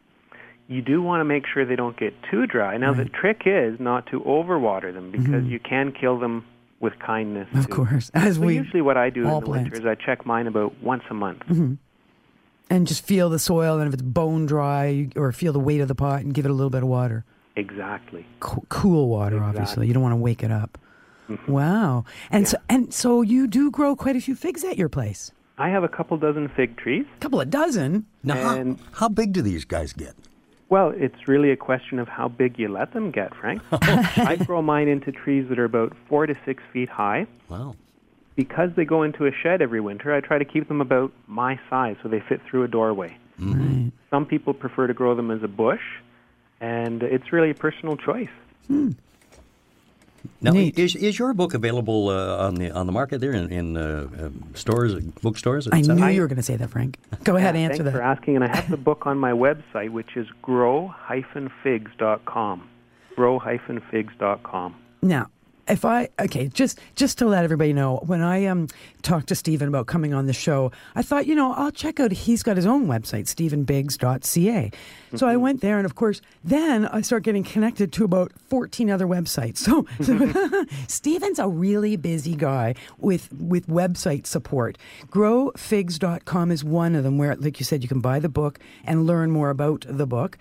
You 0.68 0.82
do 0.82 1.02
want 1.02 1.20
to 1.20 1.24
make 1.24 1.44
sure 1.46 1.64
they 1.64 1.76
don't 1.76 1.98
get 1.98 2.14
too 2.30 2.46
dry. 2.46 2.76
Now, 2.76 2.92
the 2.92 3.06
trick 3.06 3.42
is 3.46 3.80
not 3.80 4.06
to 4.06 4.20
overwater 4.20 4.92
them 4.92 5.10
because 5.10 5.44
you 5.44 5.58
can 5.58 5.92
kill 5.92 6.18
them 6.18 6.44
with 6.80 6.98
kindness. 6.98 7.48
Mm-hmm. 7.48 7.58
Of 7.58 7.66
too. 7.68 7.74
course, 7.74 8.10
as 8.14 8.36
So 8.36 8.42
we 8.42 8.56
usually, 8.56 8.82
what 8.82 8.96
I 8.96 9.10
do 9.10 9.22
in 9.22 9.28
the 9.28 9.40
plants. 9.40 9.70
winter 9.70 9.76
is 9.76 9.86
I 9.86 9.94
check 10.02 10.26
mine 10.26 10.46
about 10.46 10.80
once 10.82 11.04
a 11.10 11.14
month. 11.14 11.42
And 12.70 12.86
just 12.86 13.04
feel 13.04 13.30
the 13.30 13.38
soil, 13.38 13.78
and 13.78 13.88
if 13.88 13.94
it's 13.94 14.02
bone 14.02 14.46
dry, 14.46 15.08
or 15.16 15.32
feel 15.32 15.52
the 15.52 15.60
weight 15.60 15.80
of 15.80 15.88
the 15.88 15.94
pot, 15.94 16.20
and 16.22 16.32
give 16.34 16.44
it 16.44 16.50
a 16.50 16.54
little 16.54 16.70
bit 16.70 16.82
of 16.82 16.88
water. 16.88 17.24
Exactly. 17.56 18.24
Co- 18.40 18.64
cool 18.68 19.08
water, 19.08 19.42
obviously. 19.42 19.86
You 19.88 19.94
don't 19.94 20.02
want 20.02 20.12
to 20.12 20.16
wake 20.16 20.42
it 20.42 20.50
up. 20.50 20.78
Mm-hmm. 21.28 21.50
Wow. 21.52 22.04
And 22.30 22.46
so, 22.48 22.56
and 22.68 22.92
so 22.94 23.22
you 23.22 23.46
do 23.46 23.70
grow 23.70 23.96
quite 23.96 24.16
a 24.16 24.20
few 24.20 24.34
figs 24.34 24.64
at 24.64 24.78
your 24.78 24.88
place. 24.88 25.30
I 25.58 25.68
have 25.70 25.82
a 25.82 25.88
couple 25.88 26.16
dozen 26.18 26.48
fig 26.48 26.76
trees. 26.76 27.04
A 27.16 27.20
couple 27.20 27.40
of 27.40 27.50
dozen. 27.50 28.06
Now, 28.22 28.34
how, 28.36 28.56
And- 28.56 28.78
how 28.92 29.08
big 29.08 29.32
do 29.32 29.42
these 29.42 29.64
guys 29.64 29.92
get? 29.92 30.14
Well, 30.70 30.92
it's 30.94 31.26
really 31.26 31.50
a 31.50 31.56
question 31.56 31.98
of 31.98 32.08
how 32.08 32.28
big 32.28 32.58
you 32.58 32.68
let 32.68 32.92
them 32.92 33.10
get, 33.10 33.34
Frank. 33.34 33.62
I 33.72 34.36
grow 34.36 34.60
mine 34.62 34.86
into 34.86 35.10
trees 35.10 35.48
that 35.48 35.58
are 35.58 35.64
about 35.64 35.94
four 36.08 36.26
to 36.26 36.34
six 36.44 36.62
feet 36.72 36.90
high. 36.90 37.26
Wow. 37.48 37.74
Because 38.38 38.70
they 38.76 38.84
go 38.84 39.02
into 39.02 39.26
a 39.26 39.32
shed 39.32 39.60
every 39.60 39.80
winter, 39.80 40.14
I 40.14 40.20
try 40.20 40.38
to 40.38 40.44
keep 40.44 40.68
them 40.68 40.80
about 40.80 41.12
my 41.26 41.58
size 41.68 41.96
so 42.04 42.08
they 42.08 42.20
fit 42.20 42.40
through 42.48 42.62
a 42.62 42.68
doorway. 42.68 43.16
Right. 43.36 43.90
Some 44.10 44.26
people 44.26 44.54
prefer 44.54 44.86
to 44.86 44.94
grow 44.94 45.16
them 45.16 45.32
as 45.32 45.42
a 45.42 45.48
bush, 45.48 45.82
and 46.60 47.02
it's 47.02 47.32
really 47.32 47.50
a 47.50 47.54
personal 47.54 47.96
choice. 47.96 48.28
Now, 48.68 50.52
Neat. 50.52 50.78
is, 50.78 50.94
is 50.94 51.18
your 51.18 51.34
book 51.34 51.52
available 51.52 52.10
uh, 52.10 52.46
on 52.46 52.54
the 52.54 52.70
on 52.70 52.86
the 52.86 52.92
market 52.92 53.20
there 53.20 53.32
in, 53.32 53.50
in 53.50 53.76
uh, 53.76 54.06
um, 54.20 54.44
stores, 54.54 54.94
bookstores? 55.20 55.66
I 55.72 55.80
knew 55.80 56.06
you 56.06 56.20
were 56.20 56.28
going 56.28 56.36
to 56.36 56.42
say 56.44 56.54
that, 56.54 56.70
Frank. 56.70 56.96
Go 57.24 57.34
ahead, 57.34 57.56
Yeah, 57.56 57.62
answer 57.62 57.82
Thanks 57.82 57.98
for 57.98 58.04
asking, 58.04 58.36
and 58.36 58.44
I 58.44 58.54
have 58.54 58.70
the 58.70 58.76
book 58.76 59.04
on 59.04 59.18
my 59.18 59.32
website, 59.32 59.90
which 59.90 60.16
is 60.16 60.28
grow-figs.com. 60.42 62.68
Grow-figs.com. 63.16 64.76
Now, 65.02 65.26
if 65.68 65.84
I 65.84 66.08
okay, 66.18 66.48
just 66.48 66.78
just 66.96 67.18
to 67.18 67.26
let 67.26 67.44
everybody 67.44 67.72
know, 67.72 68.02
when 68.06 68.22
I 68.22 68.46
um 68.46 68.68
talked 69.02 69.28
to 69.28 69.34
Stephen 69.34 69.68
about 69.68 69.86
coming 69.86 70.14
on 70.14 70.26
the 70.26 70.32
show, 70.32 70.72
I 70.94 71.02
thought, 71.02 71.26
you 71.26 71.34
know, 71.34 71.52
I'll 71.52 71.70
check 71.70 72.00
out. 72.00 72.10
He's 72.12 72.42
got 72.42 72.56
his 72.56 72.66
own 72.66 72.86
website, 72.86 73.24
stephenbiggs.ca. 73.26 74.70
So 75.14 75.26
I 75.26 75.36
went 75.36 75.62
there, 75.62 75.78
and 75.78 75.86
of 75.86 75.94
course, 75.94 76.20
then 76.44 76.84
I 76.86 77.00
start 77.00 77.22
getting 77.22 77.44
connected 77.44 77.92
to 77.94 78.04
about 78.04 78.32
fourteen 78.48 78.90
other 78.90 79.06
websites. 79.06 79.58
So, 79.58 79.86
so 80.00 80.64
Stephen's 80.86 81.38
a 81.38 81.48
really 81.48 81.96
busy 81.96 82.34
guy 82.34 82.74
with 82.98 83.32
with 83.32 83.66
website 83.68 84.26
support. 84.26 84.76
Growfigs.com 85.06 86.50
is 86.50 86.64
one 86.64 86.94
of 86.94 87.04
them, 87.04 87.18
where, 87.18 87.34
like 87.36 87.58
you 87.58 87.64
said, 87.64 87.82
you 87.82 87.88
can 87.88 88.00
buy 88.00 88.18
the 88.18 88.28
book 88.28 88.58
and 88.84 89.06
learn 89.06 89.30
more 89.30 89.50
about 89.50 89.84
the 89.88 90.06
book. 90.06 90.38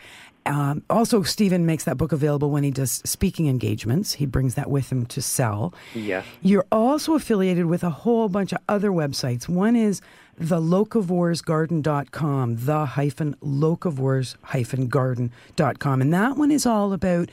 Um, 0.48 0.84
also, 0.90 1.24
Stephen 1.24 1.66
makes 1.66 1.84
that 1.84 1.98
book 1.98 2.14
available 2.14 2.50
when 2.50 2.64
he 2.64 2.72
does 2.72 3.02
speaking 3.04 3.48
engagements. 3.48 4.14
He 4.14 4.26
brings 4.26 4.56
that 4.56 4.70
with 4.70 4.90
him 4.92 5.06
to 5.08 5.22
sell. 5.22 5.74
Yes. 5.94 6.26
You're 6.42 6.66
also 6.72 7.16
affiliated 7.16 7.66
with 7.66 7.84
a 7.84 7.90
whole 7.90 8.30
bunch 8.30 8.54
of 8.54 8.60
other 8.70 8.92
websites. 8.92 9.50
One 9.50 9.76
is 9.76 10.02
the 10.38 10.62
locavoresgarden.com, 10.62 12.56
the 12.58 12.86
hyphen 12.86 13.36
locavores 13.44 14.36
hyphen 14.44 14.88
garden.com. 14.88 16.02
And 16.02 16.14
that 16.14 16.38
one 16.38 16.52
is 16.52 16.66
all 16.66 16.94
about 16.94 17.30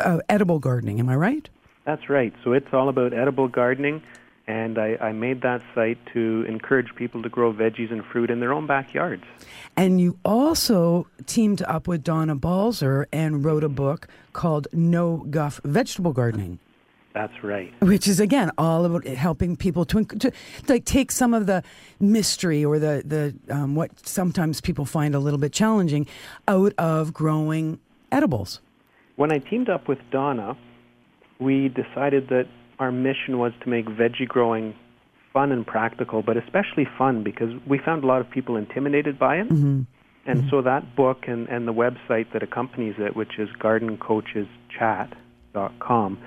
uh, 0.00 0.18
edible 0.28 0.58
gardening. 0.58 0.98
Am 0.98 1.08
I 1.08 1.14
right? 1.16 1.48
That's 1.84 2.08
right. 2.10 2.32
So 2.42 2.52
it's 2.52 2.72
all 2.72 2.88
about 2.88 3.12
edible 3.12 3.46
gardening, 3.46 4.02
and 4.48 4.78
I, 4.78 4.96
I 5.00 5.12
made 5.12 5.42
that 5.42 5.62
site 5.74 5.98
to 6.12 6.44
encourage 6.48 6.94
people 6.94 7.22
to 7.22 7.28
grow 7.28 7.52
veggies 7.52 7.90
and 7.90 8.04
fruit 8.04 8.30
in 8.30 8.40
their 8.40 8.52
own 8.52 8.66
backyards. 8.66 9.24
And 9.76 10.00
you 10.00 10.18
also 10.24 11.08
teamed 11.26 11.62
up 11.62 11.88
with 11.88 12.04
Donna 12.04 12.36
Balzer 12.36 13.08
and 13.12 13.44
wrote 13.44 13.64
a 13.64 13.68
book 13.68 14.06
called 14.32 14.68
No 14.72 15.26
Guff 15.30 15.60
Vegetable 15.64 16.12
Gardening. 16.12 16.58
That's 17.12 17.42
right. 17.42 17.72
which 17.80 18.06
is 18.06 18.20
again 18.20 18.50
all 18.58 18.84
about 18.84 19.06
helping 19.06 19.56
people 19.56 19.86
to, 19.86 20.04
to 20.04 20.30
like 20.68 20.84
take 20.84 21.10
some 21.10 21.32
of 21.32 21.46
the 21.46 21.62
mystery 21.98 22.62
or 22.62 22.78
the 22.78 23.02
the 23.06 23.54
um, 23.54 23.74
what 23.74 24.06
sometimes 24.06 24.60
people 24.60 24.84
find 24.84 25.14
a 25.14 25.18
little 25.18 25.38
bit 25.38 25.50
challenging 25.50 26.06
out 26.46 26.74
of 26.76 27.14
growing 27.14 27.80
edibles. 28.12 28.60
When 29.16 29.32
I 29.32 29.38
teamed 29.38 29.70
up 29.70 29.88
with 29.88 29.98
Donna, 30.10 30.58
we 31.40 31.70
decided 31.70 32.28
that 32.28 32.48
our 32.78 32.92
mission 32.92 33.38
was 33.38 33.52
to 33.62 33.68
make 33.68 33.86
veggie 33.86 34.28
growing 34.28 34.74
fun 35.32 35.50
and 35.52 35.66
practical, 35.66 36.22
but 36.22 36.36
especially 36.36 36.86
fun 36.96 37.22
because 37.22 37.50
we 37.66 37.78
found 37.78 38.04
a 38.04 38.06
lot 38.06 38.20
of 38.20 38.30
people 38.30 38.56
intimidated 38.56 39.18
by 39.18 39.36
it. 39.36 39.48
Mm-hmm. 39.48 39.82
And 40.28 40.50
so 40.50 40.60
that 40.62 40.96
book 40.96 41.28
and, 41.28 41.48
and 41.48 41.68
the 41.68 41.72
website 41.72 42.32
that 42.32 42.42
accompanies 42.42 42.96
it, 42.98 43.14
which 43.14 43.38
is 43.38 43.48
gardencoacheschat.com, 43.60 46.18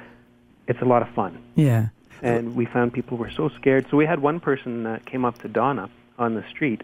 it's 0.67 0.81
a 0.81 0.85
lot 0.85 1.01
of 1.01 1.09
fun. 1.09 1.43
Yeah. 1.55 1.89
And 2.21 2.55
we 2.55 2.65
found 2.65 2.93
people 2.93 3.17
were 3.17 3.31
so 3.31 3.49
scared. 3.49 3.87
So 3.91 3.97
we 3.97 4.05
had 4.05 4.21
one 4.21 4.39
person 4.39 4.83
that 4.83 5.05
came 5.05 5.25
up 5.25 5.39
to 5.39 5.49
Donna 5.49 5.89
on 6.17 6.35
the 6.35 6.45
street. 6.49 6.81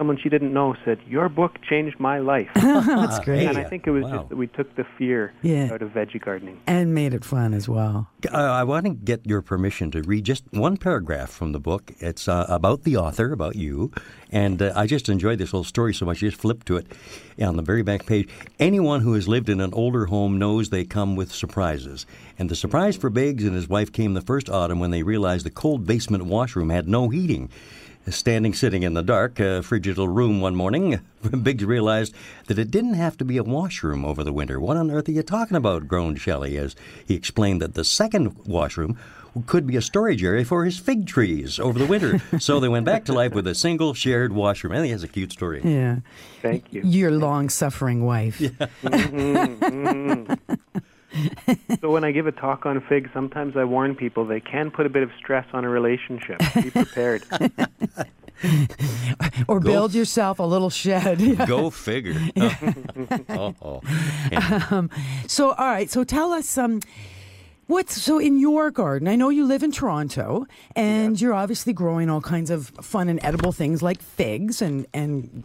Someone 0.00 0.16
she 0.16 0.30
didn't 0.30 0.54
know 0.54 0.74
said, 0.82 0.98
"Your 1.06 1.28
book 1.28 1.58
changed 1.68 2.00
my 2.00 2.20
life." 2.20 2.48
That's 2.54 3.18
great. 3.18 3.46
and 3.46 3.58
I 3.58 3.64
think 3.64 3.86
it 3.86 3.90
was 3.90 4.04
Wow. 4.04 4.10
just 4.16 4.30
that 4.30 4.36
we 4.36 4.46
took 4.46 4.74
the 4.74 4.84
fear 4.96 5.34
Yeah. 5.42 5.68
out 5.74 5.82
of 5.82 5.90
veggie 5.90 6.18
gardening. 6.18 6.56
And 6.66 6.94
made 6.94 7.12
it 7.12 7.22
fun 7.22 7.52
as 7.52 7.68
well. 7.68 8.08
Uh, 8.32 8.38
I 8.38 8.64
want 8.64 8.86
to 8.86 8.94
get 8.94 9.26
your 9.26 9.42
permission 9.42 9.90
to 9.90 10.00
read 10.00 10.24
just 10.24 10.44
one 10.52 10.78
paragraph 10.78 11.28
from 11.28 11.52
the 11.52 11.60
book. 11.60 11.92
It's 11.98 12.28
uh, 12.28 12.46
about 12.48 12.84
the 12.84 12.96
author, 12.96 13.30
about 13.30 13.56
you, 13.56 13.92
and 14.30 14.62
uh, 14.62 14.72
I 14.74 14.86
just 14.86 15.10
enjoyed 15.10 15.36
this 15.38 15.50
whole 15.50 15.64
story 15.64 15.92
so 15.92 16.06
much. 16.06 16.16
I 16.22 16.32
just 16.32 16.38
flipped 16.40 16.66
to 16.68 16.78
it 16.78 16.86
on 17.38 17.56
the 17.56 17.62
very 17.62 17.82
back 17.82 18.06
page. 18.06 18.26
Anyone 18.58 19.02
who 19.02 19.12
has 19.12 19.28
lived 19.28 19.50
in 19.50 19.60
an 19.60 19.74
older 19.74 20.06
home 20.06 20.38
knows 20.38 20.70
they 20.70 20.86
come 20.86 21.14
with 21.14 21.30
surprises. 21.30 22.06
And 22.38 22.48
the 22.48 22.56
surprise 22.56 22.96
for 22.96 23.10
Biggs 23.10 23.44
and 23.44 23.54
his 23.54 23.68
wife 23.68 23.92
came 23.92 24.14
the 24.14 24.22
first 24.22 24.48
autumn 24.48 24.80
when 24.80 24.92
they 24.92 25.02
realized 25.02 25.44
the 25.44 25.50
cold 25.50 25.86
basement 25.86 26.24
washroom 26.24 26.70
had 26.70 26.88
no 26.88 27.10
heating. 27.10 27.50
Standing 28.08 28.54
sitting 28.54 28.82
in 28.82 28.94
the 28.94 29.02
dark, 29.02 29.38
uh, 29.38 29.60
frigid 29.60 29.98
little 29.98 30.12
room 30.12 30.40
one 30.40 30.56
morning, 30.56 31.00
Biggs 31.42 31.64
realized 31.64 32.14
that 32.46 32.58
it 32.58 32.70
didn't 32.70 32.94
have 32.94 33.16
to 33.18 33.24
be 33.24 33.36
a 33.36 33.44
washroom 33.44 34.04
over 34.04 34.24
the 34.24 34.32
winter. 34.32 34.58
What 34.58 34.78
on 34.78 34.90
earth 34.90 35.08
are 35.08 35.12
you 35.12 35.22
talking 35.22 35.56
about? 35.56 35.86
groaned 35.86 36.18
Shelley 36.18 36.56
as 36.56 36.74
he 37.06 37.14
explained 37.14 37.62
that 37.62 37.74
the 37.74 37.84
second 37.84 38.36
washroom 38.46 38.98
could 39.46 39.66
be 39.66 39.76
a 39.76 39.82
storage 39.82 40.24
area 40.24 40.44
for 40.44 40.64
his 40.64 40.78
fig 40.78 41.06
trees 41.06 41.60
over 41.60 41.78
the 41.78 41.86
winter. 41.86 42.20
so 42.40 42.58
they 42.58 42.68
went 42.68 42.86
back 42.86 43.04
to 43.04 43.12
life 43.12 43.32
with 43.32 43.46
a 43.46 43.54
single 43.54 43.94
shared 43.94 44.32
washroom. 44.32 44.72
I 44.72 44.78
think 44.78 44.92
that's 44.92 45.04
a 45.04 45.08
cute 45.08 45.30
story. 45.30 45.60
Yeah. 45.62 45.98
Thank 46.42 46.72
you. 46.72 46.82
Your 46.82 47.12
long 47.12 47.48
suffering 47.48 48.04
wife. 48.04 48.40
so 51.80 51.90
when 51.90 52.04
I 52.04 52.12
give 52.12 52.26
a 52.26 52.32
talk 52.32 52.66
on 52.66 52.80
figs, 52.82 53.10
sometimes 53.12 53.56
I 53.56 53.64
warn 53.64 53.94
people 53.94 54.24
they 54.26 54.40
can 54.40 54.70
put 54.70 54.86
a 54.86 54.88
bit 54.88 55.02
of 55.02 55.10
stress 55.18 55.46
on 55.52 55.64
a 55.64 55.68
relationship. 55.68 56.40
Be 56.54 56.70
prepared. 56.70 57.24
or 59.48 59.60
Go 59.60 59.70
build 59.70 59.90
f- 59.90 59.96
yourself 59.96 60.38
a 60.38 60.42
little 60.42 60.70
shed. 60.70 61.18
Go 61.46 61.70
figure. 61.70 62.16
oh, 63.28 63.54
oh. 63.62 63.80
um, 64.70 64.90
so, 65.26 65.52
all 65.52 65.66
right. 65.68 65.90
So, 65.90 66.04
tell 66.04 66.32
us 66.32 66.56
um, 66.56 66.80
what's 67.66 68.00
so 68.00 68.18
in 68.18 68.38
your 68.38 68.70
garden. 68.70 69.08
I 69.08 69.16
know 69.16 69.28
you 69.28 69.44
live 69.46 69.62
in 69.62 69.72
Toronto, 69.72 70.46
and 70.74 71.20
you're 71.20 71.34
obviously 71.34 71.72
growing 71.72 72.08
all 72.08 72.20
kinds 72.20 72.50
of 72.50 72.68
fun 72.80 73.08
and 73.08 73.20
edible 73.22 73.52
things 73.52 73.82
like 73.82 74.00
figs 74.00 74.62
and 74.62 74.86
and 74.94 75.44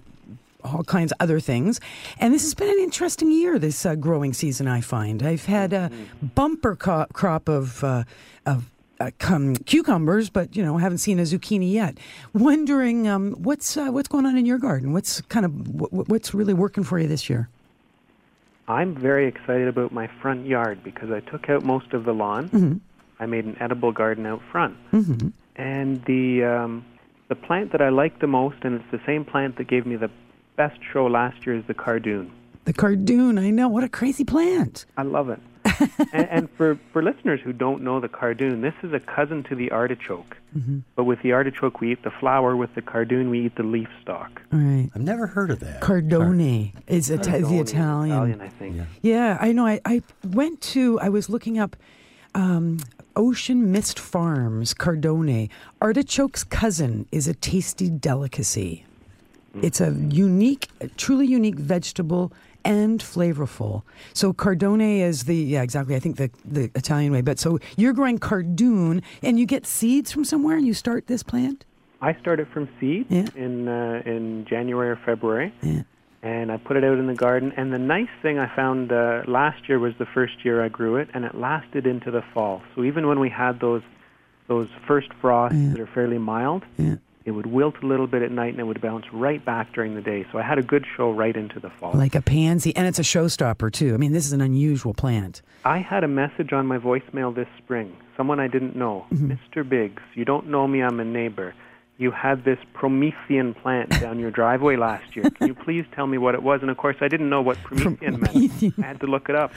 all 0.65 0.83
kinds 0.83 1.11
of 1.11 1.17
other 1.19 1.39
things. 1.39 1.79
And 2.19 2.33
this 2.33 2.43
has 2.43 2.53
been 2.53 2.69
an 2.69 2.79
interesting 2.79 3.31
year. 3.31 3.59
This 3.59 3.85
uh, 3.85 3.95
growing 3.95 4.33
season, 4.33 4.67
I 4.67 4.81
find. 4.81 5.23
I've 5.23 5.45
had 5.45 5.73
a 5.73 5.91
bumper 6.21 6.75
co- 6.75 7.07
crop 7.13 7.47
of 7.47 7.83
uh, 7.83 8.03
of 8.45 8.69
uh, 8.99 9.11
cum- 9.19 9.55
cucumbers, 9.55 10.29
but 10.29 10.55
you 10.55 10.63
know, 10.63 10.77
haven't 10.77 10.99
seen 10.99 11.19
a 11.19 11.23
zucchini 11.23 11.71
yet. 11.71 11.97
Wondering 12.33 13.07
um, 13.07 13.33
what's 13.33 13.77
uh, 13.77 13.87
what's 13.87 14.07
going 14.07 14.25
on 14.25 14.37
in 14.37 14.45
your 14.45 14.57
garden? 14.57 14.93
What's 14.93 15.21
kind 15.21 15.45
of 15.45 15.51
wh- 15.51 16.09
what's 16.09 16.33
really 16.33 16.53
working 16.53 16.83
for 16.83 16.99
you 16.99 17.07
this 17.07 17.29
year? 17.29 17.49
I'm 18.67 18.95
very 18.95 19.27
excited 19.27 19.67
about 19.67 19.91
my 19.91 20.09
front 20.21 20.47
yard 20.47 20.83
because 20.83 21.11
I 21.11 21.19
took 21.19 21.49
out 21.49 21.63
most 21.63 21.93
of 21.93 22.03
the 22.03 22.13
lawn. 22.13 22.49
Mm-hmm. 22.49 22.77
I 23.19 23.25
made 23.27 23.45
an 23.45 23.55
edible 23.59 23.91
garden 23.91 24.25
out 24.25 24.41
front. 24.51 24.75
Mm-hmm. 24.91 25.29
And 25.55 26.03
the 26.05 26.43
um, 26.43 26.85
the 27.27 27.35
plant 27.35 27.71
that 27.71 27.81
I 27.81 27.89
like 27.89 28.19
the 28.19 28.27
most, 28.27 28.57
and 28.63 28.75
it's 28.75 28.91
the 28.91 29.01
same 29.05 29.25
plant 29.25 29.57
that 29.57 29.67
gave 29.67 29.85
me 29.85 29.95
the 29.95 30.09
best 30.55 30.79
show 30.91 31.05
last 31.05 31.45
year, 31.45 31.55
is 31.55 31.65
the 31.67 31.73
cardoon. 31.73 32.31
The 32.65 32.73
cardoon, 32.73 33.39
I 33.39 33.51
know. 33.51 33.67
What 33.67 33.83
a 33.83 33.89
crazy 33.89 34.23
plant. 34.23 34.85
I 34.97 35.03
love 35.03 35.29
it. 35.29 35.39
and, 36.13 36.29
and 36.29 36.49
for, 36.51 36.79
for 36.93 37.03
listeners 37.03 37.39
who 37.43 37.53
don't 37.53 37.81
know 37.81 37.99
the 37.99 38.07
cardoon, 38.07 38.61
this 38.61 38.73
is 38.83 38.93
a 38.93 38.99
cousin 38.99 39.43
to 39.43 39.55
the 39.55 39.71
artichoke. 39.71 40.37
Mm-hmm. 40.55 40.79
But 40.95 41.03
with 41.03 41.21
the 41.21 41.33
artichoke, 41.33 41.81
we 41.81 41.91
eat 41.91 42.03
the 42.03 42.11
flower. 42.11 42.55
With 42.55 42.73
the 42.75 42.81
cardoon, 42.81 43.29
we 43.29 43.45
eat 43.45 43.55
the 43.55 43.63
leaf 43.63 43.89
stalk. 44.01 44.41
All 44.53 44.59
right. 44.59 44.89
I've 44.95 45.01
never 45.01 45.27
heard 45.27 45.51
of 45.51 45.59
that. 45.59 45.81
Cardone 45.81 46.73
is 46.87 47.11
Ita- 47.11 47.21
Cardone 47.29 47.49
the 47.49 47.59
Italian. 47.59 48.11
Italian, 48.11 48.41
I 48.41 48.49
think. 48.49 48.81
Yeah, 49.01 49.37
I 49.39 49.51
know. 49.51 49.65
I, 49.65 49.81
I 49.85 50.01
went 50.23 50.61
to, 50.61 50.99
I 50.99 51.09
was 51.09 51.29
looking 51.29 51.59
up 51.59 51.75
um, 52.33 52.79
Ocean 53.15 53.71
Mist 53.71 53.99
Farms, 53.99 54.73
Cardone. 54.73 55.49
Artichoke's 55.81 56.43
cousin 56.43 57.07
is 57.11 57.27
a 57.27 57.33
tasty 57.33 57.89
delicacy. 57.89 58.85
It's 59.61 59.79
a 59.81 59.91
unique, 60.09 60.67
truly 60.97 61.25
unique 61.27 61.55
vegetable 61.55 62.31
and 62.63 62.99
flavorful. 62.99 63.83
So 64.13 64.33
Cardone 64.33 64.99
is 65.01 65.23
the 65.25 65.35
yeah 65.35 65.61
exactly 65.61 65.95
I 65.95 65.99
think 65.99 66.17
the 66.17 66.29
the 66.43 66.71
Italian 66.75 67.11
way. 67.13 67.21
But 67.21 67.39
so 67.39 67.59
you're 67.77 67.93
growing 67.93 68.17
cardoon 68.17 69.01
and 69.21 69.39
you 69.39 69.45
get 69.45 69.65
seeds 69.65 70.11
from 70.11 70.25
somewhere 70.25 70.57
and 70.57 70.65
you 70.65 70.73
start 70.73 71.07
this 71.07 71.23
plant. 71.23 71.65
I 72.01 72.13
started 72.19 72.47
from 72.49 72.67
seed 72.79 73.05
Yeah. 73.09 73.25
in 73.35 73.67
uh, 73.67 74.01
in 74.05 74.45
January 74.45 74.89
or 74.89 74.99
February, 75.05 75.53
Yeah. 75.61 75.83
and 76.23 76.51
I 76.51 76.57
put 76.57 76.75
it 76.75 76.83
out 76.83 76.97
in 76.97 77.07
the 77.07 77.13
garden. 77.15 77.53
And 77.55 77.71
the 77.71 77.79
nice 77.79 78.09
thing 78.21 78.37
I 78.39 78.53
found 78.55 78.91
uh, 78.91 79.21
last 79.27 79.69
year 79.69 79.79
was 79.79 79.93
the 79.97 80.05
first 80.07 80.43
year 80.43 80.63
I 80.63 80.69
grew 80.69 80.97
it, 80.97 81.07
and 81.13 81.23
it 81.23 81.35
lasted 81.35 81.85
into 81.87 82.11
the 82.11 82.23
fall. 82.33 82.61
So 82.75 82.83
even 82.83 83.07
when 83.07 83.19
we 83.19 83.29
had 83.29 83.59
those 83.59 83.83
those 84.47 84.67
first 84.87 85.09
frosts 85.21 85.57
Yeah. 85.57 85.69
that 85.71 85.79
are 85.79 85.87
fairly 85.87 86.17
mild, 86.19 86.63
Yeah. 86.77 86.95
It 87.25 87.31
would 87.31 87.47
wilt 87.47 87.75
a 87.81 87.85
little 87.85 88.07
bit 88.07 88.21
at 88.21 88.31
night, 88.31 88.51
and 88.51 88.59
it 88.59 88.63
would 88.63 88.79
bounce 88.79 89.05
right 89.11 89.43
back 89.43 89.73
during 89.73 89.95
the 89.95 90.01
day. 90.01 90.25
So 90.31 90.37
I 90.37 90.43
had 90.43 90.59
a 90.59 90.63
good 90.63 90.85
show 90.95 91.11
right 91.11 91.35
into 91.35 91.59
the 91.59 91.71
fall. 91.71 91.91
Like 91.93 92.15
a 92.15 92.21
pansy, 92.21 92.75
and 92.75 92.87
it's 92.87 92.99
a 92.99 93.03
showstopper 93.03 93.73
too. 93.73 93.93
I 93.93 93.97
mean, 93.97 94.13
this 94.13 94.25
is 94.27 94.33
an 94.33 94.41
unusual 94.41 94.93
plant. 94.93 95.41
I 95.65 95.79
had 95.79 96.03
a 96.03 96.07
message 96.07 96.53
on 96.53 96.67
my 96.67 96.77
voicemail 96.77 97.33
this 97.33 97.47
spring. 97.57 97.97
Someone 98.15 98.39
I 98.39 98.47
didn't 98.47 98.75
know. 98.75 99.05
Mm-hmm. 99.11 99.31
Mr. 99.31 99.67
Biggs, 99.67 100.03
you 100.13 100.23
don't 100.23 100.47
know 100.47 100.67
me, 100.67 100.81
I'm 100.81 100.99
a 100.99 101.05
neighbor. 101.05 101.53
You 101.97 102.11
had 102.11 102.43
this 102.43 102.59
Promethean 102.73 103.53
plant 103.53 103.89
down 104.01 104.19
your 104.19 104.29
driveway 104.29 104.75
last 104.75 105.15
year. 105.15 105.29
Can 105.29 105.47
you 105.47 105.53
please 105.55 105.85
tell 105.95 106.07
me 106.07 106.17
what 106.17 106.35
it 106.35 106.43
was? 106.43 106.59
And 106.61 106.69
of 106.69 106.75
course, 106.75 106.97
I 106.99 107.07
didn't 107.07 107.29
know 107.29 107.41
what 107.41 107.57
Promethean 107.63 108.19
Promethean. 108.19 108.51
meant. 108.77 108.79
I 108.79 108.87
had 108.87 108.99
to 108.99 109.07
look 109.07 109.29
it 109.29 109.35
up. 109.35 109.53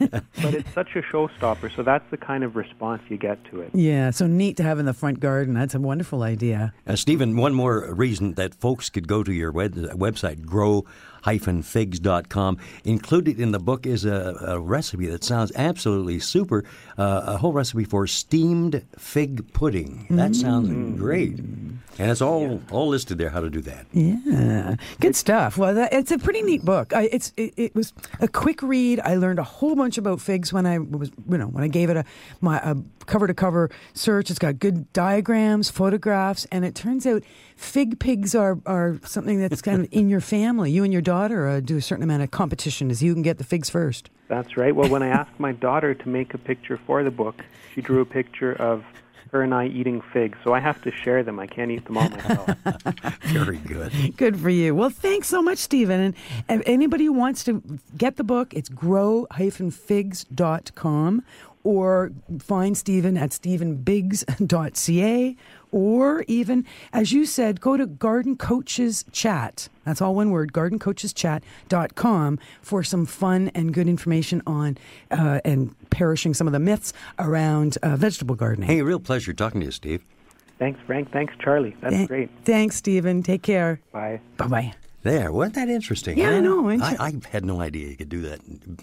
but 0.00 0.52
it's 0.54 0.72
such 0.74 0.96
a 0.96 1.02
showstopper, 1.02 1.74
so 1.76 1.84
that's 1.84 2.04
the 2.10 2.16
kind 2.16 2.42
of 2.42 2.56
response 2.56 3.02
you 3.08 3.16
get 3.16 3.44
to 3.52 3.60
it. 3.60 3.70
Yeah, 3.72 4.10
so 4.10 4.26
neat 4.26 4.56
to 4.56 4.64
have 4.64 4.80
in 4.80 4.86
the 4.86 4.94
front 4.94 5.20
garden. 5.20 5.54
That's 5.54 5.76
a 5.76 5.80
wonderful 5.80 6.24
idea. 6.24 6.74
Uh, 6.88 6.96
Steven, 6.96 7.36
one 7.36 7.54
more 7.54 7.94
reason 7.94 8.34
that 8.34 8.52
folks 8.54 8.90
could 8.90 9.06
go 9.06 9.22
to 9.22 9.32
your 9.32 9.52
web- 9.52 9.74
website, 9.74 10.44
grow-figs.com. 11.26 12.58
Included 12.84 13.40
in 13.40 13.52
the 13.52 13.58
book 13.58 13.86
is 13.86 14.04
a, 14.04 14.36
a 14.46 14.60
recipe 14.60 15.06
that 15.06 15.24
sounds 15.24 15.52
absolutely 15.56 16.18
super, 16.18 16.64
uh, 16.98 17.22
a 17.26 17.36
whole 17.38 17.52
recipe 17.52 17.84
for 17.84 18.06
steamed 18.06 18.84
fig 18.98 19.52
pudding. 19.52 20.06
That 20.10 20.34
sounds 20.34 20.98
great. 20.98 21.38
And 21.98 22.10
it's 22.10 22.20
all, 22.20 22.60
all 22.70 22.88
listed 22.88 23.18
there 23.18 23.30
how 23.30 23.40
to 23.40 23.48
do 23.48 23.62
that. 23.62 23.86
Yeah, 23.92 24.76
good 25.00 25.16
stuff. 25.16 25.56
Well, 25.56 25.74
that, 25.74 25.92
it's 25.92 26.10
a 26.10 26.18
pretty 26.18 26.42
neat 26.42 26.62
book. 26.64 26.92
I, 26.92 27.08
it's 27.10 27.32
it, 27.36 27.54
it 27.56 27.74
was 27.74 27.94
a 28.20 28.28
quick 28.28 28.62
read. 28.62 29.00
I 29.00 29.16
learned 29.16 29.38
a 29.38 29.44
whole 29.44 29.74
bunch 29.74 29.96
about 29.96 30.20
figs 30.20 30.52
when 30.52 30.66
I 30.66 30.78
was 30.78 31.10
you 31.28 31.38
know 31.38 31.46
when 31.46 31.64
I 31.64 31.68
gave 31.68 31.88
it 31.88 31.96
a 31.96 32.04
my 32.42 32.58
a 32.58 32.76
cover 33.06 33.26
to 33.26 33.34
cover 33.34 33.70
search. 33.94 34.30
It's 34.30 34.38
got 34.38 34.58
good 34.58 34.92
diagrams, 34.92 35.70
photographs, 35.70 36.46
and 36.52 36.66
it 36.66 36.74
turns 36.74 37.06
out 37.06 37.22
fig 37.56 37.98
pigs 37.98 38.34
are 38.34 38.58
are 38.66 38.98
something 39.04 39.40
that's 39.40 39.62
kind 39.62 39.82
of 39.82 39.88
in 39.90 40.10
your 40.10 40.20
family. 40.20 40.70
You 40.70 40.84
and 40.84 40.92
your 40.92 41.02
daughter 41.16 41.48
uh, 41.48 41.60
do 41.60 41.78
a 41.78 41.80
certain 41.80 42.02
amount 42.02 42.22
of 42.22 42.30
competition 42.30 42.90
as 42.90 43.02
you 43.02 43.14
can 43.14 43.22
get 43.22 43.38
the 43.38 43.44
figs 43.44 43.70
first. 43.70 44.10
That's 44.28 44.58
right. 44.58 44.76
Well, 44.76 44.90
when 44.90 45.02
I 45.02 45.08
asked 45.08 45.40
my 45.40 45.52
daughter 45.52 45.94
to 45.94 46.08
make 46.08 46.34
a 46.34 46.38
picture 46.38 46.78
for 46.86 47.02
the 47.02 47.10
book, 47.10 47.42
she 47.74 47.80
drew 47.80 48.02
a 48.02 48.04
picture 48.04 48.52
of 48.52 48.84
her 49.32 49.40
and 49.42 49.54
I 49.54 49.66
eating 49.66 50.02
figs. 50.12 50.36
So 50.44 50.52
I 50.52 50.60
have 50.60 50.82
to 50.82 50.92
share 50.92 51.22
them. 51.22 51.38
I 51.38 51.46
can't 51.46 51.70
eat 51.70 51.86
them 51.86 51.96
all 51.96 52.10
myself. 52.10 52.50
Very 53.22 53.56
good. 53.56 54.14
Good 54.18 54.38
for 54.38 54.50
you. 54.50 54.74
Well, 54.74 54.90
thanks 54.90 55.28
so 55.28 55.40
much, 55.40 55.56
Steven. 55.58 56.14
And 56.48 56.60
if 56.60 56.68
anybody 56.68 57.06
who 57.06 57.14
wants 57.14 57.42
to 57.44 57.62
get 57.96 58.16
the 58.16 58.24
book, 58.24 58.52
it's 58.52 58.68
grow-figs.com 58.68 61.22
or 61.64 62.12
find 62.38 62.76
Steven 62.76 63.16
at 63.16 63.30
stevenbiggs.ca 63.30 65.36
or 65.76 66.24
even, 66.26 66.64
as 66.90 67.12
you 67.12 67.26
said, 67.26 67.60
go 67.60 67.76
to 67.76 67.84
Garden 67.86 68.34
Coaches 68.34 69.04
Chat. 69.12 69.68
That's 69.84 70.00
all 70.00 70.14
one 70.14 70.30
word, 70.30 70.54
gardencoacheschat.com 70.54 72.38
for 72.62 72.82
some 72.82 73.04
fun 73.04 73.50
and 73.54 73.74
good 73.74 73.86
information 73.86 74.40
on 74.46 74.78
uh, 75.10 75.40
and 75.44 75.74
perishing 75.90 76.32
some 76.32 76.46
of 76.46 76.54
the 76.54 76.58
myths 76.58 76.94
around 77.18 77.76
uh, 77.82 77.94
vegetable 77.96 78.36
gardening. 78.36 78.68
Hey, 78.68 78.80
real 78.80 78.98
pleasure 78.98 79.34
talking 79.34 79.60
to 79.60 79.66
you, 79.66 79.70
Steve. 79.70 80.02
Thanks, 80.58 80.80
Frank. 80.86 81.12
Thanks, 81.12 81.34
Charlie. 81.38 81.76
That's 81.82 81.94
Th- 81.94 82.08
great. 82.08 82.30
Thanks, 82.44 82.76
Steven. 82.76 83.22
Take 83.22 83.42
care. 83.42 83.78
Bye. 83.92 84.20
Bye-bye. 84.38 84.72
There, 85.06 85.30
wasn't 85.32 85.54
that 85.54 85.68
interesting? 85.68 86.18
Yeah, 86.18 86.30
I 86.30 86.40
know, 86.40 86.68
I. 86.68 86.96
I 86.98 87.12
had 87.30 87.44
no 87.44 87.60
idea 87.60 87.88
you 87.88 87.96
could 87.96 88.08
do 88.08 88.22
that, 88.22 88.40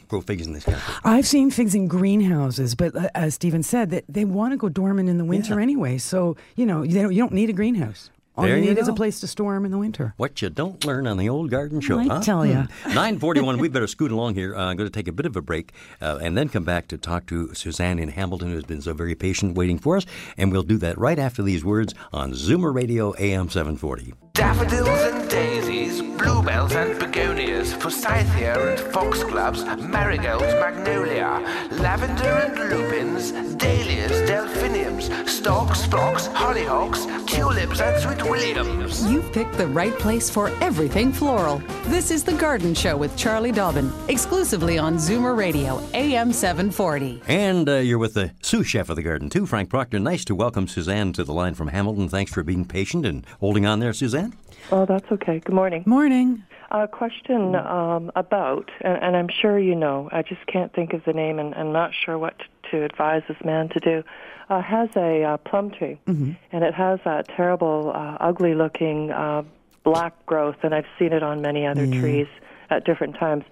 grow 0.08 0.22
figs 0.22 0.48
in 0.48 0.54
this 0.54 0.64
country. 0.64 0.82
I've 1.04 1.28
seen 1.28 1.52
figs 1.52 1.76
in 1.76 1.88
greenhouses, 1.88 2.76
but 2.76 2.96
uh, 2.96 3.10
as 3.14 3.36
Steven 3.36 3.62
said, 3.62 3.90
that 3.90 4.06
they 4.08 4.24
want 4.24 4.54
to 4.54 4.58
go 4.58 4.70
dormant 4.70 5.10
in 5.10 5.18
the 5.18 5.26
winter 5.26 5.56
Yeah. 5.56 5.62
anyway. 5.64 5.98
So 5.98 6.38
you 6.56 6.66
know 6.66 6.82
you 6.82 6.94
don't, 7.02 7.12
you 7.14 7.20
don't 7.20 7.34
need 7.34 7.50
a 7.50 7.54
greenhouse. 7.54 8.10
All 8.36 8.46
There 8.46 8.58
you 8.58 8.64
you 8.64 8.70
need 8.72 8.80
is 8.80 8.88
a 8.88 8.94
place 8.94 9.20
to 9.20 9.28
store 9.28 9.54
them 9.54 9.64
in 9.64 9.70
the 9.70 9.78
winter. 9.78 10.16
What 10.18 10.42
you 10.42 10.50
don't 10.50 10.84
learn 10.86 11.06
on 11.06 11.18
the 11.18 11.30
old 11.30 11.52
garden 11.52 11.82
show, 11.82 12.00
I 12.00 12.06
huh? 12.06 12.22
tell 12.22 12.44
ya. 12.44 12.64
Hmm. 12.84 12.90
941, 12.90 13.60
we 13.60 13.68
better 13.70 13.86
scoot 13.86 14.12
along 14.12 14.34
here. 14.34 14.56
Uh, 14.56 14.66
I'm 14.66 14.76
going 14.76 14.90
to 14.90 14.94
take 14.94 15.08
a 15.08 15.12
bit 15.12 15.28
of 15.28 15.36
a 15.36 15.42
break 15.42 15.72
uh, 16.02 16.18
and 16.20 16.36
then 16.36 16.50
come 16.50 16.64
back 16.64 16.88
to 16.88 16.98
talk 16.98 17.28
to 17.28 17.54
Suzanne 17.54 18.00
in 18.00 18.10
Hamilton, 18.10 18.52
who's 18.52 18.64
been 18.64 18.82
so 18.82 18.94
very 18.96 19.14
patient 19.14 19.56
waiting 19.56 19.78
for 19.78 19.98
us. 19.98 20.08
And 20.36 20.52
we'll 20.52 20.64
do 20.64 20.78
that 20.80 20.98
right 20.98 21.20
after 21.20 21.44
these 21.44 21.64
words 21.64 21.94
on 22.12 22.32
Zoomer 22.32 22.74
Radio 22.74 23.14
AM 23.20 23.50
740. 23.50 24.16
Daffodils 24.34 24.90
and 24.90 25.30
daisies, 25.30 26.02
bluebells 26.02 26.74
and 26.74 27.03
begonias. 27.64 27.82
forsythia 27.82 28.70
and 28.70 28.80
foxgloves, 28.94 29.64
marigolds, 29.80 30.54
magnolia, 30.56 31.42
lavender 31.72 32.24
and 32.24 32.70
lupins, 32.70 33.32
dahlias, 33.58 34.28
delphiniums, 34.28 35.10
stalks, 35.30 35.86
phlox, 35.86 36.28
hollyhocks, 36.30 37.06
tulips, 37.28 37.82
and 37.82 38.02
sweet 38.02 38.24
williams. 38.30 39.10
You've 39.10 39.32
picked 39.34 39.58
the 39.58 39.68
right 39.68 39.94
place 40.00 40.30
for 40.30 40.50
everything 40.62 41.12
floral. 41.12 41.62
This 41.86 42.12
is 42.12 42.24
The 42.24 42.34
Garden 42.34 42.74
Show 42.74 42.98
with 42.98 43.16
Charlie 43.18 43.52
Dobbin, 43.52 43.92
exclusively 44.08 44.78
on 44.78 44.96
Zoomer 44.96 45.36
Radio, 45.38 45.82
AM 45.94 46.32
740. 46.32 47.22
And 47.28 47.68
uh, 47.70 47.76
you're 47.76 47.98
with 47.98 48.14
the 48.14 48.32
sous 48.42 48.68
chef 48.68 48.90
of 48.90 48.96
the 48.96 49.04
garden, 49.04 49.30
too, 49.30 49.46
Frank 49.46 49.70
Proctor. 49.70 50.00
Nice 50.00 50.26
to 50.26 50.36
welcome 50.36 50.68
Suzanne 50.68 51.14
to 51.14 51.24
the 51.24 51.34
line 51.34 51.54
from 51.54 51.70
Hamilton. 51.70 52.10
Thanks 52.10 52.32
for 52.32 52.44
being 52.44 52.66
patient 52.66 53.06
and 53.06 53.26
holding 53.40 53.66
on 53.66 53.80
there, 53.80 53.94
Suzanne. 53.94 54.34
Oh, 54.72 54.86
that's 54.86 55.10
okay. 55.12 55.40
Good 55.40 55.54
morning. 55.54 55.84
Morning. 55.86 56.44
A 56.74 56.88
question 56.88 57.54
um, 57.54 58.12
about, 58.16 58.72
and, 58.82 59.04
and 59.04 59.16
I'm 59.16 59.30
sure 59.30 59.60
you 59.60 59.76
know, 59.76 60.10
I 60.12 60.24
just 60.24 60.44
can't 60.48 60.74
think 60.74 60.94
of 60.94 61.06
the 61.06 61.14
name 61.14 61.38
and 61.38 61.54
I'm 61.54 61.72
not 61.72 61.92
sure 61.94 62.18
what 62.18 62.40
to, 62.40 62.46
to 62.72 62.84
advise 62.84 63.22
this 63.28 63.38
man 63.46 63.70
to 63.70 63.80
do. 63.80 64.04
Uh, 64.50 64.60
has 64.60 64.90
a 64.96 65.24
uh, 65.24 65.38
plum 65.38 65.70
tree, 65.70 66.00
and 66.52 66.64
it 66.64 66.74
has 66.74 67.00
that 67.06 67.28
terrible, 67.28 67.92
uh, 67.94 68.18
ugly 68.20 68.56
looking 68.56 69.12
uh, 69.12 69.44
black 69.84 70.26
growth, 70.26 70.58
and 70.64 70.74
I've 70.74 70.88
seen 70.98 71.14
it 71.14 71.24
on 71.24 71.42
many 71.42 71.66
other 71.66 71.86
trees 72.00 72.28
at 72.70 72.86
different 72.86 73.16
times. 73.16 73.46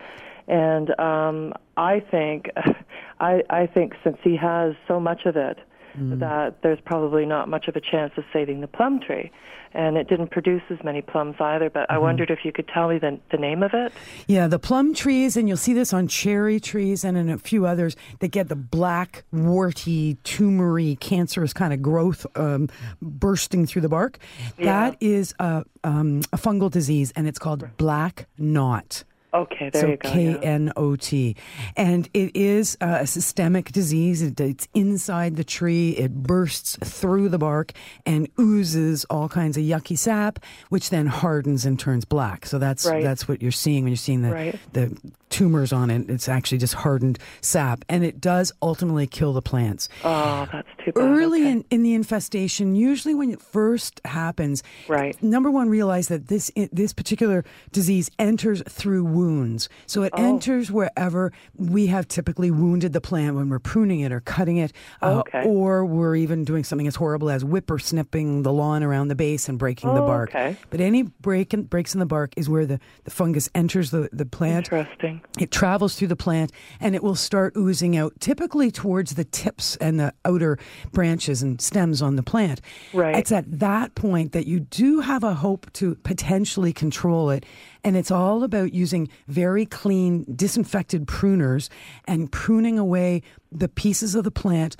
And 0.47 0.99
um, 0.99 1.53
I 1.78 1.99
think, 1.99 2.49
I, 3.19 3.43
I 3.49 3.67
think 3.67 3.93
since 4.03 4.17
he 4.24 4.36
has 4.38 4.74
so 4.88 4.99
much 4.99 5.26
of 5.26 5.38
it, 5.38 5.59
that 5.96 6.62
there's 6.64 6.80
probably 6.86 7.26
not 7.26 7.50
much 7.50 7.68
of 7.68 7.76
a 7.76 7.82
chance 7.82 8.14
of 8.18 8.24
saving 8.32 8.62
the 8.62 8.68
plum 8.68 9.00
tree. 9.00 9.32
And 9.74 9.96
it 9.96 10.10
didn't 10.10 10.32
produce 10.32 10.64
as 10.70 10.80
many 10.84 11.02
plums 11.02 11.38
either, 11.39 11.70
but 11.70 11.89
I 11.89 11.98
wondered 11.98 12.30
if 12.30 12.39
you 12.44 12.52
could 12.52 12.68
tell 12.68 12.89
me 12.89 12.98
the, 13.00 13.18
the 13.32 13.38
name 13.38 13.64
of 13.64 13.72
it. 13.74 13.94
Yeah, 14.28 14.48
the 14.48 14.60
plum 14.60 14.94
trees, 14.94 15.38
and 15.38 15.48
you'll 15.48 15.56
see 15.56 15.72
this 15.72 15.94
on 15.94 16.10
cherry 16.10 16.60
trees 16.60 17.06
and 17.06 17.18
in 17.18 17.30
a 17.30 17.38
few 17.38 17.66
others 17.66 17.96
that 18.20 18.30
get 18.30 18.50
the 18.50 18.56
black, 18.58 19.24
warty, 19.32 20.16
tumory, 20.26 21.00
cancerous 21.00 21.54
kind 21.54 21.72
of 21.72 21.82
growth 21.82 22.26
um, 22.36 22.68
bursting 23.02 23.66
through 23.66 23.84
the 23.84 23.89
bark. 23.89 24.18
That 24.60 24.98
is 25.00 25.34
a, 25.39 25.64
um, 25.86 26.20
a 26.34 26.38
fungal 26.38 26.70
disease, 26.70 27.14
and 27.16 27.26
it's 27.26 27.39
called 27.39 27.66
black 27.78 28.28
knot. 28.38 29.06
Okay, 29.34 29.70
there 29.70 29.82
so 29.82 29.88
you 29.88 29.98
go. 29.98 30.10
K. 30.12 30.38
N 30.40 30.74
O 30.76 30.96
T, 30.98 31.38
and 31.78 32.10
it 32.14 32.36
is 32.36 32.78
uh, 32.82 32.98
a 33.02 33.08
systemic 33.08 33.72
disease. 33.72 34.22
It, 34.22 34.40
it's 34.42 34.68
inside 34.74 35.38
the 35.38 35.44
tree. 35.46 35.92
It 35.92 36.14
bursts 36.14 36.78
through 36.84 37.30
the 37.30 37.38
bark 37.38 37.72
and 38.06 38.28
oozes 38.40 39.06
all 39.06 39.30
kinds 39.30 39.56
of 39.56 39.64
yucky 39.64 39.98
sap, 39.98 40.40
which 40.70 40.90
then 40.90 41.08
hardens 41.08 41.66
and 41.66 41.80
turns 41.80 42.04
black. 42.04 42.46
So 42.46 42.60
that's 42.60 42.86
Right. 42.86 43.02
that's 43.04 43.28
what 43.28 43.42
you're 43.42 43.52
seeing 43.52 43.84
when 43.84 43.92
you're 43.92 43.98
seeing 43.98 44.22
the 44.22 44.32
Right. 44.32 44.60
the 44.74 44.98
tumors 45.30 45.72
on 45.72 45.90
it. 45.90 46.10
It's 46.10 46.28
actually 46.28 46.58
just 46.58 46.74
hardened 46.74 47.18
sap, 47.40 47.86
and 47.88 48.04
it 48.04 48.20
does 48.20 48.52
ultimately 48.62 49.08
kill 49.08 49.32
the 49.32 49.42
plants. 49.42 49.88
Oh, 50.04 50.46
that's 50.52 50.68
too 50.84 50.92
bad. 50.92 51.02
Early 51.04 51.42
okay. 51.44 51.52
in, 51.52 51.66
in 51.72 51.84
the 51.84 51.94
infestation, 51.94 52.76
usually 52.76 53.16
when 53.16 53.32
it 53.32 53.42
first 53.42 54.02
happens, 54.04 54.62
Right. 54.90 55.16
Number 55.24 55.50
one, 55.50 55.70
realize 55.70 56.10
that 56.10 56.28
this 56.28 56.52
this 56.74 56.92
particular 56.92 57.46
disease 57.72 58.12
enters 58.20 58.62
through 58.68 59.06
wounds. 59.22 59.69
So 59.86 60.01
Oh. 60.01 60.05
it 60.05 60.13
enters 60.17 60.72
wherever 60.72 61.32
we 61.55 61.88
have 61.88 62.07
typically 62.07 62.49
wounded 62.51 62.93
the 62.93 63.01
plant 63.01 63.36
when 63.36 63.49
we're 63.49 63.59
pruning 63.59 63.99
it 63.99 64.11
or 64.11 64.19
cutting 64.22 64.57
it, 64.57 64.74
uh, 65.01 65.19
Okay. 65.19 65.43
or 65.45 65.86
we're 65.86 66.15
even 66.15 66.43
doing 66.43 66.63
something 66.63 66.88
as 66.88 66.95
horrible 66.95 67.30
as 67.30 67.45
whipper 67.45 67.78
snipping 67.80 68.43
the 68.43 68.51
lawn 68.51 68.84
around 68.84 69.09
the 69.09 69.15
base 69.15 69.47
and 69.47 69.59
breaking 69.59 69.93
the 69.93 70.01
Oh, 70.01 70.07
bark. 70.07 70.30
okay. 70.30 70.55
But 70.69 70.82
any 70.82 71.03
break 71.03 71.53
in, 71.53 71.63
breaks 71.63 71.93
in 71.93 71.99
the 71.99 72.05
bark 72.05 72.34
is 72.36 72.49
where 72.49 72.65
the, 72.65 72.80
the 73.03 73.11
fungus 73.11 73.49
enters 73.53 73.91
the, 73.91 74.09
the 74.11 74.26
plant. 74.26 74.65
Interesting. 74.72 75.22
It 75.39 75.51
travels 75.51 75.95
through 75.95 76.07
the 76.09 76.15
plant 76.15 76.51
and 76.80 76.95
it 76.95 77.03
will 77.03 77.15
start 77.15 77.53
oozing 77.55 77.95
out, 77.95 78.13
typically 78.19 78.72
towards 78.72 79.13
the 79.15 79.24
tips 79.24 79.76
and 79.78 79.99
the 79.99 80.13
outer 80.26 80.57
branches 80.91 81.43
and 81.43 81.61
stems 81.61 82.01
on 82.01 82.15
the 82.15 82.24
plant. 82.24 82.61
Right. 82.93 83.15
It's 83.15 83.32
at 83.32 83.45
that 83.59 83.93
point 83.95 84.32
that 84.32 84.47
you 84.47 84.61
do 84.61 85.01
have 85.01 85.24
a 85.24 85.34
hope 85.36 85.72
to 85.74 85.95
potentially 86.03 86.74
control 86.74 87.30
it. 87.30 87.45
And 87.84 87.98
it's 87.98 88.12
all 88.12 88.44
about 88.44 88.74
using 88.74 89.10
very 89.28 89.66
clean, 89.66 90.26
disinfected 90.36 91.08
pruners 91.08 91.70
and 92.06 92.32
pruning 92.32 92.78
away 92.78 93.24
the 93.52 93.68
pieces 93.68 94.16
of 94.16 94.24
the 94.24 94.32
plant 94.32 94.76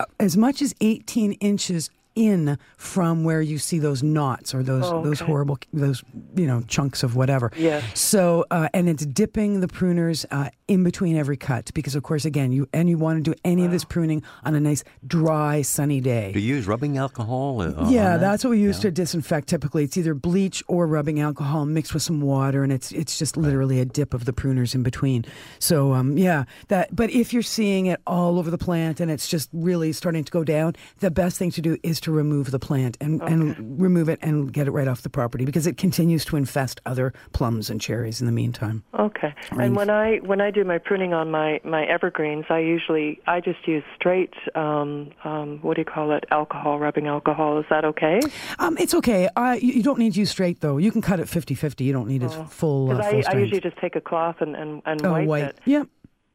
uh, 0.00 0.04
as 0.20 0.36
much 0.36 0.62
as 0.62 0.74
18 0.80 1.32
inches 1.34 1.90
in 2.14 2.58
from 2.76 3.24
where 3.24 3.40
you 3.42 3.58
see 3.58 3.78
those 3.78 4.02
knots 4.02 4.54
or 4.54 4.62
those 4.62 4.84
Oh, 4.84 5.02
those 5.02 5.20
horrible 5.20 5.58
those 5.72 6.02
you 6.36 6.46
know 6.46 6.62
chunks 6.68 7.02
of 7.02 7.16
whatever. 7.16 7.50
Yes. 7.56 7.98
So 7.98 8.44
uh, 8.50 8.68
and 8.74 8.88
it's 8.88 9.04
dipping 9.06 9.60
the 9.60 9.66
pruners 9.68 10.24
uh, 10.30 10.50
in 10.68 10.84
between 10.84 11.16
every 11.16 11.36
cut 11.36 11.70
because 11.74 11.94
of 11.94 12.02
course 12.02 12.24
again 12.24 12.52
you 12.52 12.68
and 12.72 12.88
you 12.88 12.98
want 12.98 13.24
to 13.24 13.30
do 13.32 13.38
any 13.44 13.64
of 13.64 13.70
this 13.70 13.84
pruning 13.84 14.22
on 14.44 14.54
a 14.54 14.60
nice 14.60 14.84
dry 15.06 15.62
sunny 15.62 16.00
day. 16.00 16.32
Do 16.32 16.40
you 16.40 16.54
use 16.56 16.66
rubbing 16.66 16.98
alcohol? 16.98 17.60
uh, 17.62 17.72
on 17.74 17.90
Yeah, 17.90 18.12
that? 18.16 18.20
that's 18.20 18.44
what 18.44 18.50
we 18.50 18.60
use 18.60 18.78
to 18.80 18.90
disinfect. 18.90 19.48
Typically, 19.48 19.84
it's 19.84 19.96
either 19.96 20.14
bleach 20.14 20.62
or 20.68 20.86
rubbing 20.86 21.20
alcohol 21.20 21.64
mixed 21.66 21.94
with 21.94 22.02
some 22.02 22.20
water, 22.20 22.62
and 22.62 22.72
it's 22.72 22.92
it's 22.92 23.18
just 23.18 23.36
literally 23.36 23.80
a 23.80 23.84
dip 23.84 24.14
of 24.14 24.24
the 24.24 24.32
pruners 24.32 24.74
in 24.74 24.82
between. 24.82 25.24
So, 25.58 25.92
um, 25.92 26.16
yeah, 26.18 26.44
that. 26.68 26.94
But 26.94 27.10
if 27.10 27.32
you're 27.32 27.42
seeing 27.42 27.86
it 27.86 28.00
all 28.06 28.38
over 28.38 28.50
the 28.50 28.58
plant 28.58 29.00
and 29.00 29.10
it's 29.10 29.28
just 29.28 29.48
really 29.52 29.92
starting 29.92 30.24
to 30.24 30.30
go 30.32 30.44
down, 30.44 30.74
the 31.00 31.10
best 31.10 31.38
thing 31.38 31.50
to 31.52 31.60
do 31.60 31.76
is 31.82 32.00
to 32.04 32.12
remove 32.12 32.50
the 32.50 32.58
plant 32.58 32.96
and 33.00 33.20
and 33.22 33.80
remove 33.80 34.08
it 34.08 34.18
and 34.22 34.52
get 34.52 34.66
it 34.66 34.70
right 34.70 34.86
off 34.88 35.02
the 35.02 35.10
property 35.10 35.44
because 35.44 35.66
it 35.66 35.76
continues 35.76 36.24
to 36.26 36.36
infest 36.36 36.80
other 36.86 37.12
plums 37.32 37.68
and 37.70 37.80
cherries 37.80 38.20
in 38.20 38.26
the 38.26 38.32
meantime. 38.32 38.84
Okay. 38.98 39.34
And 39.50 39.74
when 39.76 39.90
I 39.90 40.18
when 40.18 40.40
I 40.40 40.50
do 40.50 40.64
my 40.64 40.78
pruning 40.78 41.12
on 41.12 41.30
my 41.30 41.60
my 41.64 41.84
evergreens, 41.84 42.44
I 42.48 42.60
usually 42.60 43.20
I 43.26 43.40
just 43.40 43.66
use 43.66 43.82
straight 43.96 44.32
um, 44.54 45.10
um, 45.24 45.58
what 45.62 45.74
do 45.74 45.80
you 45.80 45.84
call 45.84 46.12
it? 46.12 46.24
Alcohol, 46.30 46.78
rubbing 46.78 47.06
alcohol. 47.06 47.58
Is 47.58 47.66
that 47.70 47.84
okay? 47.84 48.20
Um, 48.58 48.76
it's 48.78 48.94
okay. 48.94 49.28
Uh, 49.36 49.56
you, 49.60 49.82
don't 49.82 49.98
need 49.98 50.12
to 50.14 50.20
use 50.20 50.30
straight 50.30 50.60
though. 50.60 50.76
You 50.78 50.92
can 50.92 51.02
cut 51.02 51.20
it 51.20 51.26
50-50. 51.26 51.80
You 51.84 51.92
don't 51.92 52.08
need 52.08 52.22
it 52.22 52.30
full. 52.30 52.90
Uh, 52.90 53.02
full 53.02 53.02
I, 53.02 53.22
I 53.26 53.36
usually 53.38 53.60
just 53.60 53.76
take 53.78 53.96
a 53.96 54.00
cloth 54.00 54.36
and 54.40 54.54
and, 54.54 54.82
and 54.86 55.04
Oh, 55.04 55.12
wipe 55.12 55.26
white. 55.26 55.44
it. 55.44 55.58
Yep. 55.64 55.88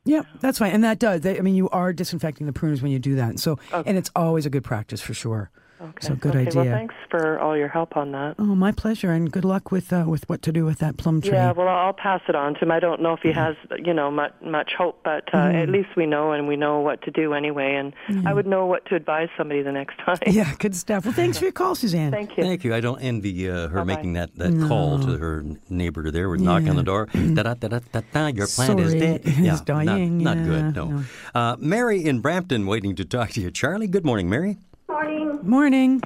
Yep, 0.10 0.26
that's 0.39 0.57
fine, 0.57 0.72
and 0.72 0.84
that 0.84 0.97
does. 0.97 1.22
They, 1.22 1.38
I 1.38 1.41
mean, 1.41 1.53
you 1.53 1.70
are 1.70 1.93
disinfecting 1.93 2.47
the 2.47 2.51
pruners 2.51 2.82
when 2.82 2.91
you 2.91 2.97
do 2.97 3.16
that. 3.16 3.38
So, 3.39 3.60
and 3.86 3.95
it's 3.95 4.10
always 4.16 4.45
a 4.47 4.49
good 4.49 4.64
practice 4.64 5.01
for 5.01 5.14
sure. 5.14 5.51
Okay. 5.82 6.08
So 6.08 6.16
good 6.16 6.36
okay, 6.36 6.48
idea. 6.48 6.62
Well, 6.62 6.72
thanks 6.72 6.96
for 7.10 7.40
all 7.40 7.56
your 7.56 7.70
help 7.70 7.96
on 7.96 8.12
that. 8.12 8.36
Oh, 8.38 8.44
my 8.56 8.72
pleasure, 8.72 9.12
and 9.12 9.32
good 9.32 9.46
luck 9.46 9.72
with 9.72 9.94
uh, 9.94 10.04
with 10.08 10.28
what 10.28 10.42
to 10.42 10.52
do 10.52 10.66
with 10.66 10.80
that 10.80 10.98
plum 10.98 11.22
tree. 11.22 11.32
Yeah, 11.32 11.52
well, 11.54 11.70
I'll 11.70 11.94
pass 11.94 12.22
it 12.28 12.36
on 12.36 12.56
to 12.56 12.60
him. 12.62 12.72
I 12.72 12.80
don't 12.80 13.02
know 13.02 13.14
if 13.14 13.22
he 13.22 13.32
has, 13.32 13.56
you 13.78 13.94
know, 13.94 14.12
much 14.12 14.34
much 14.44 14.72
hope, 14.78 15.00
but 15.04 15.34
uh, 15.34 15.38
at 15.38 15.70
least 15.70 15.90
we 15.96 16.06
know 16.06 16.34
and 16.34 16.48
we 16.48 16.58
know 16.58 16.80
what 16.80 17.02
to 17.04 17.12
do 17.12 17.34
anyway. 17.34 17.76
And 17.76 17.94
I 18.28 18.34
would 18.34 18.46
know 18.46 18.66
what 18.66 18.86
to 18.88 18.96
advise 18.96 19.30
somebody 19.38 19.62
the 19.62 19.72
next 19.72 19.98
time. 20.00 20.18
Yeah, 20.30 20.54
good 20.60 20.76
stuff. 20.76 21.06
Well, 21.06 21.14
thanks 21.14 21.38
for 21.38 21.46
your 21.46 21.52
call, 21.52 21.76
Suzanne. 21.76 22.12
Thank 22.12 22.38
you. 22.38 22.44
Thank 22.44 22.64
you. 22.64 22.74
I 22.74 22.82
don't 22.82 23.00
envy 23.02 23.50
uh, 23.50 23.68
her 23.70 23.80
Bye-bye. 23.80 23.84
making 23.96 24.14
that, 24.14 24.36
that 24.36 24.68
call 24.68 25.00
to 25.00 25.18
her 25.18 25.44
neighbor 25.70 26.12
there. 26.12 26.30
We're 26.30 26.38
knocking 26.38 26.70
on 26.70 26.76
the 26.76 26.84
door. 26.84 27.08
Da 27.14 27.44
da 27.44 27.54
da 27.56 27.68
da 27.68 27.80
da 27.92 28.02
da. 28.14 28.28
Your 28.28 28.48
plant 28.48 28.80
is 28.80 28.92
Sorry, 28.92 29.00
dead. 29.00 29.22
it's 29.26 29.38
Yeah, 29.38 29.60
dying. 29.66 30.20
Not, 30.20 30.38
not 30.38 30.46
Yeah, 30.46 30.62
good. 30.62 30.76
No. 30.76 30.86
no. 30.86 31.04
Uh, 31.34 31.56
Mary 31.60 32.06
in 32.06 32.20
Brampton, 32.20 32.68
waiting 32.68 32.96
to 32.96 33.06
talk 33.06 33.32
to 33.32 33.42
you. 33.42 33.50
Charlie, 33.52 33.88
good 33.88 34.06
morning, 34.06 34.30
Mary. 34.30 34.58
Morning. 34.90 35.40
Morning. 35.44 36.02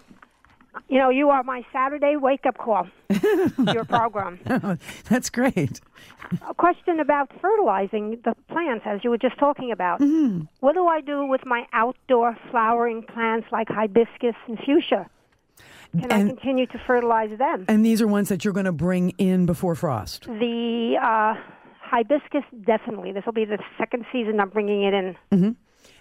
You 0.90 0.98
know, 0.98 1.10
you 1.10 1.30
are 1.30 1.42
my 1.42 1.66
Saturday 1.72 2.18
wake 2.18 2.46
up 2.46 2.58
call. 2.58 2.88
your 3.74 3.86
program. 3.86 4.40
That's 5.10 5.30
great. 5.30 5.80
A 6.50 6.54
question 6.54 7.00
about 7.00 7.32
fertilizing 7.40 8.20
the 8.26 8.36
plants, 8.50 8.84
as 8.86 9.02
you 9.02 9.10
were 9.10 9.18
just 9.18 9.38
talking 9.38 9.72
about. 9.72 10.02
Mm-hmm. 10.02 10.42
What 10.60 10.74
do 10.74 10.86
I 10.88 11.00
do 11.00 11.26
with 11.26 11.46
my 11.46 11.66
outdoor 11.72 12.38
flowering 12.52 13.04
plants 13.04 13.48
like 13.54 13.70
hibiscus 13.70 14.36
and 14.48 14.60
fuchsia? 14.60 15.10
Can 15.98 16.12
I 16.12 16.28
continue 16.28 16.66
to 16.68 16.82
fertilize 16.86 17.38
them? 17.38 17.66
And 17.70 17.86
these 17.86 18.02
are 18.02 18.08
ones 18.08 18.28
that 18.30 18.44
you're 18.44 18.54
going 18.54 18.66
to 18.66 18.72
bring 18.74 19.12
in 19.12 19.46
before 19.46 19.76
frost. 19.76 20.26
The 20.26 20.98
uh, 21.02 21.36
hibiscus, 21.80 22.44
definitely. 22.66 23.14
This 23.14 23.26
will 23.26 23.34
be 23.34 23.46
the 23.46 23.60
second 23.78 24.06
season 24.12 24.40
I'm 24.42 24.50
bringing 24.50 24.84
it 24.84 24.94
in. 24.94 25.56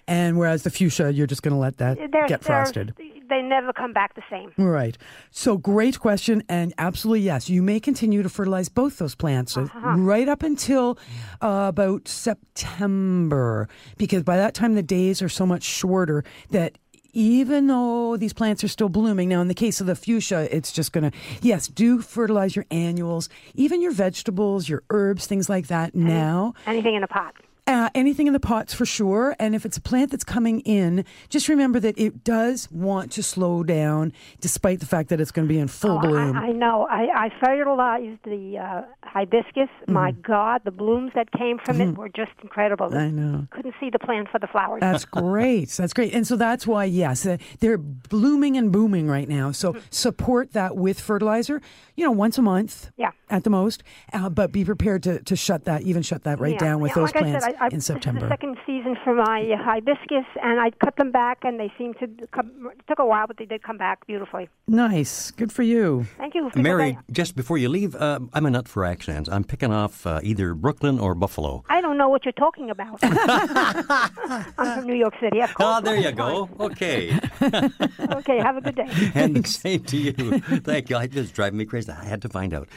And 0.07 0.37
whereas 0.37 0.63
the 0.63 0.69
fuchsia, 0.69 1.11
you're 1.11 1.27
just 1.27 1.43
going 1.43 1.53
to 1.53 1.59
let 1.59 1.77
that 1.77 1.97
They're- 2.11 2.27
get 2.27 2.43
frosted. 2.43 2.93
They 3.29 3.41
never 3.41 3.71
come 3.73 3.93
back 3.93 4.15
the 4.15 4.21
same. 4.29 4.51
Right. 4.57 4.97
So 5.31 5.57
great 5.57 5.99
question, 5.99 6.43
and 6.49 6.73
absolutely 6.77 7.21
yes, 7.21 7.49
you 7.49 7.63
may 7.63 7.79
continue 7.79 8.21
to 8.21 8.29
fertilize 8.29 8.67
both 8.69 8.97
those 8.97 9.15
plants 9.15 9.57
uh, 9.57 9.67
right 9.95 10.27
up 10.27 10.43
until 10.43 10.99
uh, 11.41 11.65
about 11.69 12.07
September, 12.07 13.67
because 13.97 14.23
by 14.23 14.37
that 14.37 14.53
time 14.53 14.75
the 14.75 14.83
days 14.83 15.21
are 15.21 15.29
so 15.29 15.45
much 15.45 15.63
shorter 15.63 16.23
that. 16.51 16.77
Even 17.15 17.67
though 17.67 18.17
these 18.17 18.33
plants 18.33 18.63
are 18.63 18.67
still 18.67 18.89
blooming, 18.89 19.29
now 19.29 19.39
in 19.39 19.47
the 19.47 19.53
case 19.53 19.79
of 19.79 19.85
the 19.85 19.93
fuchsia, 19.95 20.47
it's 20.49 20.71
just 20.71 20.91
going 20.93 21.11
to, 21.11 21.15
yes, 21.43 21.67
do 21.67 22.01
fertilize 22.01 22.55
your 22.55 22.65
annuals, 22.71 23.29
even 23.53 23.83
your 23.83 23.91
vegetables, 23.91 24.67
your 24.67 24.81
herbs, 24.89 25.27
things 25.27 25.47
like 25.47 25.67
that 25.67 25.93
now. 25.93 26.55
Anything 26.65 26.95
in 26.95 27.03
a 27.03 27.07
pot. 27.07 27.35
Uh, 27.65 27.89
anything 27.95 28.27
in 28.27 28.33
the 28.33 28.41
pots 28.41 28.73
for 28.73 28.85
sure. 28.85 29.37
And 29.39 29.55
if 29.55 29.65
it's 29.65 29.77
a 29.77 29.81
plant 29.81 30.11
that's 30.11 30.25
coming 30.25 30.59
in, 30.61 31.05
just 31.29 31.47
remember 31.47 31.79
that 31.79 31.97
it 31.97 32.21
does 32.25 32.69
want 32.69 33.09
to 33.13 33.23
slow 33.23 33.63
down 33.63 34.11
despite 34.41 34.81
the 34.81 34.85
fact 34.85 35.07
that 35.09 35.21
it's 35.21 35.31
going 35.31 35.47
to 35.47 35.53
be 35.53 35.59
in 35.59 35.69
full 35.69 35.97
Oh, 35.97 36.01
bloom. 36.01 36.35
I, 36.35 36.47
I 36.47 36.51
know. 36.51 36.85
I, 36.89 37.07
I 37.27 37.29
fertilized 37.41 38.19
the 38.25 38.57
uh, 38.57 38.81
hibiscus. 39.03 39.69
My 39.87 40.11
God, 40.11 40.61
the 40.65 40.71
blooms 40.71 41.13
that 41.15 41.31
came 41.31 41.57
from 41.57 41.79
it 41.79 41.97
were 41.97 42.09
just 42.09 42.31
incredible. 42.41 42.93
I 42.93 43.09
know. 43.09 43.47
Couldn't 43.51 43.75
see 43.79 43.89
the 43.89 43.99
plant 43.99 44.27
for 44.29 44.39
the 44.39 44.47
flowers. 44.47 44.81
That's 44.81 45.05
great. 45.23 45.69
That's 45.69 45.93
great. 45.93 46.13
And 46.13 46.27
so 46.27 46.35
that's 46.35 46.67
why, 46.67 46.83
yes, 46.83 47.25
uh, 47.25 47.37
they're 47.61 47.77
blooming 47.77 48.57
and 48.57 48.73
booming 48.73 49.07
right 49.07 49.29
now. 49.29 49.53
So 49.53 49.77
support 49.89 50.51
that 50.51 50.75
with 50.75 50.99
fertilizer, 50.99 51.61
you 51.95 52.03
know, 52.03 52.11
once 52.11 52.37
a 52.37 52.41
month 52.41 52.91
Yeah. 52.97 53.11
at 53.29 53.45
the 53.45 53.49
most. 53.49 53.83
Uh, 54.11 54.29
but 54.29 54.51
be 54.51 54.65
prepared 54.65 55.03
to, 55.03 55.21
to 55.23 55.37
shut 55.37 55.63
that, 55.63 55.83
even 55.83 56.01
shut 56.01 56.23
that 56.23 56.41
right 56.41 56.53
Yeah. 56.53 56.57
down 56.59 56.81
with 56.81 56.89
Yeah, 56.89 56.95
those 56.95 57.15
like 57.15 57.23
plants 57.23 57.45
I 57.59 57.63
I, 57.63 57.65
I, 57.65 57.69
in 57.71 57.81
September. 57.81 58.21
This 58.21 58.25
is 58.25 58.29
the 58.29 58.33
second 58.33 58.57
season 58.65 58.97
for 59.03 59.15
my 59.15 59.55
hibiscus, 59.57 60.25
and 60.41 60.59
I 60.59 60.71
cut 60.83 60.95
them 60.97 61.11
back, 61.11 61.39
and 61.43 61.59
they 61.59 61.71
seem 61.77 61.93
to 61.95 62.07
come. 62.31 62.51
It 62.71 62.87
took 62.87 62.99
a 62.99 63.05
while, 63.05 63.27
but 63.27 63.37
they 63.37 63.45
did 63.45 63.63
come 63.63 63.77
back 63.77 64.05
beautifully. 64.07 64.49
Nice. 64.67 65.31
Good 65.31 65.51
for 65.51 65.63
you. 65.63 66.05
Thank 66.17 66.35
you. 66.35 66.49
Mary, 66.55 66.97
just 67.11 67.35
before 67.35 67.57
you 67.57 67.69
leave, 67.69 67.95
uh, 67.95 68.19
I'm 68.33 68.45
a 68.45 68.51
nut 68.51 68.67
for 68.67 68.85
accents. 68.85 69.29
I'm 69.29 69.43
picking 69.43 69.71
off 69.71 70.05
uh, 70.05 70.19
either 70.23 70.53
Brooklyn 70.53 70.99
or 70.99 71.15
Buffalo. 71.15 71.63
I 71.69 71.81
don't 71.81 71.97
know 71.97 72.09
what 72.09 72.25
you're 72.25 72.31
talking 72.33 72.69
about. 72.69 72.99
I'm 73.03 74.53
from 74.53 74.85
New 74.85 74.95
York 74.95 75.13
City, 75.19 75.41
of 75.41 75.53
course. 75.53 75.67
Ah, 75.67 75.79
there 75.81 75.97
you 75.97 76.11
go. 76.11 76.49
Okay. 76.59 77.17
okay, 77.41 78.39
have 78.39 78.57
a 78.57 78.61
good 78.61 78.75
day. 78.75 78.87
and 79.15 79.35
the 79.35 79.47
same 79.47 79.83
to 79.83 79.97
you. 79.97 80.13
Thank 80.39 80.89
you. 80.89 80.97
I 80.97 81.07
just 81.07 81.33
driving 81.33 81.57
me 81.57 81.65
crazy. 81.65 81.91
I 81.91 82.05
had 82.05 82.21
to 82.23 82.29
find 82.29 82.53
out. 82.53 82.67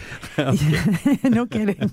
No 1.25 1.47
kidding. 1.47 1.93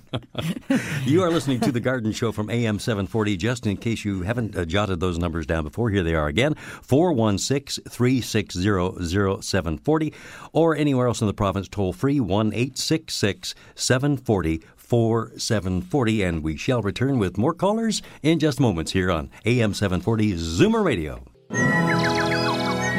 You 1.05 1.23
are 1.23 1.29
listening 1.29 1.59
to 1.61 1.71
The 1.71 1.79
Garden 1.79 2.11
Show 2.11 2.31
from 2.31 2.49
AM 2.49 2.72
740. 2.79 3.37
Just 3.37 3.65
in 3.65 3.77
case 3.77 4.05
you 4.05 4.21
haven't 4.23 4.55
uh, 4.55 4.65
jotted 4.65 4.99
those 4.99 5.17
numbers 5.17 5.45
down 5.45 5.63
before, 5.63 5.89
here 5.89 6.03
they 6.03 6.15
are 6.15 6.27
again 6.27 6.55
416 6.55 7.83
360 7.85 9.41
0740 9.41 10.13
or 10.51 10.75
anywhere 10.75 11.07
else 11.07 11.21
in 11.21 11.27
the 11.27 11.33
province, 11.33 11.67
toll 11.67 11.93
free 11.93 12.19
1 12.19 12.47
866 12.53 13.55
740 13.75 14.61
4740. 14.75 16.23
And 16.23 16.43
we 16.43 16.57
shall 16.57 16.81
return 16.81 17.17
with 17.19 17.37
more 17.37 17.53
callers 17.53 18.01
in 18.21 18.39
just 18.39 18.59
moments 18.59 18.91
here 18.91 19.11
on 19.11 19.29
AM 19.45 19.73
740 19.73 20.33
Zoomer 20.33 20.83
Radio. 20.83 21.23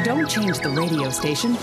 Don't 0.03 0.29
change 0.29 0.59
the 0.59 0.69
radio 0.69 1.09
station. 1.09 1.55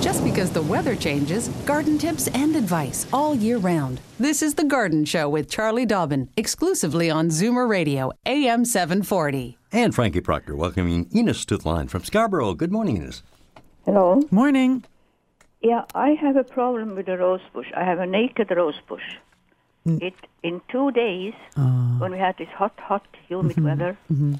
Just 0.00 0.22
because 0.22 0.52
the 0.52 0.62
weather 0.62 0.94
changes, 0.94 1.48
garden 1.66 1.98
tips 1.98 2.28
and 2.28 2.54
advice 2.54 3.06
all 3.12 3.34
year 3.34 3.58
round. 3.58 4.00
This 4.20 4.42
is 4.42 4.54
The 4.54 4.62
Garden 4.62 5.04
Show 5.04 5.28
with 5.28 5.50
Charlie 5.50 5.86
Dobbin, 5.86 6.28
exclusively 6.36 7.10
on 7.10 7.30
Zoomer 7.30 7.68
Radio, 7.68 8.12
AM 8.24 8.64
740. 8.64 9.58
And 9.72 9.92
Frankie 9.92 10.20
Proctor 10.20 10.54
welcoming 10.54 11.08
Enos 11.12 11.44
to 11.46 11.56
the 11.56 11.68
line 11.68 11.88
from 11.88 12.04
Scarborough. 12.04 12.54
Good 12.54 12.70
morning, 12.70 12.98
Enos. 12.98 13.24
Hello. 13.84 14.22
Morning. 14.30 14.84
Yeah, 15.62 15.84
I 15.96 16.10
have 16.10 16.36
a 16.36 16.44
problem 16.44 16.94
with 16.94 17.06
the 17.06 17.18
rose 17.18 17.40
bush. 17.52 17.66
I 17.76 17.82
have 17.82 17.98
a 17.98 18.06
naked 18.06 18.52
rose 18.52 18.80
bush. 18.88 19.16
Mm. 19.84 20.00
It 20.00 20.14
in 20.44 20.60
two 20.70 20.92
days, 20.92 21.34
ah. 21.56 21.96
when 21.98 22.12
we 22.12 22.18
had 22.18 22.36
this 22.38 22.48
hot, 22.54 22.78
hot, 22.78 23.04
humid 23.26 23.56
mm-hmm. 23.56 23.64
weather, 23.64 23.98
mm-hmm. 24.12 24.34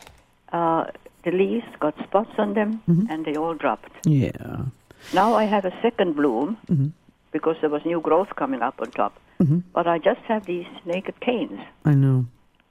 uh, 0.53 0.85
the 1.25 1.33
leaves 1.33 1.67
got 1.81 1.95
spots 2.05 2.31
on 2.39 2.55
them 2.55 2.81
mm-hmm. 2.89 3.11
and 3.11 3.25
they 3.25 3.35
all 3.35 3.55
dropped. 3.55 3.91
Yeah. 4.07 4.67
Now 5.15 5.35
I 5.35 5.45
have 5.45 5.65
a 5.65 5.73
second 5.83 6.15
bloom 6.17 6.57
Mhm. 6.71 6.93
because 7.33 7.57
there 7.61 7.71
was 7.71 7.83
new 7.85 8.01
growth 8.01 8.35
coming 8.37 8.63
up 8.63 8.75
on 8.81 8.91
top. 8.91 9.13
Mhm. 9.41 9.63
But 9.73 9.87
I 9.87 9.99
just 9.99 10.21
have 10.29 10.47
these 10.47 10.67
naked 10.85 11.21
canes. 11.21 11.61
I 11.85 11.95
know. 11.95 12.27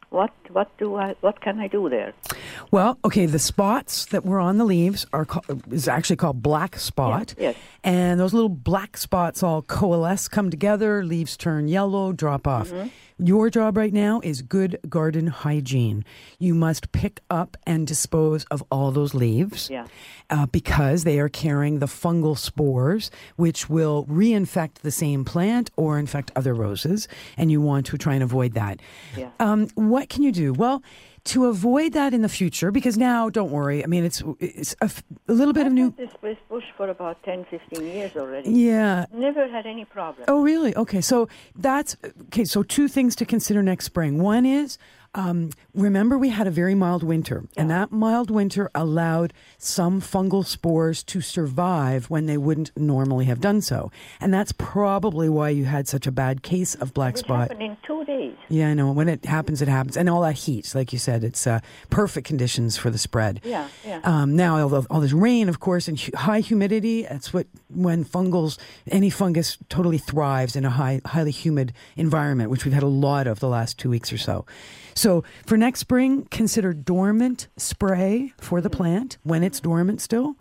What 0.10 0.32
what 0.54 0.70
do 0.78 0.96
I 0.96 1.16
what 1.22 1.42
can 1.42 1.60
I 1.60 1.68
do 1.68 1.90
there? 1.90 2.14
Well, 2.72 2.98
okay, 3.04 3.26
the 3.26 3.40
spots 3.40 4.06
that 4.06 4.24
were 4.26 4.40
on 4.40 4.58
the 4.58 4.64
leaves 4.66 5.06
are 5.12 5.26
is 5.70 5.88
actually 5.88 6.16
called 6.16 6.42
black 6.42 6.78
spot. 6.78 7.36
Yes. 7.38 7.56
And 7.84 8.18
those 8.20 8.34
little 8.34 8.50
black 8.72 8.96
spots 8.98 9.44
all 9.44 9.62
coalesce, 9.62 10.30
come 10.30 10.50
together, 10.50 11.04
leaves 11.04 11.36
turn 11.38 11.68
yellow, 11.68 12.14
drop 12.14 12.48
off. 12.48 12.70
Mm-hmm. 12.70 12.88
Your 13.20 13.50
job 13.50 13.78
right 13.78 13.92
now 13.94 14.20
is 14.24 14.44
good 14.44 14.78
garden 14.88 15.26
hygiene. 15.28 16.06
You 16.38 16.54
must 16.54 16.92
pick 16.92 17.22
up 17.32 17.58
and 17.66 17.88
dispose 17.88 18.44
of 18.52 18.64
all 18.70 18.92
those 18.92 19.16
leaves 19.16 19.70
Yeah. 19.72 19.88
uh, 20.30 20.46
because 20.46 21.04
they 21.04 21.18
are 21.20 21.28
carrying 21.30 21.80
the 21.80 21.88
fungal 21.88 22.38
spores, 22.38 23.10
which 23.36 23.70
will 23.70 24.06
reinfect 24.06 24.76
the 24.84 24.92
same 24.92 25.26
plant 25.26 25.72
or 25.76 25.98
infect 25.98 26.32
other 26.36 26.54
roses, 26.54 27.08
and 27.38 27.50
you 27.52 27.60
want 27.60 27.88
to 27.88 27.98
try 27.98 28.14
and 28.14 28.22
avoid 28.24 28.54
that. 28.54 28.80
Yeah. 29.18 29.30
Um, 29.40 29.70
what 29.74 30.10
can 30.10 30.22
you 30.22 30.32
do? 30.32 30.54
Well, 30.54 30.84
to 31.28 31.46
avoid 31.46 31.94
that 31.94 32.14
in 32.14 32.22
the 32.22 32.30
future, 32.30 32.72
because 32.72 32.98
now, 32.98 33.30
don't 33.30 33.52
worry. 33.52 33.84
I 33.84 33.88
mean, 33.88 34.04
it's 34.04 34.24
it's 34.40 34.76
a, 34.82 34.86
f- 34.86 35.04
a 35.28 35.34
little 35.34 35.54
bit 35.54 35.68
of 35.68 35.74
new. 35.74 35.94
This 35.98 36.12
this 36.22 36.38
bush 36.50 36.64
for 36.76 36.90
about 36.90 37.22
10, 37.24 37.46
15 37.46 37.86
years 37.86 38.16
already. 38.16 38.50
Yeah. 38.50 39.06
Never 39.14 39.48
had 39.48 39.66
any 39.66 39.86
problem. 39.86 40.26
Oh, 40.28 40.42
really? 40.42 40.76
Okay. 40.76 41.02
So 41.02 41.28
that's 41.56 41.96
okay. 42.28 42.46
So 42.46 42.64
two 42.64 42.88
things 42.88 43.16
to 43.18 43.26
consider 43.26 43.62
next 43.62 43.86
spring. 43.86 44.22
One 44.22 44.46
is. 44.46 44.78
Um, 45.16 45.50
remember, 45.74 46.18
we 46.18 46.30
had 46.30 46.46
a 46.48 46.52
very 46.52 46.76
mild 46.76 47.02
winter, 47.02 47.46
and 47.56 47.72
that 47.72 47.92
mild 47.92 48.30
winter 48.30 48.70
allowed 48.76 49.34
some 49.58 50.00
fungal 50.00 50.46
spores 50.46 51.04
to 51.06 51.22
survive 51.22 52.10
when 52.10 52.26
they 52.28 52.38
wouldn't 52.38 52.72
normally 52.78 53.26
have 53.26 53.42
done 53.42 53.62
so. 53.62 53.92
And 54.22 54.34
that's 54.34 54.52
probably 54.52 55.28
why 55.30 55.50
you 55.50 55.66
had 55.66 55.88
such 55.88 56.06
a 56.06 56.12
bad 56.12 56.44
case 56.44 56.76
of 56.76 56.94
black 56.94 57.16
It 57.16 57.20
spot. 57.20 57.40
happened 57.50 57.62
in 57.64 57.78
two 57.86 58.06
days. 58.06 58.36
Yeah, 58.50 58.70
I 58.70 58.74
know. 58.76 58.92
When 58.92 59.10
it 59.10 59.26
happens, 59.26 59.62
it 59.62 59.68
happens. 59.68 59.98
And 59.98 60.08
all 60.10 60.22
that 60.22 60.34
heat, 60.34 60.74
like 60.76 60.94
you 60.94 61.00
said, 61.00 61.24
it's 61.24 61.48
uh, 61.48 61.62
perfect 61.90 62.28
conditions 62.28 62.78
for 62.78 62.90
the 62.92 62.98
spread. 62.98 63.42
Yeah, 63.44 63.68
yeah. 63.86 64.02
Um, 64.04 64.36
now, 64.36 64.60
all, 64.60 64.86
all 64.90 65.00
this 65.02 65.14
rain, 65.14 65.50
of 65.50 65.60
course, 65.60 65.88
and 65.88 66.00
hu- 66.00 66.16
high 66.16 66.42
humidity, 66.42 67.04
that's 67.04 67.34
what, 67.34 67.48
when 67.70 68.06
fungals, 68.06 68.58
any 68.92 69.10
fungus 69.10 69.58
totally 69.70 69.98
thrives 69.98 70.56
in 70.56 70.64
a 70.66 70.70
high, 70.70 71.02
highly 71.06 71.32
humid 71.32 71.74
environment, 71.96 72.52
which 72.52 72.66
we've 72.66 72.74
had 72.74 72.84
a 72.84 72.88
lot 72.88 73.26
of 73.26 73.40
the 73.40 73.48
last 73.48 73.80
two 73.80 73.90
weeks 73.90 74.14
or 74.14 74.18
so. 74.18 74.46
So 74.98 75.24
for 75.46 75.58
next 75.58 75.80
spring, 75.80 76.28
consider 76.32 76.74
dormant 76.74 77.48
spray 77.56 78.34
for 78.40 78.62
the 78.62 78.70
plant 78.70 79.18
when 79.24 79.44
it's 79.44 79.60
dormant 79.60 80.02
still. 80.02 80.36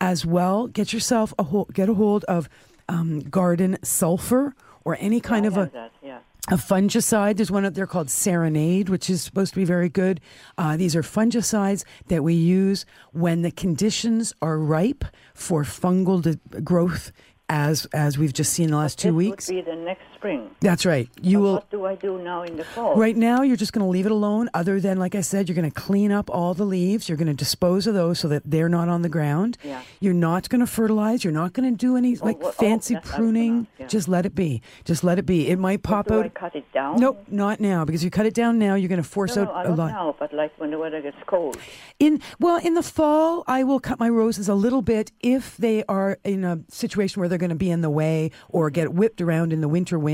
As 0.00 0.26
well, 0.26 0.66
get 0.66 0.92
yourself 0.92 1.32
a 1.38 1.44
hold, 1.44 1.72
get 1.72 1.88
a 1.88 1.94
hold 1.94 2.24
of 2.24 2.48
um, 2.88 3.20
garden 3.20 3.78
sulfur 3.82 4.54
or 4.84 4.96
any 5.00 5.20
kind 5.20 5.46
of 5.46 5.56
a 5.56 5.70
That, 5.72 5.92
yeah. 6.02 6.18
a 6.50 6.56
fungicide. 6.56 7.36
There's 7.36 7.50
one 7.50 7.64
out 7.64 7.74
there 7.74 7.86
called 7.86 8.10
Serenade, 8.10 8.90
which 8.90 9.08
is 9.08 9.22
supposed 9.22 9.54
to 9.54 9.60
be 9.60 9.64
very 9.64 9.88
good. 9.88 10.20
Uh, 10.58 10.76
these 10.76 10.94
are 10.94 11.02
fungicides 11.02 11.84
that 12.08 12.22
we 12.22 12.34
use 12.34 12.84
when 13.12 13.40
the 13.40 13.50
conditions 13.50 14.34
are 14.42 14.58
ripe 14.58 15.04
for 15.32 15.62
fungal 15.62 16.20
de- 16.20 16.60
growth, 16.60 17.12
as 17.48 17.86
as 17.94 18.18
we've 18.18 18.32
just 18.34 18.52
seen 18.52 18.70
the 18.70 18.76
last 18.76 18.98
two 18.98 19.14
weeks. 19.14 19.48
would 19.48 19.64
be 19.64 19.70
the 19.70 19.76
next 19.76 20.11
spring. 20.22 20.50
That's 20.60 20.86
right. 20.86 21.08
You 21.20 21.38
But 21.38 21.42
will. 21.42 21.52
What 21.54 21.70
do 21.70 21.86
I 21.86 21.94
do 21.96 22.18
now 22.22 22.42
in 22.44 22.56
the 22.56 22.64
fall? 22.64 22.94
Right 22.94 23.16
now, 23.16 23.42
you're 23.42 23.56
just 23.56 23.72
going 23.72 23.84
to 23.84 23.90
leave 23.90 24.06
it 24.06 24.12
alone. 24.12 24.48
Other 24.54 24.78
than, 24.78 24.98
like 24.98 25.16
I 25.16 25.20
said, 25.20 25.48
you're 25.48 25.56
going 25.56 25.70
to 25.70 25.80
clean 25.80 26.12
up 26.12 26.30
all 26.30 26.54
the 26.54 26.64
leaves. 26.64 27.08
You're 27.08 27.18
going 27.18 27.26
to 27.28 27.34
dispose 27.34 27.88
of 27.88 27.94
those 27.94 28.20
so 28.20 28.28
that 28.28 28.42
they're 28.44 28.68
not 28.68 28.88
on 28.88 29.02
the 29.02 29.08
ground. 29.08 29.58
Yeah. 29.64 29.82
You're 29.98 30.14
not 30.14 30.48
going 30.48 30.60
to 30.60 30.66
fertilize. 30.66 31.24
You're 31.24 31.32
not 31.32 31.52
going 31.54 31.70
to 31.70 31.76
do 31.76 31.96
any 31.96 32.16
oh, 32.16 32.24
like 32.24 32.40
what- 32.40 32.54
oh, 32.58 32.62
fancy 32.62 32.94
that's 32.94 33.06
what 33.06 33.14
I 33.14 33.20
was 33.20 33.32
pruning. 33.32 33.66
yeah. 33.78 33.86
Just 33.88 34.06
let 34.08 34.24
it 34.24 34.34
be. 34.34 34.62
Just 34.84 35.02
let 35.02 35.18
it 35.18 35.26
be. 35.26 35.48
It 35.48 35.58
might 35.58 35.82
pop 35.82 36.06
do 36.06 36.20
out. 36.20 36.26
I 36.26 36.28
cut 36.28 36.54
it 36.54 36.70
down? 36.72 37.00
Nope, 37.00 37.24
not 37.28 37.58
now. 37.58 37.84
Because 37.84 38.02
if 38.02 38.04
you 38.04 38.10
cut 38.10 38.26
it 38.26 38.34
down 38.34 38.58
now, 38.60 38.76
you're 38.76 38.88
going 38.88 39.02
to 39.02 39.08
force 39.08 39.34
no, 39.34 39.42
out 39.42 39.48
no, 39.48 39.54
I 39.54 39.64
a 39.64 39.74
lot. 39.74 39.90
now, 39.90 40.16
but 40.18 40.32
like 40.32 40.52
when 40.58 40.70
the 40.70 40.78
weather 40.78 41.02
gets 41.02 41.16
cold. 41.26 41.56
In 41.98 42.20
well, 42.38 42.58
in 42.58 42.74
the 42.74 42.82
fall, 42.82 43.42
I 43.48 43.64
will 43.64 43.80
cut 43.80 43.98
my 43.98 44.08
roses 44.08 44.48
a 44.48 44.54
little 44.54 44.82
bit 44.82 45.10
if 45.20 45.56
they 45.56 45.82
are 45.88 46.18
in 46.22 46.44
a 46.44 46.60
situation 46.68 47.18
where 47.20 47.28
they're 47.28 47.38
going 47.38 47.50
to 47.50 47.56
be 47.56 47.70
in 47.70 47.80
the 47.80 47.90
way 47.90 48.30
or 48.48 48.70
get 48.70 48.92
whipped 48.94 49.20
around 49.20 49.52
in 49.52 49.60
the 49.60 49.68
winter 49.68 49.98
wind. 49.98 50.11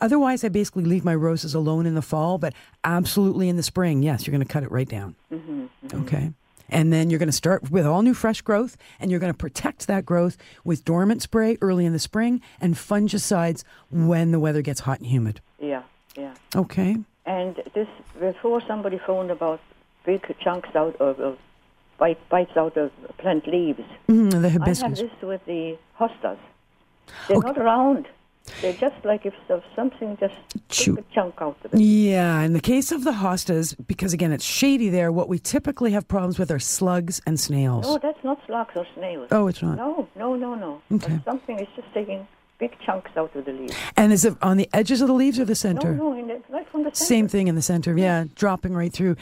Otherwise, 0.00 0.44
I 0.44 0.48
basically 0.48 0.84
leave 0.84 1.04
my 1.04 1.14
roses 1.14 1.54
alone 1.54 1.86
in 1.86 1.94
the 1.94 2.02
fall, 2.02 2.38
but 2.38 2.52
absolutely 2.84 3.48
in 3.48 3.56
the 3.56 3.62
spring, 3.62 4.02
yes, 4.02 4.26
you're 4.26 4.32
going 4.32 4.46
to 4.46 4.52
cut 4.52 4.62
it 4.62 4.70
right 4.70 4.88
down. 4.88 5.14
Mm-hmm, 5.32 5.66
Okay. 6.02 6.32
And 6.68 6.92
then 6.92 7.10
you're 7.10 7.20
going 7.20 7.28
to 7.28 7.32
start 7.32 7.70
with 7.70 7.86
all 7.86 8.02
new 8.02 8.12
fresh 8.12 8.40
growth, 8.40 8.76
and 8.98 9.08
you're 9.08 9.20
going 9.20 9.32
to 9.32 9.38
protect 9.38 9.86
that 9.86 10.04
growth 10.04 10.36
with 10.64 10.84
dormant 10.84 11.22
spray 11.22 11.56
early 11.60 11.84
in 11.86 11.92
the 11.92 12.00
spring 12.00 12.40
and 12.60 12.74
fungicides 12.74 13.62
when 13.90 14.32
the 14.32 14.40
weather 14.40 14.62
gets 14.62 14.80
hot 14.80 14.98
and 14.98 15.06
humid. 15.06 15.40
Yeah, 15.60 15.82
yeah. 16.16 16.34
Okay. 16.56 16.96
And 17.24 17.54
this 17.72 17.86
before 18.18 18.60
somebody 18.66 18.98
phoned 19.06 19.30
about 19.30 19.60
big 20.04 20.22
chunks 20.40 20.70
out 20.74 20.96
of, 21.00 21.20
of 21.20 21.38
bite, 21.98 22.18
bites 22.28 22.56
out 22.56 22.76
of 22.76 22.90
plant 23.18 23.46
leaves. 23.46 23.82
Mm, 24.08 24.32
the 24.32 24.48
I 24.48 24.50
have 24.50 24.62
hibiscus. 24.62 25.00
this 25.00 25.10
with 25.22 25.44
the 25.46 25.78
hostas. 26.00 26.38
They're 27.28 27.38
not 27.38 27.56
round. 27.58 28.08
They're 28.62 28.72
just 28.72 29.04
like 29.04 29.26
if 29.26 29.34
so- 29.48 29.62
something 29.74 30.16
just 30.18 30.34
took 30.68 30.98
a 30.98 31.04
chunk 31.12 31.34
out 31.40 31.56
of 31.64 31.74
it. 31.74 31.80
Yeah, 31.80 32.40
in 32.42 32.52
the 32.52 32.60
case 32.60 32.92
of 32.92 33.04
the 33.04 33.12
hostas, 33.12 33.74
because 33.86 34.12
again 34.12 34.32
it's 34.32 34.44
shady 34.44 34.88
there, 34.88 35.10
what 35.12 35.28
we 35.28 35.38
typically 35.38 35.92
have 35.92 36.06
problems 36.08 36.38
with 36.38 36.50
are 36.50 36.58
slugs 36.58 37.20
and 37.26 37.38
snails. 37.38 37.86
No, 37.86 37.98
that's 37.98 38.22
not 38.24 38.38
slugs 38.46 38.72
or 38.76 38.86
snails. 38.94 39.28
Oh, 39.30 39.48
it's 39.48 39.62
not. 39.62 39.76
No, 39.76 40.08
no, 40.16 40.36
no, 40.36 40.54
no. 40.54 40.82
Okay. 40.92 41.20
But 41.24 41.30
something 41.32 41.58
is 41.58 41.68
just 41.76 41.92
taking 41.92 42.26
big 42.58 42.76
chunks 42.84 43.10
out 43.16 43.34
of 43.36 43.44
the 43.44 43.52
leaves. 43.52 43.74
And 43.96 44.12
is 44.12 44.24
it 44.24 44.34
on 44.42 44.56
the 44.56 44.68
edges 44.72 45.00
of 45.02 45.08
the 45.08 45.14
leaves 45.14 45.38
or 45.38 45.44
the 45.44 45.54
center? 45.54 45.94
No, 45.94 46.10
no, 46.12 46.18
in 46.18 46.26
the, 46.28 46.42
right 46.48 46.68
from 46.70 46.84
the 46.84 46.90
center. 46.94 47.06
Same 47.08 47.28
thing 47.28 47.48
in 47.48 47.54
the 47.54 47.62
center, 47.62 47.96
yeah, 47.96 48.24
dropping 48.34 48.74
right 48.74 48.92
through. 48.92 49.16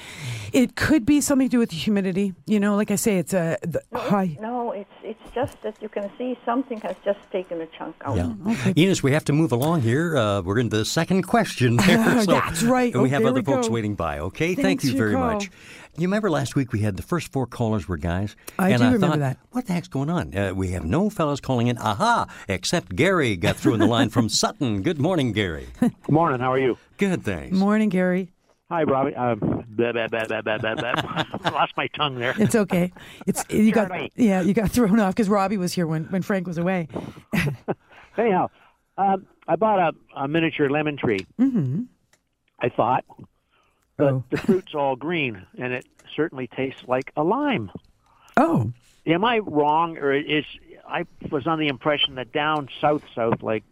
It 0.53 0.77
could 0.77 1.05
be 1.05 1.21
something 1.21 1.49
to 1.49 1.51
do 1.51 1.59
with 1.59 1.71
the 1.71 1.77
humidity. 1.77 2.35
You 2.47 2.61
know, 2.61 2.77
like 2.77 2.91
I 2.91 2.97
say, 2.97 3.19
it's 3.19 3.35
a 3.35 3.59
the 3.63 3.83
high. 3.99 4.37
No, 4.41 4.71
it's 4.73 4.91
it's 5.03 5.35
just 5.35 5.61
that 5.63 5.77
you 5.83 5.89
can 5.89 6.11
see 6.17 6.39
something 6.45 6.81
has 6.83 6.97
just 7.05 7.19
taken 7.33 7.61
a 7.61 7.67
chunk 7.67 7.97
out. 8.05 8.17
Yeah. 8.17 8.73
Enos, 8.77 9.03
we 9.03 9.13
have 9.13 9.25
to 9.25 9.33
move 9.33 9.53
along 9.53 9.83
here. 9.83 10.17
Uh, 10.17 10.41
we're 10.43 10.59
in 10.59 10.69
the 10.69 10.85
second 10.85 11.23
question. 11.23 11.77
There, 11.85 12.23
so- 12.23 12.33
That's 12.33 12.63
right. 12.63 12.93
And 12.95 13.03
we 13.03 13.09
Oh, 13.09 13.13
have 13.13 13.25
other 13.25 13.41
we 13.41 13.45
folks 13.45 13.69
go. 13.69 13.75
waiting 13.75 13.95
by, 13.95 14.19
okay? 14.21 14.55
Thanks 14.55 14.85
Thank 14.85 14.93
you 14.93 14.99
very 14.99 15.15
call. 15.15 15.35
much. 15.35 15.51
You 15.97 16.09
remember 16.09 16.29
last 16.29 16.57
week 16.57 16.73
we 16.73 16.81
had 16.81 16.97
the 16.97 17.05
first 17.05 17.31
four 17.31 17.47
callers 17.47 17.87
were 17.87 17.97
guys? 17.97 18.35
I 18.59 18.71
and 18.71 18.79
do 18.79 18.85
I 18.85 18.93
remember 18.93 19.07
thought, 19.07 19.19
that. 19.21 19.39
What 19.53 19.67
the 19.67 19.75
heck's 19.75 19.87
going 19.87 20.11
on? 20.11 20.37
Uh, 20.37 20.53
we 20.53 20.71
have 20.71 20.85
no 20.85 21.09
fellas 21.09 21.39
calling 21.41 21.69
in. 21.69 21.79
Aha! 21.79 22.27
Except 22.49 22.97
Gary 22.97 23.37
got 23.37 23.55
through 23.57 23.75
in 23.75 23.81
the 23.81 23.87
line 23.87 24.09
from 24.09 24.29
Sutton. 24.29 24.83
Good 24.83 24.99
morning, 24.99 25.31
Gary. 25.31 25.69
Good 25.79 25.93
morning. 26.09 26.41
How 26.41 26.53
are 26.53 26.59
you? 26.59 26.77
Good, 26.99 27.23
thanks. 27.23 27.57
Morning, 27.57 27.91
Gary. 27.91 28.33
Hi, 28.71 28.83
Robbie. 28.83 29.15
Um, 29.15 29.39
blah, 29.69 29.93
blah, 29.93 30.09
blah. 30.09 31.25
Lost 31.53 31.75
my 31.77 31.87
tongue 31.89 32.19
there. 32.19 32.35
It's 32.39 32.57
okay. 32.57 32.93
It's 33.27 33.45
you 33.49 33.71
got 33.71 33.93
yeah 34.17 34.41
you 34.41 34.53
got 34.53 34.73
thrown 34.73 34.99
off 34.99 35.15
because 35.15 35.29
Robbie 35.29 35.59
was 35.59 35.75
here 35.75 35.87
when 35.87 36.07
when 36.07 36.23
Frank 36.23 36.49
was 36.49 36.59
away. 36.59 36.89
Anyhow, 38.19 38.51
um, 38.99 39.27
I 39.47 39.55
bought 39.55 39.79
a, 39.79 40.23
a 40.23 40.27
miniature 40.27 40.69
lemon 40.69 40.97
tree. 40.97 41.25
Mm-hmm. 41.39 41.83
I 42.59 42.69
thought, 42.71 43.05
but 43.97 44.13
Oh. 44.13 44.25
the 44.31 44.37
fruit's 44.37 44.75
all 44.75 44.97
green, 44.97 45.47
and 45.59 45.73
it 45.73 45.87
certainly 46.17 46.47
tastes 46.47 46.83
like 46.87 47.13
a 47.17 47.23
lime. 47.23 47.71
Oh. 48.37 48.73
Am 49.07 49.25
I 49.25 49.39
wrong, 49.41 49.99
or 49.99 50.13
is 50.13 50.45
I 50.89 51.05
was 51.31 51.47
on 51.47 51.59
the 51.59 51.69
impression 51.69 52.15
that 52.17 52.33
down 52.33 52.69
south, 52.81 53.03
south, 53.15 53.43
like 53.43 53.65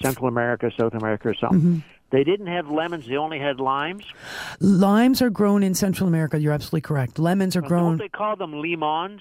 Central 0.00 0.28
America, 0.28 0.70
South 0.78 0.94
America, 0.94 1.28
or 1.28 1.34
something, 1.34 1.60
Mhm. 1.60 1.82
they 2.10 2.24
didn't 2.24 2.46
have 2.48 2.70
lemons; 2.70 3.06
they 3.06 3.16
only 3.16 3.38
had 3.38 3.60
limes. 3.60 4.04
Limes 4.60 5.20
are 5.22 5.30
grown 5.30 5.62
in 5.62 5.74
Central 5.74 6.08
America. 6.08 6.38
You're 6.40 6.52
absolutely 6.52 6.80
correct. 6.82 7.18
Lemons 7.18 7.56
are 7.56 7.60
Don't 7.60 7.68
grown. 7.68 7.96
they 7.98 8.08
call 8.08 8.36
them 8.36 8.52
limons? 8.54 9.20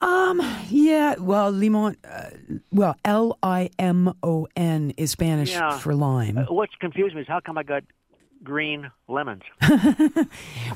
Um. 0.00 0.40
Yeah. 0.68 1.16
Well, 1.18 1.50
limon. 1.50 1.96
Uh, 2.08 2.30
well, 2.72 2.94
L 3.04 3.36
I 3.42 3.70
M 3.78 4.12
O 4.22 4.46
N 4.56 4.92
is 4.96 5.10
Spanish 5.10 5.52
Yeah. 5.52 5.76
for 5.78 5.94
lime. 5.94 6.38
Uh, 6.38 6.44
what's 6.48 6.74
confused 6.76 7.16
me 7.16 7.22
is 7.22 7.28
how 7.28 7.40
come 7.40 7.58
I 7.58 7.64
got 7.64 7.82
green 8.42 8.90
lemons? 9.08 9.42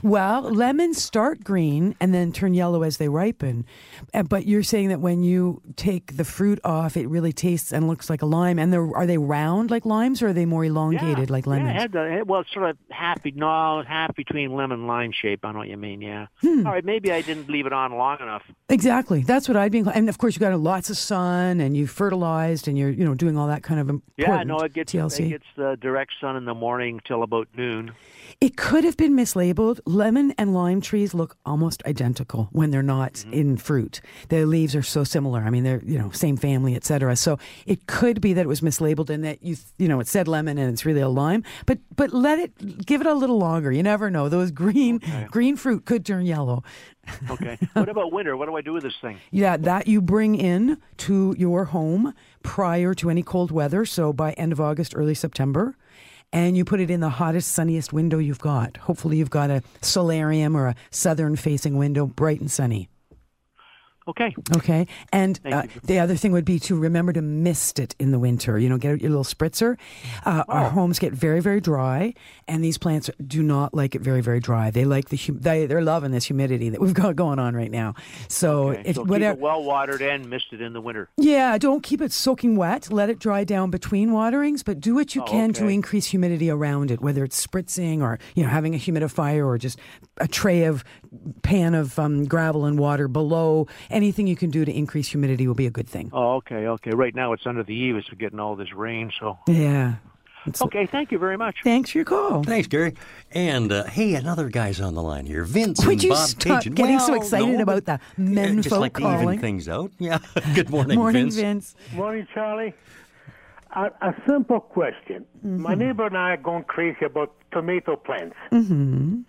Well, 0.03 0.43
lemons 0.43 1.03
start 1.03 1.45
green 1.45 1.95
and 2.01 2.13
then 2.15 2.33
turn 2.33 2.55
yellow 2.55 2.83
as 2.83 2.97
they 2.97 3.09
ripen. 3.09 3.65
Uh, 4.13 4.23
But 4.25 4.47
you're 4.47 4.63
saying 4.63 4.89
that 4.89 5.01
when 5.01 5.23
you 5.23 5.63
take 5.77 6.17
the 6.17 6.25
fruit 6.25 6.59
off, 6.65 6.97
it 6.97 7.07
really 7.09 7.33
tastes 7.33 7.73
and 7.73 7.87
looks 7.87 8.11
like 8.11 8.23
a 8.23 8.27
lime. 8.27 8.59
And 8.59 8.73
they're, 8.73 8.97
are 8.97 9.07
they 9.07 9.19
round 9.19 9.71
like 9.71 9.85
limes, 9.87 10.23
or 10.23 10.29
are 10.29 10.33
they 10.33 10.47
more 10.47 10.65
elongated 10.65 11.31
like 11.31 11.47
Yeah, 11.47 11.51
lemons? 11.53 11.71
it 11.71 11.75
had 11.81 11.93
the, 11.93 12.19
it- 12.19 12.27
well, 12.27 12.41
it's 12.41 12.53
sort 12.53 12.69
of 12.71 12.77
half, 12.91 13.25
no, 13.35 13.83
half 13.87 14.15
between 14.17 14.55
lemon 14.57 14.81
and 14.81 14.89
lime 14.89 15.13
shape. 15.13 15.45
I 15.45 15.53
know 15.53 15.59
what 15.59 15.69
you 15.69 15.77
mean. 15.77 16.01
Yeah. 16.01 16.27
Hmm. 16.41 16.67
All 16.67 16.73
right, 16.73 16.85
maybe 16.85 17.13
I 17.13 17.21
didn't 17.21 17.49
leave 17.49 17.67
it 17.67 17.73
on 17.73 17.93
long 17.93 18.19
enough. 18.21 18.43
Exactly. 18.69 19.23
That's 19.23 19.47
what 19.49 19.57
I'd 19.57 19.71
be. 19.73 19.81
And 19.95 20.09
of 20.09 20.19
course, 20.19 20.35
you 20.35 20.41
got 20.41 20.59
lots 20.59 20.91
of 20.91 20.97
sun, 20.97 21.61
and 21.61 21.77
you 21.77 21.87
fertilized, 21.87 22.67
and 22.67 22.77
you're 22.79 22.91
you 22.91 23.05
know 23.05 23.15
doing 23.15 23.37
all 23.39 23.47
that 23.49 23.63
kind 23.63 23.79
of 23.81 23.89
important 23.89 24.05
Yeah, 24.17 24.43
no, 24.45 24.59
it 24.61 24.73
gets 24.73 24.93
TLC. 24.93 25.27
it 25.27 25.29
gets 25.29 25.47
the 25.57 25.77
direct 25.81 26.13
sun 26.21 26.37
in 26.37 26.45
the 26.45 26.55
morning 26.55 27.01
till 27.05 27.23
about 27.23 27.49
noon. 27.57 27.93
It 28.41 28.57
could 28.57 28.83
have 28.83 28.97
been 28.97 29.15
mislabeled. 29.15 29.79
Lemon 29.87 30.35
and 30.37 30.53
lime 30.53 30.81
trees 30.81 31.15
look 31.15 31.37
almost 31.47 31.83
identical 31.87 32.49
when 32.51 32.71
they're 32.71 32.83
not 32.83 33.13
Mm-hmm. 33.13 33.33
in 33.35 33.57
fruit. 33.57 34.01
Their 34.31 34.47
leaves 34.47 34.75
are 34.75 34.83
so 34.83 35.05
similar. 35.05 35.43
I 35.43 35.51
mean, 35.51 35.65
they're 35.65 35.83
you 35.85 35.99
know 35.99 36.11
same 36.11 36.37
family, 36.37 36.75
etc. 36.75 37.15
So 37.17 37.39
it 37.67 37.87
could 37.87 38.21
be 38.21 38.33
that 38.33 38.43
it 38.43 38.49
was 38.49 38.61
mislabeled 38.63 39.11
and 39.11 39.25
that 39.25 39.43
you 39.43 39.57
you 39.79 39.87
know 39.87 40.01
it 40.01 40.09
said 40.09 40.27
lemon 40.29 40.57
and 40.59 40.73
it's 40.73 40.85
really 40.87 41.01
a 41.01 41.09
lime. 41.09 41.45
But 41.67 41.79
but 41.95 42.13
let 42.13 42.39
it 42.39 42.85
give 42.87 43.01
it 43.01 43.07
a 43.07 43.15
little 43.15 43.39
longer. 43.39 43.71
You 43.71 43.83
never 43.83 44.11
know. 44.11 44.29
Those 44.29 44.51
green 44.51 45.01
green 45.31 45.57
fruit 45.57 45.85
could 45.85 46.05
turn 46.07 46.25
yellow. 46.27 46.65
Okay. 47.31 47.59
what 47.75 47.89
about 47.89 48.13
winter? 48.13 48.37
What 48.37 48.47
do 48.47 48.57
I 48.57 48.61
do 48.63 48.73
with 48.73 48.83
this 48.83 48.97
thing? 49.01 49.19
Yeah, 49.31 49.57
that 49.59 49.87
you 49.89 50.01
bring 50.01 50.35
in 50.35 50.79
to 50.99 51.35
your 51.39 51.67
home 51.67 52.15
prior 52.43 52.95
to 52.95 53.11
any 53.11 53.23
cold 53.23 53.51
weather. 53.51 53.85
So 53.85 54.13
by 54.13 54.33
end 54.33 54.53
of 54.53 54.61
August, 54.61 54.95
early 54.97 55.15
September. 55.15 55.77
And 56.33 56.57
you 56.57 56.65
put 56.65 56.81
it 56.81 56.91
in 56.91 57.01
the 57.01 57.11
hottest, 57.11 57.53
sunniest 57.53 57.93
window 57.93 58.19
you've 58.19 58.39
got. 58.39 58.79
Hopefully, 58.79 59.19
you've 59.19 59.31
got 59.31 59.51
a 59.51 59.63
solarium 59.83 60.57
or 60.57 60.69
a 60.69 60.75
southern 60.91 61.37
facing 61.37 61.77
window, 61.77 62.07
bright 62.07 62.41
and 62.41 62.51
sunny. 62.51 62.89
Okay. 64.09 64.35
Okay. 64.57 64.87
And 65.13 65.39
uh, 65.45 65.63
the 65.85 65.99
other 66.01 66.17
thing 66.17 66.33
would 66.33 66.45
be 66.45 66.59
to 66.61 66.75
remember 66.77 67.13
to 67.13 67.23
mist 67.23 67.79
it 67.79 67.95
in 68.01 68.11
the 68.11 68.19
winter. 68.19 68.59
You 68.59 68.69
know, 68.69 68.77
get 68.79 69.01
your 69.01 69.11
little 69.11 69.25
spritzer. 69.25 69.79
Uh, 70.25 70.43
Our 70.49 70.71
homes 70.71 70.99
get 70.99 71.13
very, 71.13 71.41
very 71.41 71.61
dry, 71.61 72.15
and 72.49 72.65
these 72.65 72.79
plants 72.79 73.11
do 73.25 73.43
not 73.43 73.75
like 73.75 73.95
it 73.95 74.03
very, 74.03 74.21
very 74.21 74.41
dry. 74.41 74.71
They 74.71 74.85
like 74.85 75.09
the 75.11 75.17
hum- 75.17 75.39
they 75.41 75.67
they're 75.67 75.83
loving 75.83 76.11
this 76.11 76.25
humidity 76.25 76.69
that 76.71 76.81
we've 76.81 76.95
got 76.95 77.15
going 77.17 77.39
on 77.39 77.55
right 77.55 77.71
now. 77.71 77.95
So 78.29 78.71
Okay, 78.71 78.83
if 78.87 78.97
so 78.97 79.05
whatever. 79.05 79.39
well 79.41 79.63
watered 79.63 80.03
and 80.03 80.29
misted 80.29 80.61
in 80.61 80.73
the 80.73 80.81
winter. 80.81 81.09
Yeah, 81.17 81.57
don't 81.59 81.83
keep 81.83 82.01
it 82.01 82.13
soaking 82.13 82.57
wet. 82.57 82.91
Let 82.91 83.09
it 83.09 83.19
dry 83.21 83.45
down 83.45 83.71
between 83.71 84.13
waterings, 84.13 84.63
but 84.65 84.81
do 84.81 84.95
what 84.97 85.15
you 85.15 85.23
Oh, 85.23 85.27
can 85.27 85.53
to 85.55 85.69
increase 85.69 86.07
humidity 86.07 86.51
around 86.51 86.91
it, 86.91 87.01
whether 87.01 87.23
it's 87.23 87.45
spritzing 87.47 88.03
or 88.03 88.19
you 88.35 88.43
know 88.43 88.49
having 88.49 88.75
a 88.75 88.79
humidifier 88.79 89.47
or 89.47 89.59
just 89.59 89.79
a 90.19 90.27
tray 90.27 90.65
of 90.65 90.83
pan 91.43 91.75
of 91.75 91.99
um, 91.99 92.25
gravel 92.25 92.65
and 92.65 92.79
water 92.79 93.07
below. 93.07 93.69
Anything 93.93 94.27
you 94.27 94.37
can 94.37 94.51
do 94.51 94.65
to 94.65 94.73
increase 94.73 95.09
humidity 95.09 95.47
will 95.47 95.55
be 95.55 95.67
a 95.67 95.71
good 95.71 95.89
thing. 95.89 96.11
Oh, 96.13 96.37
okay, 96.37 96.67
okay. 96.67 96.91
Right 96.91 97.15
now 97.15 97.33
it's 97.33 97.47
under 97.47 97.63
the 97.63 97.75
eaves 97.75 98.07
for 98.07 98.17
getting 98.17 98.41
all 98.41 98.57
this 98.57 98.73
rain. 98.73 99.13
So 99.21 99.39
Yeah. 99.47 99.95
okay, 100.61 100.87
thank 100.87 101.13
you 101.13 101.19
very 101.19 101.37
much. 101.37 101.57
Thanks 101.63 101.91
for 101.91 101.99
your 101.99 102.05
call. 102.05 102.43
Thanks, 102.43 102.67
Gary. 102.69 102.95
And 103.33 103.71
uh, 103.71 103.85
hey, 103.85 104.15
another 104.15 104.49
guy's 104.49 104.81
on 104.81 104.95
the 104.95 105.03
line 105.03 105.27
here, 105.27 105.45
Vince 105.45 105.85
Would 105.85 105.93
and 105.93 106.03
you 106.03 106.11
Bob 106.11 106.27
stop 106.29 106.59
Cajun. 106.63 106.75
getting 106.75 106.99
so 106.99 107.15
excited 107.15 107.49
no, 107.57 107.63
about 107.63 107.85
but- 107.85 108.01
the 108.17 108.23
men 108.23 108.57
yeah, 108.57 108.61
just 108.63 108.71
folk 108.71 108.81
like 108.81 108.95
to 108.95 109.01
calling? 109.03 109.23
even 109.29 109.39
things 109.41 109.69
out. 109.69 109.93
Yeah. 109.99 110.19
Good 110.55 110.71
morning, 110.71 110.89
Vince. 110.91 110.97
Morning, 110.99 111.25
Vince. 111.31 111.37
Vince. 111.37 111.77
Morning, 111.95 112.27
Charlie. 112.35 112.75
A, 113.75 113.91
a 114.03 114.15
simple 114.29 114.61
question. 114.61 115.25
My 115.43 115.75
neighbor 115.75 116.07
and 116.07 116.17
I 116.19 116.33
are 116.33 116.37
going 116.37 116.65
crazy 116.65 117.05
about 117.07 117.33
tomato 117.53 117.97
plants. 117.97 118.37
Mm-hmm. 118.51 119.21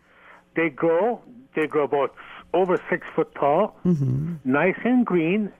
They 0.55 0.69
grow. 0.69 1.21
They 1.55 1.67
grow 1.67 1.83
about 1.85 2.13
over 2.53 2.79
six 2.89 3.05
foot 3.15 3.33
tall, 3.35 3.75
Mm-hmm. 3.85 4.35
nice 4.45 4.77
and 4.83 5.05
green, 5.05 5.51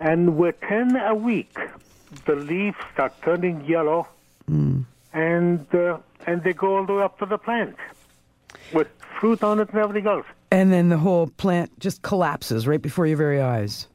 and 0.00 0.36
within 0.36 0.96
a 0.96 1.14
week, 1.14 1.56
the 2.26 2.34
leaves 2.36 2.76
start 2.92 3.12
turning 3.22 3.64
yellow, 3.64 4.08
Mm. 4.50 4.84
and 5.12 5.66
uh, 5.74 5.98
and 6.26 6.42
they 6.44 6.52
go 6.52 6.76
all 6.76 6.86
the 6.86 6.92
way 6.94 7.02
up 7.02 7.18
to 7.18 7.26
the 7.26 7.36
plant 7.38 7.74
with 8.72 8.86
fruit 9.18 9.42
on 9.42 9.58
it 9.58 9.68
and 9.70 9.78
everything 9.80 10.06
else. 10.06 10.26
And 10.52 10.72
then 10.72 10.88
the 10.88 10.98
whole 10.98 11.26
plant 11.26 11.76
just 11.80 12.02
collapses 12.02 12.68
right 12.68 12.80
before 12.80 13.06
your 13.06 13.16
very 13.16 13.40
eyes. 13.40 13.88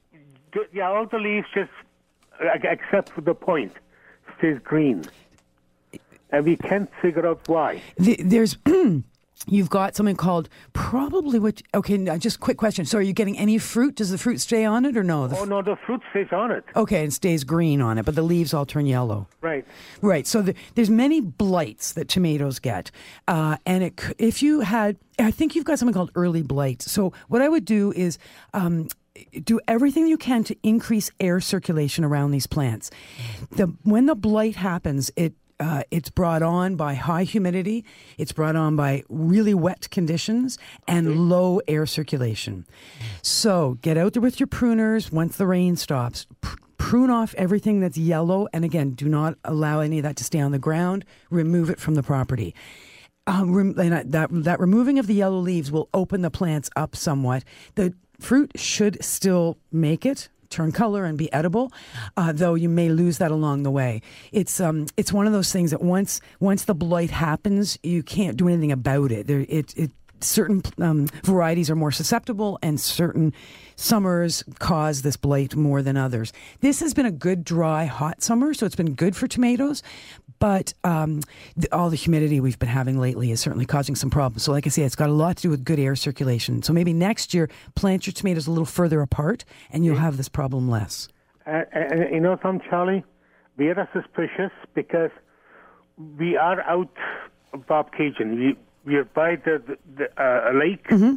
Yeah, 0.74 0.90
all 0.90 1.06
the 1.06 1.20
leaves 1.20 1.48
just, 1.54 1.72
uh, 2.42 2.48
except 2.64 3.10
for 3.14 3.22
the 3.22 3.34
point, 3.34 3.72
stays 4.38 4.60
green, 4.62 5.06
and 6.32 6.44
we 6.46 6.58
can't 6.58 6.90
figure 7.02 7.26
out 7.26 7.48
why. 7.48 7.82
The, 7.98 8.18
there's 8.22 8.58
you've 9.48 9.70
got 9.70 9.96
something 9.96 10.16
called 10.16 10.50
probably 10.74 11.40
what 11.40 11.62
okay 11.74 11.98
now 11.98 12.18
just 12.18 12.40
quick 12.40 12.58
question 12.58 12.86
so 12.86 12.98
are 12.98 13.02
you 13.02 13.14
getting 13.14 13.38
any 13.38 13.58
fruit 13.58 13.96
does 13.96 14.12
the 14.12 14.18
fruit 14.18 14.40
stay 14.40 14.66
on 14.66 14.86
it 14.86 14.96
or 14.96 15.04
no 15.04 15.28
The 15.28 15.38
Oh 15.38 15.46
no, 15.46 15.62
the 15.62 15.76
fruit 15.86 16.02
stays 16.12 16.28
on 16.32 16.52
it. 16.52 16.64
okay 16.76 17.04
it 17.04 17.14
stays 17.14 17.44
green 17.44 17.82
on 17.82 17.98
it 17.98 18.06
but 18.06 18.16
the 18.16 18.22
leaves 18.22 18.54
all 18.54 18.66
turn 18.66 18.86
yellow 18.86 19.28
Right. 19.42 19.66
Right. 20.02 20.28
So 20.28 20.44
the, 20.44 20.54
there's 20.76 20.92
many 20.92 21.20
blights 21.20 21.94
that 21.94 22.08
tomatoes 22.08 22.60
get, 22.60 22.92
uh, 23.28 23.58
and 23.66 23.84
it, 23.84 24.00
if 24.20 24.44
you 24.44 24.60
had, 24.60 24.98
I 25.18 25.32
think 25.32 25.56
you've 25.56 25.66
got 25.66 25.80
something 25.80 25.96
called 25.96 26.12
early 26.14 26.44
blight. 26.44 26.84
So 26.84 27.12
what 27.28 27.42
I 27.42 27.50
would 27.50 27.66
do 27.66 27.92
is 27.94 28.20
um, 28.54 28.88
do 29.44 29.60
everything 29.68 30.06
you 30.08 30.18
can 30.18 30.44
to 30.44 30.56
increase 30.62 31.10
air 31.20 31.40
circulation 31.40 32.04
around 32.04 32.32
these 32.32 32.46
plants. 32.46 32.92
The 33.52 33.66
when 33.84 34.06
the 34.06 34.16
blight 34.16 34.56
happens, 34.58 35.10
it 35.16 35.34
uh, 35.62 35.84
it's 35.92 36.10
brought 36.10 36.42
on 36.42 36.76
by 36.76 36.96
high 36.96 37.24
humidity. 37.24 37.86
It's 38.18 38.32
brought 38.32 38.56
on 38.56 38.76
by 38.76 39.04
really 39.08 39.54
wet 39.54 39.90
conditions 39.92 40.58
and 40.88 41.30
low 41.30 41.62
air 41.68 41.86
circulation. 41.86 42.66
So 43.22 43.78
get 43.82 43.96
out 43.96 44.14
there 44.14 44.22
with 44.22 44.40
your 44.40 44.48
pruners 44.48 45.12
once 45.12 45.38
the 45.38 45.46
rain 45.46 45.76
stops. 45.76 46.26
Pr- 46.42 46.58
prune 46.78 47.12
off 47.12 47.36
everything 47.36 47.80
that's 47.80 47.98
yellow, 47.98 48.48
and 48.52 48.66
again, 48.66 48.92
do 48.92 49.08
not 49.08 49.38
allow 49.46 49.80
any 49.82 50.00
of 50.00 50.04
that 50.04 50.16
to 50.18 50.24
stay 50.24 50.40
on 50.40 50.52
the 50.52 50.60
ground. 50.60 51.06
Remove 51.30 51.70
it 51.70 51.80
from 51.80 51.94
the 51.94 52.04
property. 52.04 52.56
Um, 53.28 53.54
rem- 53.54 53.80
and 53.80 53.94
I- 53.94 54.04
that 54.04 54.30
that 54.32 54.60
removing 54.60 54.98
of 54.98 55.06
the 55.06 55.14
yellow 55.14 55.38
leaves 55.38 55.72
will 55.72 55.90
open 55.94 56.24
the 56.24 56.32
plants 56.32 56.72
up 56.76 56.96
somewhat. 56.96 57.44
The 57.76 57.94
fruit 58.20 58.52
should 58.56 59.04
still 59.04 59.58
make 59.72 60.08
it 60.08 60.28
turn 60.52 60.72
color 60.72 61.06
and 61.06 61.18
be 61.18 61.32
edible, 61.34 61.72
uh, 62.18 62.32
though 62.32 62.56
you 62.56 62.70
may 62.70 62.90
lose 62.90 63.18
that 63.18 63.32
along 63.32 63.64
the 63.64 63.72
way. 63.72 64.02
It's 64.32 64.60
um 64.60 64.88
it's 64.98 65.12
one 65.12 65.28
of 65.28 65.34
those 65.34 65.52
things 65.52 65.72
that 65.72 65.82
once 65.82 66.22
once 66.40 66.66
the 66.66 66.76
blight 66.76 67.12
happens, 67.12 67.80
you 67.82 68.04
can't 68.04 68.38
do 68.38 68.48
anything 68.48 68.72
about 68.72 69.12
it. 69.12 69.28
There, 69.28 69.46
it 69.48 69.74
it 69.78 69.92
certain 70.24 70.62
um, 70.80 71.08
varieties 71.24 71.70
are 71.70 71.76
more 71.76 71.92
susceptible, 71.92 72.60
and 72.62 72.80
certain 72.80 73.34
summers 73.76 74.44
cause 74.60 75.02
this 75.02 75.18
blight 75.18 75.56
more 75.56 75.82
than 75.82 75.98
others. 75.98 76.32
This 76.60 76.80
has 76.80 76.94
been 76.94 77.06
a 77.06 77.12
good, 77.12 77.44
dry, 77.44 77.86
hot 77.86 78.22
summer, 78.22 78.54
so 78.54 78.66
it's 78.66 78.76
been 78.76 78.94
good 78.94 79.16
for 79.16 79.28
tomatoes. 79.28 79.82
But 80.42 80.74
um, 80.84 81.22
the, 81.56 81.72
all 81.72 81.92
the 81.92 81.96
humidity 81.96 82.40
we've 82.40 82.58
been 82.58 82.68
having 82.68 83.00
lately 83.00 83.30
is 83.30 83.40
certainly 83.40 83.68
causing 83.68 83.96
some 83.96 84.10
problems. 84.10 84.42
So, 84.42 84.52
like 84.52 84.66
I 84.66 84.72
say, 84.72 84.82
it's 84.82 84.96
got 84.96 85.08
a 85.10 85.14
lot 85.14 85.38
to 85.38 85.44
do 85.44 85.50
with 85.52 85.64
good 85.64 85.78
air 85.80 85.96
circulation. 85.96 86.64
So 86.64 86.74
maybe 86.74 86.94
next 86.94 87.34
year, 87.36 87.48
plant 87.76 88.08
your 88.08 88.14
tomatoes 88.14 88.48
a 88.48 88.52
little 88.52 88.66
further 88.66 89.02
apart, 89.02 89.46
and 89.72 89.86
you'll 89.86 89.98
have 89.98 90.18
this 90.18 90.30
problem 90.30 90.68
less. 90.68 91.08
Uh, 91.46 91.62
uh, 91.76 91.96
you 92.12 92.20
know, 92.20 92.40
some 92.42 92.60
Charlie, 92.68 93.04
we 93.58 93.70
are 93.70 93.90
suspicious 93.94 94.52
because 94.74 95.12
we 96.18 96.36
are 96.38 96.62
out 96.62 96.90
of 97.54 97.68
Bobcaygeon. 97.68 98.36
We 98.36 98.58
we 98.84 98.96
are 98.96 99.06
by 99.06 99.36
the, 99.36 99.62
the, 99.68 99.78
the 99.96 100.22
uh, 100.22 100.52
lake, 100.54 100.88
Mm-hmm. 100.88 101.16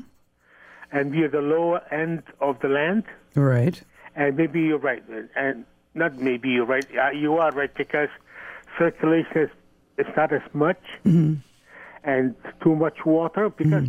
and 0.92 1.10
we 1.12 1.22
are 1.22 1.30
the 1.30 1.40
lower 1.40 1.80
end 1.90 2.24
of 2.42 2.60
the 2.60 2.68
land. 2.68 3.04
Right. 3.34 3.82
And 4.14 4.36
maybe 4.36 4.60
you're 4.60 4.78
right, 4.78 5.02
and 5.34 5.64
not 5.94 6.18
maybe 6.18 6.50
you're 6.50 6.66
right. 6.66 6.86
Uh, 6.94 7.10
you 7.12 7.38
are 7.38 7.52
right 7.52 7.74
because 7.74 8.10
circulation 8.78 9.38
is 9.44 9.50
it's 9.98 10.10
not 10.16 10.32
as 10.32 10.42
much, 10.52 10.80
Mm-hmm. 11.04 11.34
and 12.04 12.34
too 12.62 12.74
much 12.74 12.98
water 13.06 13.48
because 13.50 13.88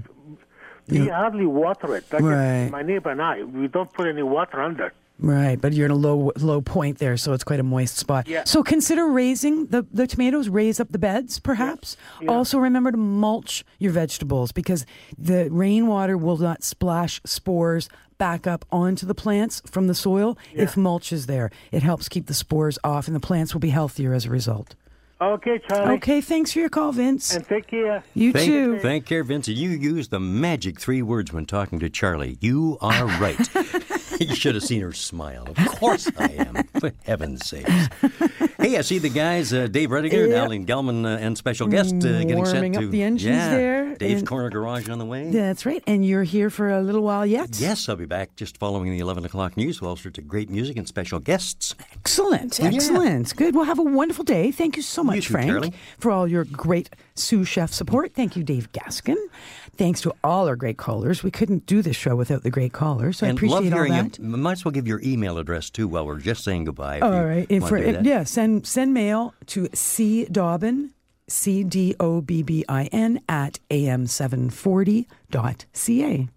we 0.88 1.07
hardly 1.07 1.45
water 1.47 1.95
it. 1.95 2.05
Like 2.13 2.21
Right. 2.23 2.69
my 2.71 2.83
neighbor 2.83 3.09
and 3.09 3.21
I, 3.21 3.43
we 3.43 3.67
don't 3.67 3.91
put 3.91 4.07
any 4.07 4.23
water 4.23 4.61
under. 4.61 4.93
Right, 5.18 5.59
but 5.59 5.74
you're 5.74 5.86
in 5.86 5.91
a 5.91 5.95
low 5.95 6.32
low 6.38 6.61
point 6.61 6.97
there, 6.97 7.16
so 7.16 7.32
it's 7.32 7.43
quite 7.43 7.61
a 7.61 7.63
moist 7.63 7.97
spot. 7.97 8.28
Yeah. 8.28 8.43
So 8.43 8.63
consider 8.63 9.07
raising 9.07 9.68
the, 9.68 9.86
the 9.91 10.07
tomatoes, 10.07 10.49
raise 10.49 10.80
up 10.80 10.91
the 10.91 10.99
beds, 10.99 11.39
perhaps. 11.39 11.95
Also 12.28 12.59
remember 12.59 12.91
to 12.91 12.97
mulch 12.97 13.63
your 13.80 13.93
vegetables 13.93 14.51
because 14.51 14.86
the 15.18 15.49
rainwater 15.51 16.18
will 16.18 16.38
not 16.38 16.63
splash 16.63 17.22
spores 17.24 17.88
back 18.18 18.45
up 18.45 18.66
onto 18.72 19.05
the 19.05 19.16
plants 19.16 19.61
from 19.66 19.88
the 19.88 19.95
soil 19.95 20.38
if 20.53 20.76
mulch 20.76 21.13
is 21.13 21.28
there. 21.28 21.49
It 21.72 21.82
helps 21.84 22.09
keep 22.09 22.28
the 22.28 22.34
spores 22.34 22.78
off 22.84 23.07
and 23.07 23.16
the 23.16 23.22
plants 23.22 23.53
will 23.53 23.61
be 23.61 23.70
healthier 23.70 24.13
as 24.13 24.26
a 24.26 24.30
result. 24.30 24.76
Okay, 25.22 25.61
Charlie. 25.70 25.95
Okay, 25.95 26.20
thanks 26.20 26.51
for 26.51 26.59
your 26.59 26.68
call, 26.68 26.91
Vince. 26.91 27.34
And 27.34 27.47
take 27.47 27.68
care. 27.68 28.03
You 28.13 28.34
thank, 28.34 28.45
too. 28.45 28.80
Thank 28.80 29.05
care, 29.05 29.24
Vince. 29.24 29.47
You 29.47 29.70
used 29.70 30.11
the 30.11 30.20
magic 30.20 30.78
three 30.78 31.01
words 31.01 31.32
when 31.32 31.45
talking 31.45 31.80
to 31.80 31.89
Charlie. 31.89 32.38
You 32.41 32.78
are 32.82 33.05
right. 33.22 33.39
you 34.20 34.36
should 34.36 34.55
have 34.55 34.63
seen 34.63 34.82
her 34.82 34.93
smile. 34.93 35.47
Of 35.47 35.68
course 35.80 36.09
I 36.18 36.26
am. 36.32 36.63
For 36.80 36.91
heaven's 37.03 37.45
sakes. 37.47 37.70
Hey, 38.59 38.78
I 38.78 38.82
see 38.82 38.97
the 38.99 39.09
guys, 39.09 39.53
uh, 39.53 39.68
Dave 39.68 39.89
Rediger 39.89 40.24
and 40.24 40.32
Yeah. 40.32 40.43
Alan 40.43 40.66
Gelman, 40.66 41.05
uh, 41.05 41.20
and 41.20 41.38
special 41.38 41.68
guest 41.68 41.93
uh, 41.95 42.24
getting 42.24 42.45
set 42.45 42.61
to 42.74 42.84
up 42.86 42.91
the 42.91 43.03
engines 43.03 43.36
yeah, 43.36 43.49
there, 43.49 43.95
Dave's 43.95 44.22
and- 44.22 44.28
Corner 44.28 44.49
Garage 44.49 44.89
on 44.89 44.97
the 44.97 45.05
way. 45.05 45.30
That's 45.30 45.66
right. 45.66 45.84
And 45.86 46.05
you're 46.05 46.24
here 46.24 46.49
for 46.49 46.70
a 46.72 46.82
little 46.82 47.03
while 47.03 47.26
yet? 47.26 47.49
Yes, 47.59 47.88
I'll 47.88 47.95
be 47.95 48.05
back 48.05 48.36
just 48.36 48.57
following 48.57 48.89
the 48.91 48.99
11 48.99 49.24
o'clock 49.26 49.55
news 49.57 49.80
with 49.82 49.88
all 49.88 49.95
sorts 49.95 50.18
of 50.18 50.28
great 50.28 50.49
music 50.49 50.78
and 50.78 50.88
special 50.88 51.20
guests. 51.20 51.76
Excellent, 51.93 52.57
Yeah. 52.59 52.68
excellent. 52.74 53.36
Good. 53.36 53.53
Well, 53.55 53.66
have 53.66 53.80
a 53.80 53.84
wonderful 53.84 54.24
day. 54.24 54.51
Thank 54.51 54.78
you 54.78 54.82
so 54.84 55.03
much, 55.03 55.28
too, 55.28 55.34
Frank, 55.34 55.74
for 55.99 56.09
all 56.11 56.28
your 56.28 56.43
great 56.45 56.89
sous 57.16 57.47
chef 57.47 57.72
support. 57.72 58.13
Thank 58.16 58.36
you, 58.36 58.43
Dave 58.43 58.72
Gaskin. 58.72 59.18
Thanks 59.78 60.01
to 60.01 60.13
all 60.23 60.47
our 60.47 60.55
great 60.55 60.78
callers. 60.78 61.23
We 61.23 61.32
couldn't 61.32 61.65
do 61.65 61.82
this 61.82 61.95
show 61.95 62.15
without 62.15 62.43
the 62.43 62.49
great 62.49 62.73
callers, 62.73 63.17
so 63.17 63.26
I 63.26 63.30
and 63.30 63.38
appreciate 63.38 63.55
love 63.55 63.63
all 63.65 63.71
hearing 63.84 63.91
that. 63.91 64.19
you. 64.19 64.26
Might 64.26 64.53
as 64.53 64.65
well 64.65 64.71
give 64.71 64.88
your 64.88 65.01
email 65.03 65.38
address 65.38 65.69
too 65.69 65.88
while 65.88 66.05
we're 66.05 66.19
just 66.19 66.43
saying 66.43 66.65
goodbye. 66.65 66.97
if 66.97 67.03
All 67.03 67.13
you 67.13 67.19
right. 67.21 67.47
And 67.49 67.67
for, 67.67 67.80
do 67.80 68.01
yeah, 68.09 68.23
send 68.23 68.65
send 68.65 68.93
mail 68.93 69.34
to 69.47 69.67
C 69.73 70.26
Dobbin, 70.26 70.91
C 71.28 71.63
D 71.63 71.95
O 71.99 72.21
B 72.21 72.43
B 72.43 72.63
I 72.69 72.86
N 72.86 73.21
at 73.28 73.59
am740.ca. 73.69 76.28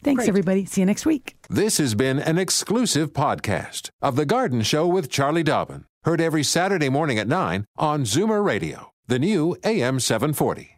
Thanks, 0.00 0.20
Great. 0.20 0.28
everybody. 0.28 0.64
See 0.64 0.80
you 0.80 0.86
next 0.86 1.04
week. 1.06 1.36
This 1.50 1.78
has 1.78 1.96
been 1.96 2.20
an 2.20 2.38
exclusive 2.38 3.12
podcast 3.12 3.90
of 4.00 4.14
The 4.14 4.24
Garden 4.24 4.62
Show 4.62 4.86
with 4.86 5.10
Charlie 5.10 5.42
Dobbin. 5.42 5.86
Heard 6.04 6.20
every 6.20 6.44
Saturday 6.44 6.88
morning 6.88 7.18
at 7.18 7.26
9 7.26 7.64
on 7.76 8.04
Zoomer 8.04 8.44
Radio, 8.44 8.92
the 9.08 9.18
new 9.18 9.56
AM 9.64 9.98
740. 9.98 10.77